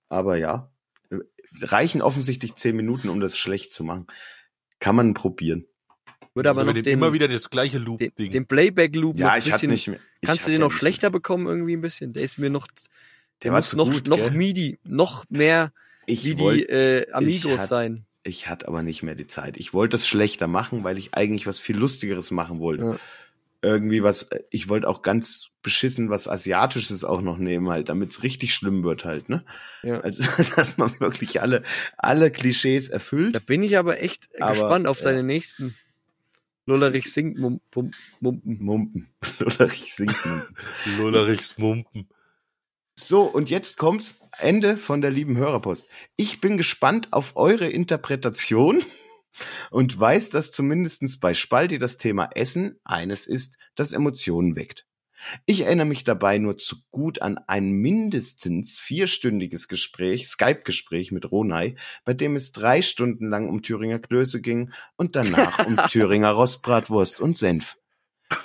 Aber 0.08 0.38
ja, 0.38 0.72
reichen 1.62 2.02
offensichtlich 2.02 2.56
zehn 2.56 2.78
Minuten, 2.78 3.10
um 3.10 3.20
das 3.20 3.38
schlecht 3.38 3.74
zu 3.74 3.84
machen. 3.84 4.08
Kann 4.80 4.96
man 4.96 5.14
probieren. 5.14 5.66
Würde 6.34 6.50
aber 6.50 6.64
noch 6.64 6.72
den, 6.74 6.84
den, 6.84 6.94
immer 6.94 7.12
wieder 7.12 7.28
das 7.28 7.50
gleiche 7.50 7.80
den, 7.80 7.86
Loop-Ding. 7.88 8.32
den 8.32 8.46
Playback-Loop 8.46 9.16
noch 9.18 9.26
Ja, 9.26 9.32
ein 9.34 9.40
ich 9.40 9.52
hatte 9.52 9.68
bisschen. 9.68 9.72
nicht 9.72 9.88
mehr. 9.90 10.00
ich 10.22 10.28
kannst 10.28 10.48
du 10.48 10.52
den 10.52 10.62
noch 10.62 10.72
schlechter 10.72 11.10
bekommen 11.10 11.48
irgendwie 11.48 11.76
ein 11.76 11.82
bisschen? 11.82 12.14
Der 12.14 12.24
ist 12.24 12.38
mir 12.38 12.50
noch, 12.50 12.68
der, 13.44 13.52
muss 13.52 13.74
noch, 13.74 13.92
gut, 13.92 14.08
noch 14.08 14.18
gell? 14.18 14.32
MIDI, 14.32 14.80
noch 14.84 15.26
mehr 15.30 15.72
Ich 16.06 16.26
wie 16.26 16.38
wollt- 16.38 16.70
äh, 16.70 17.08
Amigos 17.12 17.60
hat- 17.62 17.68
sein. 17.70 18.06
Ich 18.24 18.48
hatte 18.48 18.68
aber 18.68 18.84
nicht 18.84 19.02
mehr 19.02 19.16
die 19.16 19.28
Zeit. 19.28 19.60
Ich 19.60 19.74
wollte 19.74 19.96
es 19.96 20.06
schlechter 20.08 20.48
machen, 20.48 20.84
weil 20.84 20.98
ich 20.98 21.14
eigentlich 21.14 21.48
was 21.48 21.58
viel 21.58 21.78
Lustigeres 21.78 22.32
machen 22.32 22.60
wollte. 22.60 22.84
Ja. 22.84 23.00
Irgendwie 23.62 24.04
was, 24.04 24.30
ich 24.52 24.70
wollte 24.70 24.88
auch 24.88 25.02
ganz 25.02 25.48
beschissen 25.64 26.10
was 26.10 26.28
Asiatisches 26.28 27.04
auch 27.04 27.22
noch 27.22 27.38
nehmen, 27.38 27.70
halt, 27.70 27.90
damit 27.90 28.12
es 28.12 28.24
richtig 28.24 28.54
schlimm 28.54 28.84
wird 28.84 29.04
halt, 29.06 29.30
ne? 29.30 29.44
Ja. 29.84 30.00
Also, 30.02 30.24
dass 30.56 30.78
man 30.78 30.98
wirklich 31.00 31.42
alle, 31.42 31.64
alle 31.98 32.30
Klischees 32.32 32.90
erfüllt. 32.90 33.36
Da 33.36 33.40
bin 33.40 33.64
ich 33.64 33.78
aber 33.78 34.02
echt 34.02 34.30
Aber, 34.40 34.52
gespannt 34.52 34.88
auf 34.88 35.00
ja. 35.00 35.06
deine 35.06 35.24
nächsten. 35.24 35.76
Lullerich 36.66 37.12
singt 37.12 37.38
Mumpen. 37.40 37.92
Mumpen. 38.22 39.08
Oder 39.40 39.66
ich 39.66 39.94
sing 39.94 40.12
Mumpen. 40.26 40.56
Lullerichs 40.98 41.58
Mumpen. 41.58 42.08
So, 43.02 43.22
und 43.22 43.50
jetzt 43.50 43.78
kommt's. 43.78 44.20
Ende 44.40 44.76
von 44.76 45.00
der 45.00 45.10
lieben 45.10 45.38
Hörerpost. 45.38 45.88
Ich 46.18 46.42
bin 46.42 46.58
gespannt 46.58 47.08
auf 47.12 47.38
eure 47.38 47.70
Interpretation 47.70 48.84
und 49.72 49.98
weiß, 49.98 50.32
dass 50.32 50.52
zumindestens 50.52 51.18
bei 51.18 51.34
Spalti 51.34 51.80
das 51.80 51.96
Thema 51.96 52.30
Essen 52.36 52.78
eines 52.84 53.26
ist, 53.26 53.58
das 53.76 53.94
Emotionen 53.94 54.58
weckt. 54.58 54.86
Ich 55.46 55.62
erinnere 55.62 55.86
mich 55.86 56.04
dabei 56.04 56.40
nur 56.40 56.58
zu 56.58 56.76
gut 56.92 57.22
an 57.22 57.38
ein 57.48 57.72
mindestens 57.72 58.78
vierstündiges 58.78 59.70
Gespräch, 59.70 60.28
Skype-Gespräch 60.28 61.14
mit 61.14 61.32
Ronay, 61.32 61.78
bei 62.04 62.14
dem 62.14 62.36
es 62.36 62.52
drei 62.52 62.82
Stunden 62.82 63.30
lang 63.30 63.48
um 63.48 63.62
Thüringer 63.62 64.00
Klöße 64.00 64.42
ging 64.42 64.72
und 64.98 65.16
danach 65.16 65.66
um 65.66 65.78
Thüringer 65.90 66.32
Rostbratwurst 66.32 67.22
und 67.22 67.38
Senf. 67.38 67.78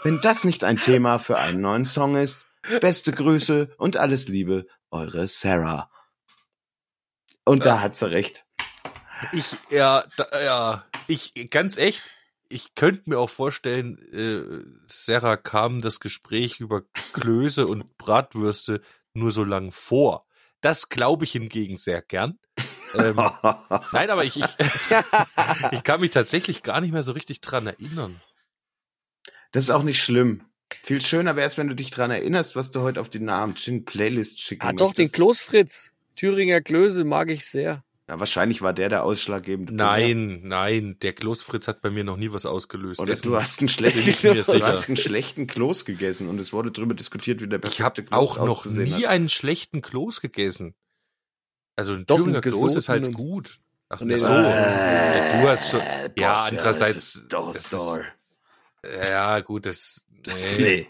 Wenn 0.05 0.20
das 0.20 0.44
nicht 0.44 0.62
ein 0.62 0.78
Thema 0.78 1.18
für 1.18 1.38
einen 1.38 1.61
neuen 1.61 1.84
Song 1.84 2.16
ist, 2.16 2.46
beste 2.80 3.12
Grüße 3.12 3.74
und 3.78 3.96
alles 3.96 4.28
Liebe, 4.28 4.66
eure 4.90 5.28
Sarah. 5.28 5.90
Und 7.44 7.66
da 7.66 7.80
hat 7.80 7.96
sie 7.96 8.10
recht. 8.10 8.46
Ich, 9.32 9.56
ja, 9.70 10.04
da, 10.16 10.42
ja, 10.42 10.84
ich, 11.06 11.50
ganz 11.50 11.76
echt, 11.76 12.02
ich 12.48 12.74
könnte 12.74 13.02
mir 13.06 13.18
auch 13.18 13.30
vorstellen, 13.30 13.98
äh, 14.12 14.64
Sarah 14.86 15.36
kam 15.36 15.80
das 15.80 16.00
Gespräch 16.00 16.60
über 16.60 16.82
Klöße 17.12 17.66
und 17.66 17.96
Bratwürste 17.98 18.80
nur 19.12 19.30
so 19.30 19.44
lang 19.44 19.70
vor. 19.70 20.26
Das 20.60 20.88
glaube 20.88 21.24
ich 21.24 21.32
hingegen 21.32 21.76
sehr 21.76 22.02
gern. 22.02 22.38
Ähm, 22.94 23.16
nein, 23.92 24.10
aber 24.10 24.24
ich, 24.24 24.38
ich, 24.38 24.46
ich 25.72 25.82
kann 25.82 26.00
mich 26.00 26.10
tatsächlich 26.10 26.62
gar 26.62 26.80
nicht 26.80 26.92
mehr 26.92 27.02
so 27.02 27.12
richtig 27.12 27.40
dran 27.40 27.66
erinnern. 27.66 28.20
Das 29.52 29.64
ist 29.64 29.70
auch 29.70 29.82
nicht 29.82 30.02
schlimm. 30.02 30.44
Viel 30.83 31.01
schöner 31.03 31.37
wäre 31.37 31.47
es, 31.47 31.57
wenn 31.59 31.68
du 31.68 31.75
dich 31.75 31.91
dran 31.91 32.11
erinnerst, 32.11 32.57
was 32.57 32.70
du 32.70 32.81
heute 32.81 33.01
auf 33.01 33.09
die 33.09 33.20
Namen 33.20 33.55
Chin 33.55 33.85
Playlist 33.85 34.41
schicken 34.41 34.66
Ah, 34.66 34.72
doch, 34.72 34.93
den 34.93 35.05
möchtest. 35.05 35.14
Kloßfritz. 35.14 35.93
Thüringer 36.16 36.61
Klöße 36.61 37.05
mag 37.05 37.31
ich 37.31 37.45
sehr. 37.47 37.85
Ja, 38.07 38.20
wahrscheinlich 38.20 38.61
war 38.61 38.75
der 38.75 38.91
der 38.91 39.03
ausschlaggebende. 39.05 39.70
Punkt. 39.72 39.81
Nein, 39.81 40.41
nein, 40.45 40.99
der 41.01 41.14
Kloßfritz 41.14 41.68
hat 41.68 41.81
bei 41.81 41.89
mir 41.91 42.05
noch 42.05 42.18
nie 42.18 42.31
was 42.33 42.45
ausgelöst. 42.45 43.01
Oder 43.01 43.14
du 43.14 43.37
hast 43.37 43.61
einen 43.61 43.70
schlechten, 43.70 44.09
ich 44.09 44.22
mir 44.22 44.35
du 44.35 44.62
hast 44.62 44.89
einen 44.89 44.99
schlechten 44.99 45.47
Kloß 45.47 45.87
gegessen 45.87 46.29
und 46.29 46.39
es 46.39 46.53
wurde 46.53 46.70
darüber 46.70 46.93
diskutiert, 46.95 47.41
wie 47.41 47.49
der 47.49 47.59
Ich 47.64 47.79
perfekte 47.79 47.83
habe 47.85 48.03
Kloß 48.27 48.39
auch 48.39 48.45
noch 48.47 48.66
nie 48.66 48.93
hat. 49.05 49.05
einen 49.07 49.31
schlechten 49.31 49.81
Kloß 49.81 50.20
gegessen. 50.20 50.75
Also 51.77 51.95
ein 51.95 52.05
Doch, 52.05 52.16
Thüringer 52.18 52.43
Kloß 52.43 52.77
ist 52.77 52.89
halt 52.91 53.11
gut. 53.14 53.59
Ach 53.89 54.01
Nee, 54.03 54.18
so. 54.18 54.29
nee. 54.29 54.43
Ja, 54.43 55.41
du 55.41 55.49
hast 55.49 55.70
schon. 55.70 55.81
Ja, 56.18 56.37
andererseits. 56.45 57.22
Äh, 57.33 57.51
ist, 57.51 57.72
ja, 59.11 59.41
gut, 59.41 59.66
das. 59.66 60.03
Nee. 60.27 60.33
Nee. 60.59 60.87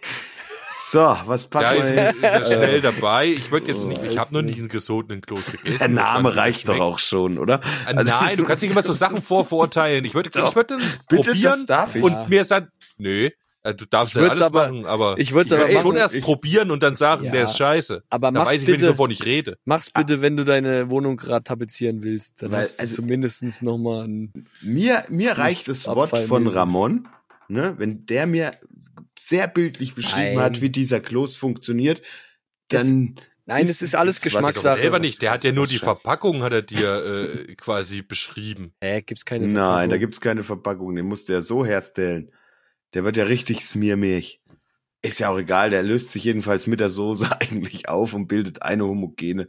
So, 0.91 1.16
was 1.26 1.49
packen 1.49 1.80
ist, 1.80 1.93
wir 1.95 2.11
ist 2.11 2.22
er 2.22 2.32
hin? 2.32 2.45
schnell 2.47 2.80
dabei. 2.80 3.26
Ich 3.28 3.53
würde 3.53 3.68
jetzt 3.68 3.87
nicht, 3.87 4.03
ich 4.03 4.11
Weiß 4.11 4.16
habe 4.18 4.35
noch 4.35 4.43
nicht. 4.43 4.51
nicht 4.55 4.59
einen 4.59 4.68
gesotenen 4.68 5.20
Kloß 5.22 5.47
gegessen. 5.53 5.78
Der 5.78 5.89
Name 5.89 6.35
reicht 6.35 6.68
doch 6.68 6.80
auch 6.80 6.99
schon, 6.99 7.39
oder? 7.39 7.61
Äh, 7.87 7.95
Also- 7.95 8.12
Nein, 8.12 8.37
du 8.37 8.45
kannst 8.47 8.62
nicht 8.62 8.72
immer 8.72 8.82
so 8.82 8.93
Sachen 8.93 9.22
vorverurteilen. 9.22 10.05
Ich 10.05 10.14
würde, 10.14 10.30
ich 10.30 10.55
würde 10.57 10.76
Bitte, 11.09 11.22
probieren 11.22 11.43
das 11.43 11.66
darf 11.66 11.95
ich. 11.95 12.03
und 12.03 12.28
mir 12.28 12.45
sagen, 12.45 12.68
nö, 12.99 13.30
äh, 13.62 13.74
du 13.74 13.85
darfst 13.87 14.16
Ich 14.16 14.22
ja 14.22 14.28
alles 14.28 14.43
aber- 14.43 14.66
machen, 14.66 14.85
aber 14.87 15.16
ich 15.18 15.32
würd's 15.32 15.53
ich 15.53 15.57
aber 15.59 15.68
werde 15.68 15.80
schon 15.80 15.97
erst 15.97 16.14
Ich- 16.16 16.24
probieren 16.24 16.72
und 16.72 16.82
dann 16.82 16.97
sagen, 16.97 17.24
Ja. 17.26 17.30
der 17.32 17.45
ist 17.45 17.57
scheiße. 17.57 18.03
Aber 18.11 18.32
Da 18.32 18.41
mach's 18.41 18.49
weiß 18.55 18.62
ich, 18.62 18.66
wenn 18.66 18.74
ich 18.74 18.80
bitte, 18.80 18.93
wovon 18.95 19.11
ich 19.12 19.24
rede. 19.24 19.57
mach's 19.64 19.91
bitte, 19.91 20.22
wenn 20.22 20.37
du 20.37 20.45
deine 20.45 20.91
Wohnung 20.91 21.16
gerade 21.16 21.45
tapezieren 21.45 22.03
willst. 22.03 22.43
Dann 22.43 22.51
Weil, 22.51 22.62
hast 22.62 22.78
du 22.78 22.82
also- 22.82 22.95
zumindest 22.97 23.62
noch 23.62 23.78
mal 23.78 24.07
ein 24.09 24.32
Mir, 24.61 25.05
mir 25.09 25.39
reicht 25.39 25.68
das 25.68 25.87
Wort 25.87 26.18
von. 26.26 26.49
Ramon, 26.49 27.07
ne, 27.49 27.74
wenn 27.78 28.07
der 28.07 28.26
mir 28.26 28.53
sehr 29.18 29.49
bildlich 29.49 29.95
beschrieben 29.95 30.34
Nein. 30.36 30.40
hat, 30.45 30.61
wie 30.61 30.70
dieser 30.70 31.01
Kloß 31.01 31.36
funktioniert, 31.36 32.03
dann 32.68 33.16
Nein, 33.47 33.64
Ist 33.64 33.70
es 33.72 33.82
ist 33.82 33.88
es 33.88 33.95
alles 33.95 34.22
Geschmackssache. 34.22 34.80
selber 34.80 34.99
nicht. 34.99 35.20
Der 35.20 35.30
hat 35.32 35.45
ja 35.45 35.53
nur 35.53 35.66
die. 35.66 35.76
Verpackung, 35.78 36.42
hat 36.42 36.55
er 36.55 36.62
dir 36.62 37.05
äh, 37.47 37.55
quasi 37.57 38.01
beschrieben. 38.01 38.72
Hä, 38.80 39.03
gibt's 39.03 39.26
keine 39.26 39.45
nein, 39.47 39.55
da 39.55 39.61
Verpackung. 39.61 39.99
gibt's 40.01 40.20
keine 40.22 40.42
Verpackung, 40.42 40.97
den 40.97 41.05
musst 41.05 41.28
du 41.28 41.34
ja 41.34 41.42
so 41.42 41.62
herstellen. 41.64 42.30
Der 42.95 43.05
wird 43.05 43.18
ja 43.18 43.24
richtig 43.24 43.61
smearmilch. 43.61 44.40
Ist 45.03 45.18
ja 45.20 45.28
auch 45.28 45.38
egal, 45.38 45.68
der 45.68 45.82
löst 45.82 46.12
sich 46.12 46.24
jedenfalls 46.24 46.66
mit 46.66 46.80
der 46.80 46.88
Soße 46.88 47.30
eigentlich 47.40 47.90
auf 47.90 48.14
und 48.14 48.28
bildet 48.28 48.62
eine 48.62 48.86
homogene, 48.86 49.49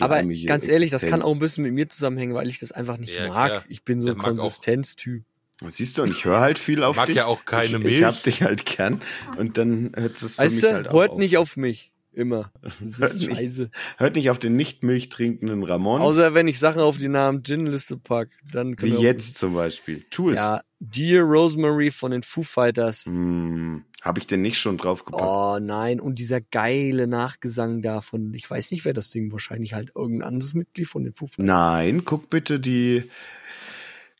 Aber 0.00 0.22
ganz 0.22 0.68
ehrlich, 0.68 0.90
das 0.90 1.06
kann 1.06 1.22
auch 1.22 1.32
ein 1.32 1.38
bisschen 1.38 1.64
mit 1.64 1.72
mir 1.72 1.88
zusammenhängen, 1.88 2.34
weil 2.34 2.48
ich 2.50 2.58
das 2.58 2.72
einfach 2.72 2.98
nicht 2.98 3.14
Ja, 3.14 3.28
mag. 3.28 3.50
klar. 3.50 3.64
Ich 3.70 3.84
bin 3.84 4.00
so 4.02 4.08
Der 4.08 4.16
ein 4.16 4.18
Konsistenztyp. 4.20 5.24
Siehst 5.66 5.98
du, 5.98 6.02
und 6.02 6.10
ich 6.10 6.24
höre 6.24 6.40
halt 6.40 6.58
viel 6.58 6.82
auf 6.82 6.96
Mag 6.96 7.06
dich. 7.06 7.16
ja 7.16 7.26
auch 7.26 7.44
keine 7.44 7.76
ich, 7.78 7.82
Milch. 7.82 7.98
Ich 7.98 8.04
hab 8.04 8.22
dich 8.22 8.42
halt 8.42 8.64
gern 8.66 9.00
und 9.38 9.56
dann 9.56 9.92
hört 9.96 10.20
es 10.20 10.34
für 10.36 10.42
Weißt 10.42 10.54
mich 10.56 10.64
du, 10.64 10.72
halt 10.72 10.92
hört 10.92 11.10
auf. 11.12 11.18
nicht 11.18 11.38
auf 11.38 11.56
mich. 11.56 11.90
Immer. 12.12 12.52
Das 12.80 12.98
Hört 13.00 13.12
ist 13.14 13.26
nicht. 13.28 13.36
scheiße. 13.38 13.70
Hört 13.96 14.14
nicht 14.14 14.30
auf 14.30 14.38
den 14.38 14.54
nicht 14.56 14.82
Milch 14.84 15.08
trinkenden 15.08 15.62
Ramon, 15.64 16.00
Außer 16.00 16.32
wenn 16.34 16.46
ich 16.48 16.58
Sachen 16.60 16.80
auf 16.80 16.96
die 16.98 17.08
Namen 17.08 17.42
Gin-Liste 17.42 17.96
pack, 17.96 18.28
dann 18.52 18.76
wie 18.80 18.88
jetzt 18.90 19.36
zum 19.36 19.54
Beispiel. 19.54 20.04
Tu 20.10 20.30
es. 20.30 20.38
Ja, 20.38 20.62
Dear 20.80 21.24
Rosemary 21.24 21.90
von 21.90 22.10
den 22.12 22.22
Foo 22.22 22.42
Fighters. 22.42 23.06
Hm, 23.06 23.84
Habe 24.02 24.18
ich 24.20 24.26
denn 24.28 24.42
nicht 24.42 24.58
schon 24.58 24.76
draufgepackt? 24.76 25.24
Oh 25.24 25.58
nein, 25.60 25.98
und 25.98 26.18
dieser 26.20 26.40
geile 26.40 27.06
Nachgesang 27.08 27.80
davon. 27.82 28.32
Ich 28.34 28.48
weiß 28.48 28.70
nicht, 28.70 28.84
wer 28.84 28.92
das 28.92 29.10
Ding 29.10 29.32
wahrscheinlich 29.32 29.74
halt 29.74 29.92
irgendein 29.96 30.28
anderes 30.28 30.54
Mitglied 30.54 30.86
von 30.86 31.02
den 31.04 31.14
Foo 31.14 31.26
Fighters. 31.26 31.44
Nein, 31.46 32.04
guck 32.04 32.28
bitte 32.30 32.60
die. 32.60 33.04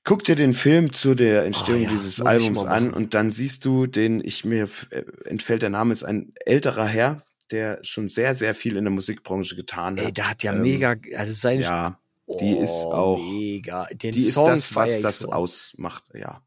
Guck 0.04 0.22
dir 0.24 0.36
den 0.36 0.52
Film 0.52 0.92
zu 0.92 1.14
der 1.14 1.44
Entstehung 1.44 1.80
Ah 1.80 1.84
ja, 1.84 1.88
dieses 1.90 2.20
Albums 2.20 2.64
an 2.64 2.92
und 2.92 3.14
dann 3.14 3.30
siehst 3.30 3.64
du 3.64 3.86
den, 3.86 4.22
ich 4.22 4.44
mir 4.44 4.68
äh, 4.90 5.02
entfällt 5.24 5.62
der 5.62 5.70
Name, 5.70 5.92
ist 5.92 6.02
ein 6.04 6.34
älterer 6.44 6.86
Herr, 6.86 7.22
der 7.50 7.82
schon 7.82 8.10
sehr, 8.10 8.34
sehr 8.34 8.54
viel 8.54 8.76
in 8.76 8.84
der 8.84 8.92
Musikbranche 8.92 9.56
getan 9.56 9.98
hat. 9.98 10.04
Ey, 10.06 10.12
der 10.12 10.28
hat 10.30 10.42
ja 10.42 10.52
Ähm, 10.52 10.60
mega, 10.60 10.96
also 11.16 11.32
seine 11.32 11.62
ja, 11.62 11.98
die 12.40 12.50
ist 12.56 12.84
auch- 12.84 13.18
mega. 13.18 13.86
Den 13.94 14.12
die 14.12 14.26
ist 14.26 14.34
Song 14.34 14.48
das, 14.48 14.74
was 14.74 15.00
das 15.00 15.20
so. 15.20 15.32
ausmacht, 15.32 16.04
ja. 16.12 16.42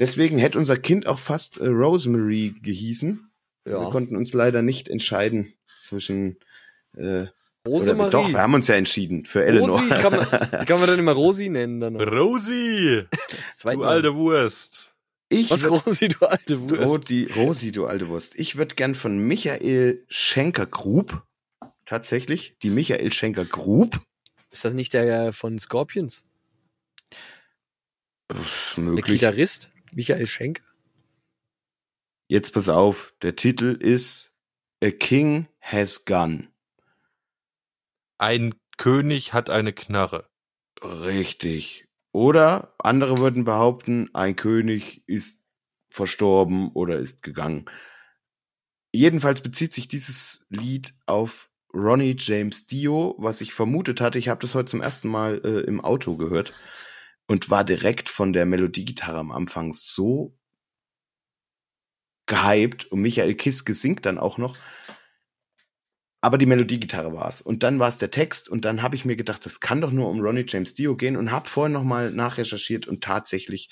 Deswegen 0.00 0.38
hätte 0.38 0.58
unser 0.58 0.76
Kind 0.76 1.06
auch 1.06 1.18
fast 1.20 1.58
äh, 1.58 1.66
Rosemary 1.68 2.54
gehießen. 2.60 3.30
Wir 3.64 3.72
Ja. 3.74 3.90
konnten 3.90 4.16
uns 4.16 4.32
leider 4.32 4.62
nicht 4.62 4.88
entscheiden 4.88 5.52
zwischen 5.76 6.38
äh, 6.96 7.26
oder 7.64 7.74
Rosemarie. 7.74 8.10
doch, 8.10 8.28
wir 8.28 8.38
haben 8.38 8.54
uns 8.54 8.66
ja 8.68 8.76
entschieden 8.76 9.24
für 9.26 9.44
Eleanor. 9.44 9.80
Rosi 9.80 9.88
kann 9.90 10.12
man, 10.14 10.28
kann 10.66 10.78
man 10.80 10.86
dann 10.88 10.98
immer 10.98 11.12
Rosi 11.12 11.48
nennen 11.48 11.80
dann. 11.80 11.92
noch? 11.94 12.00
Rosi, 12.06 13.04
du 13.62 13.68
Mal. 13.78 13.84
alte 13.88 14.14
Wurst. 14.14 14.94
ich 15.28 15.50
Was 15.50 15.64
würd- 15.64 15.84
Rosi, 15.86 16.08
du 16.08 16.26
alte 16.26 16.60
Wurst. 16.70 16.82
Rosi, 16.82 17.28
Rosi, 17.36 17.72
du 17.72 17.86
alte 17.86 18.08
Wurst. 18.08 18.34
Ich 18.38 18.56
würde 18.56 18.74
gern 18.74 18.94
von 18.94 19.18
Michael 19.18 20.04
Schenker 20.08 20.66
Group, 20.66 21.22
tatsächlich, 21.84 22.56
die 22.62 22.70
Michael 22.70 23.12
Schenker 23.12 23.44
Group, 23.44 24.00
Ist 24.50 24.64
das 24.64 24.74
nicht 24.74 24.92
der 24.94 25.26
äh, 25.28 25.32
von 25.32 25.58
Scorpions? 25.58 26.24
Pff, 28.32 28.74
Der 28.76 28.84
möglich. 28.84 29.20
Gitarrist? 29.20 29.70
Michael 29.92 30.26
Schenk? 30.26 30.62
Jetzt 32.30 32.52
pass 32.52 32.68
auf, 32.68 33.14
der 33.22 33.36
Titel 33.36 33.76
ist 33.80 34.30
A 34.84 34.90
King 34.90 35.46
Has 35.60 36.04
Gun. 36.04 36.48
Ein 38.18 38.54
König 38.76 39.32
hat 39.32 39.48
eine 39.48 39.72
Knarre. 39.72 40.28
Richtig. 40.82 41.86
Oder 42.12 42.74
andere 42.78 43.18
würden 43.18 43.44
behaupten, 43.44 44.10
ein 44.14 44.36
König 44.36 45.02
ist 45.06 45.44
verstorben 45.90 46.70
oder 46.72 46.98
ist 46.98 47.22
gegangen. 47.22 47.66
Jedenfalls 48.92 49.40
bezieht 49.40 49.72
sich 49.72 49.88
dieses 49.88 50.46
Lied 50.48 50.94
auf 51.06 51.50
Ronnie 51.74 52.16
James 52.18 52.66
Dio, 52.66 53.14
was 53.18 53.40
ich 53.40 53.52
vermutet 53.52 54.00
hatte. 54.00 54.18
Ich 54.18 54.28
habe 54.28 54.40
das 54.40 54.54
heute 54.54 54.70
zum 54.70 54.80
ersten 54.80 55.08
Mal 55.08 55.40
äh, 55.44 55.60
im 55.60 55.80
Auto 55.80 56.16
gehört 56.16 56.54
und 57.26 57.50
war 57.50 57.64
direkt 57.64 58.08
von 58.08 58.32
der 58.32 58.46
Melodiegitarre 58.46 59.18
am 59.18 59.30
Anfang 59.30 59.72
so 59.74 60.36
gehypt 62.26 62.86
und 62.86 63.00
Michael 63.00 63.34
Kiske 63.34 63.74
singt 63.74 64.06
dann 64.06 64.18
auch 64.18 64.38
noch. 64.38 64.56
Aber 66.20 66.38
die 66.38 66.46
Melodiegitarre 66.46 67.12
war 67.12 67.28
es. 67.28 67.40
Und 67.40 67.62
dann 67.62 67.78
war 67.78 67.88
es 67.88 67.98
der 67.98 68.10
Text 68.10 68.48
und 68.48 68.64
dann 68.64 68.82
habe 68.82 68.96
ich 68.96 69.04
mir 69.04 69.14
gedacht, 69.14 69.44
das 69.46 69.60
kann 69.60 69.80
doch 69.80 69.92
nur 69.92 70.08
um 70.08 70.20
Ronnie 70.20 70.44
James 70.46 70.74
Dio 70.74 70.96
gehen 70.96 71.16
und 71.16 71.30
habe 71.30 71.48
vorhin 71.48 71.72
nochmal 71.72 72.10
nachrecherchiert 72.10 72.88
und 72.88 73.04
tatsächlich, 73.04 73.70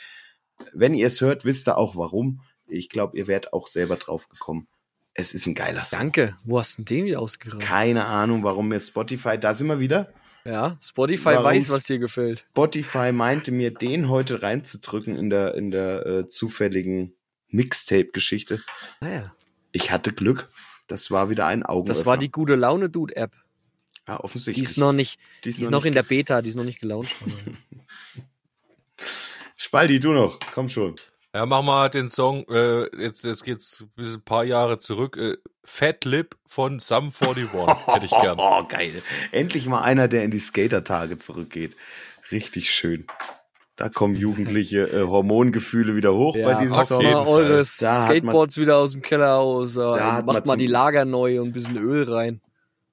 wenn 0.73 0.95
ihr 0.95 1.09
es 1.09 1.21
hört, 1.21 1.45
wisst 1.45 1.69
ihr 1.69 1.77
auch 1.77 1.97
warum. 1.97 2.43
Ich 2.69 2.89
glaube, 2.89 3.17
ihr 3.17 3.27
werdet 3.27 3.53
auch 3.53 3.67
selber 3.67 3.97
drauf 3.97 4.29
gekommen. 4.29 4.69
Es 5.15 5.35
ist 5.35 5.47
ein 5.47 5.55
geiler 5.55 5.83
Song. 5.83 5.99
Danke. 5.99 6.37
Wo 6.45 6.59
hast 6.59 6.79
du 6.79 6.83
denn 6.83 6.99
den 6.99 7.07
wieder 7.07 7.21
ausgegraben? 7.21 7.61
Keine 7.65 8.05
Ahnung, 8.05 8.43
warum 8.45 8.69
mir 8.69 8.79
Spotify, 8.79 9.39
da 9.39 9.55
sind 9.55 9.67
wir 9.67 9.81
wieder. 9.81 10.13
Ja, 10.45 10.79
Spotify 10.81 11.31
Warum 11.31 11.45
weiß, 11.45 11.71
was 11.71 11.85
dir 11.85 11.99
gefällt. 11.99 12.47
Spotify 12.51 13.11
meinte 13.11 13.51
mir, 13.51 13.73
den 13.73 14.09
heute 14.09 14.43
reinzudrücken 14.43 15.17
in 15.17 15.29
der, 15.29 15.55
in 15.55 15.73
der 15.73 16.07
äh, 16.07 16.29
zufälligen 16.29 17.17
Mixtape-Geschichte. 17.49 18.61
Naja. 19.01 19.35
Ich 19.73 19.91
hatte 19.91 20.13
Glück. 20.13 20.49
Das 20.87 21.11
war 21.11 21.31
wieder 21.31 21.47
ein 21.47 21.63
Augenöffner. 21.65 21.95
Das 21.95 22.07
war 22.07 22.17
die 22.19 22.31
gute 22.31 22.55
Laune 22.55 22.89
Dude 22.91 23.17
App. 23.17 23.33
ja, 24.07 24.17
Die 24.17 24.23
offensichtlich. 24.25 24.65
ist 24.67 24.77
noch 24.79 24.93
nicht, 24.93 25.19
Die 25.45 25.51
die 25.53 25.63
ist 25.63 25.71
noch 25.71 25.85
in 25.85 25.95
der 25.95 26.03
Beta, 26.03 26.43
die 26.43 26.51
ist 26.51 26.57
noch 26.57 26.65
nicht 26.65 26.81
gelauncht. 26.81 27.15
Spaldi, 29.57 30.01
du 30.01 30.13
noch. 30.13 30.39
Komm 30.55 30.69
schon. 30.69 30.97
Ja, 31.35 31.45
mach 31.45 31.63
mal 31.63 31.89
den 31.91 32.09
Song, 32.09 32.47
äh, 32.49 32.85
jetzt, 33.03 33.25
jetzt 33.25 33.45
geht's 33.45 33.85
bis 33.95 34.15
ein 34.17 34.23
paar 34.23 34.45
Jahre 34.45 34.79
zurück. 34.79 35.17
Äh, 35.17 35.37
Fat 35.65 36.05
Lip 36.05 36.37
von 36.47 36.79
Sum 36.81 37.11
41 37.13 37.49
hätte 37.87 38.05
ich 38.07 38.11
gern. 38.11 38.39
Oh, 38.39 38.65
geil. 38.67 39.03
Endlich 39.33 39.67
mal 39.67 39.83
einer, 39.83 40.09
der 40.09 40.25
in 40.25 40.31
die 40.31 40.39
Skater-Tage 40.39 41.19
zurückgeht. 41.19 41.77
Richtig 42.31 42.71
schön. 42.71 43.07
Da 43.77 43.91
kommen 43.91 44.15
jugendliche 44.17 44.85
äh, 44.91 45.03
Hormongefühle 45.03 45.97
wieder 45.97 46.15
hoch 46.15 46.35
bei 46.35 46.55
diesem 46.55 46.83
Song. 46.87 47.03
mal 47.05 47.27
eure 47.27 47.63
Da 47.79 48.03
hat 48.03 48.09
man- 48.09 48.09
Skateboards 48.09 48.57
wieder 48.57 48.77
aus 48.79 48.93
dem 48.93 49.03
Keller 49.03 49.37
aus. 49.37 49.77
Äh, 49.77 49.81
man 49.81 50.25
macht 50.25 50.47
mal 50.47 50.57
die 50.57 50.67
Lager 50.67 51.05
neu 51.05 51.41
und 51.43 51.49
ein 51.49 51.53
bisschen 51.53 51.77
Öl 51.77 52.11
rein. 52.11 52.41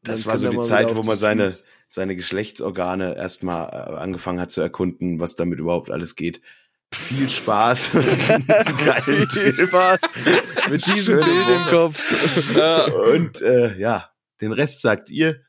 Das 0.04 0.26
war 0.26 0.38
so 0.38 0.50
die 0.50 0.60
Zeit, 0.60 0.94
wo 0.98 1.04
man 1.04 1.18
seine, 1.18 1.54
seine 1.88 2.18
Geschlechtsorgane 2.18 3.16
erstmal 3.16 3.68
äh, 3.70 3.96
angefangen 3.96 4.42
hat 4.42 4.52
zu 4.52 4.60
erkunden, 4.60 5.22
was 5.22 5.36
damit 5.38 5.60
überhaupt 5.60 5.90
alles 5.90 6.16
geht. 6.16 6.42
Viel 6.94 7.30
Spaß. 7.30 7.92
Geil, 8.86 9.02
Viel. 9.02 9.54
Spaß 9.56 10.02
mit 10.70 10.86
diesem 10.86 11.16
Bild 11.20 11.48
im. 11.48 11.70
Kopf. 11.72 12.56
Und 13.14 13.42
äh, 13.42 13.78
ja, 13.80 14.10
den 14.42 14.52
Rest 14.52 14.82
sagt 14.82 15.10
ihr. 15.10 15.42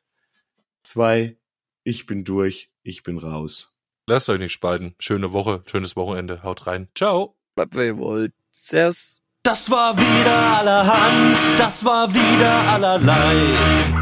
Zwei, 0.84 1.36
ich 1.82 2.06
bin 2.06 2.24
durch, 2.24 2.70
ich 2.82 3.02
bin 3.02 3.18
raus. 3.18 3.73
Lasst 4.06 4.28
euch 4.28 4.38
nicht 4.38 4.52
spalten. 4.52 4.94
Schöne 4.98 5.32
Woche, 5.32 5.62
schönes 5.66 5.96
Wochenende. 5.96 6.42
Haut 6.42 6.66
rein. 6.66 6.88
Ciao. 6.94 7.36
Was 7.56 7.68
ihr 7.74 7.96
wollt. 7.98 8.32
Servus. 8.50 9.24
Das 9.46 9.70
war 9.70 9.94
wieder 9.94 10.58
allerhand, 10.58 11.38
das 11.58 11.84
war 11.84 12.08
wieder 12.14 12.72
allerlei. 12.72 13.36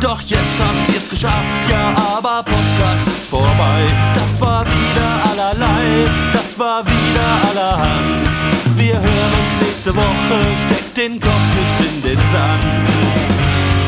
Doch 0.01 0.21
jetzt 0.21 0.61
habt 0.61 0.89
ihr's 0.95 1.11
geschafft, 1.11 1.69
ja, 1.69 1.93
aber 2.17 2.45
Podcast 2.45 3.09
ist 3.09 3.25
vorbei. 3.25 3.83
Das 4.15 4.41
war 4.41 4.65
wieder 4.65 5.31
allerlei, 5.33 6.31
das 6.33 6.57
war 6.61 6.87
wieder 6.87 7.51
allerhand. 7.51 8.31
Wir 8.77 8.95
hören 8.95 9.33
uns 9.43 9.67
nächste 9.67 9.97
Woche, 9.97 10.57
steckt 10.65 10.97
den 10.97 11.19
Kopf 11.19 11.49
nicht 11.59 11.91
in 11.91 12.03
den 12.03 12.19
Sand. 12.29 12.89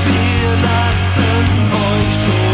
Wir 0.06 0.50
lassen 0.60 1.70
euch 1.70 2.14
schon 2.24 2.53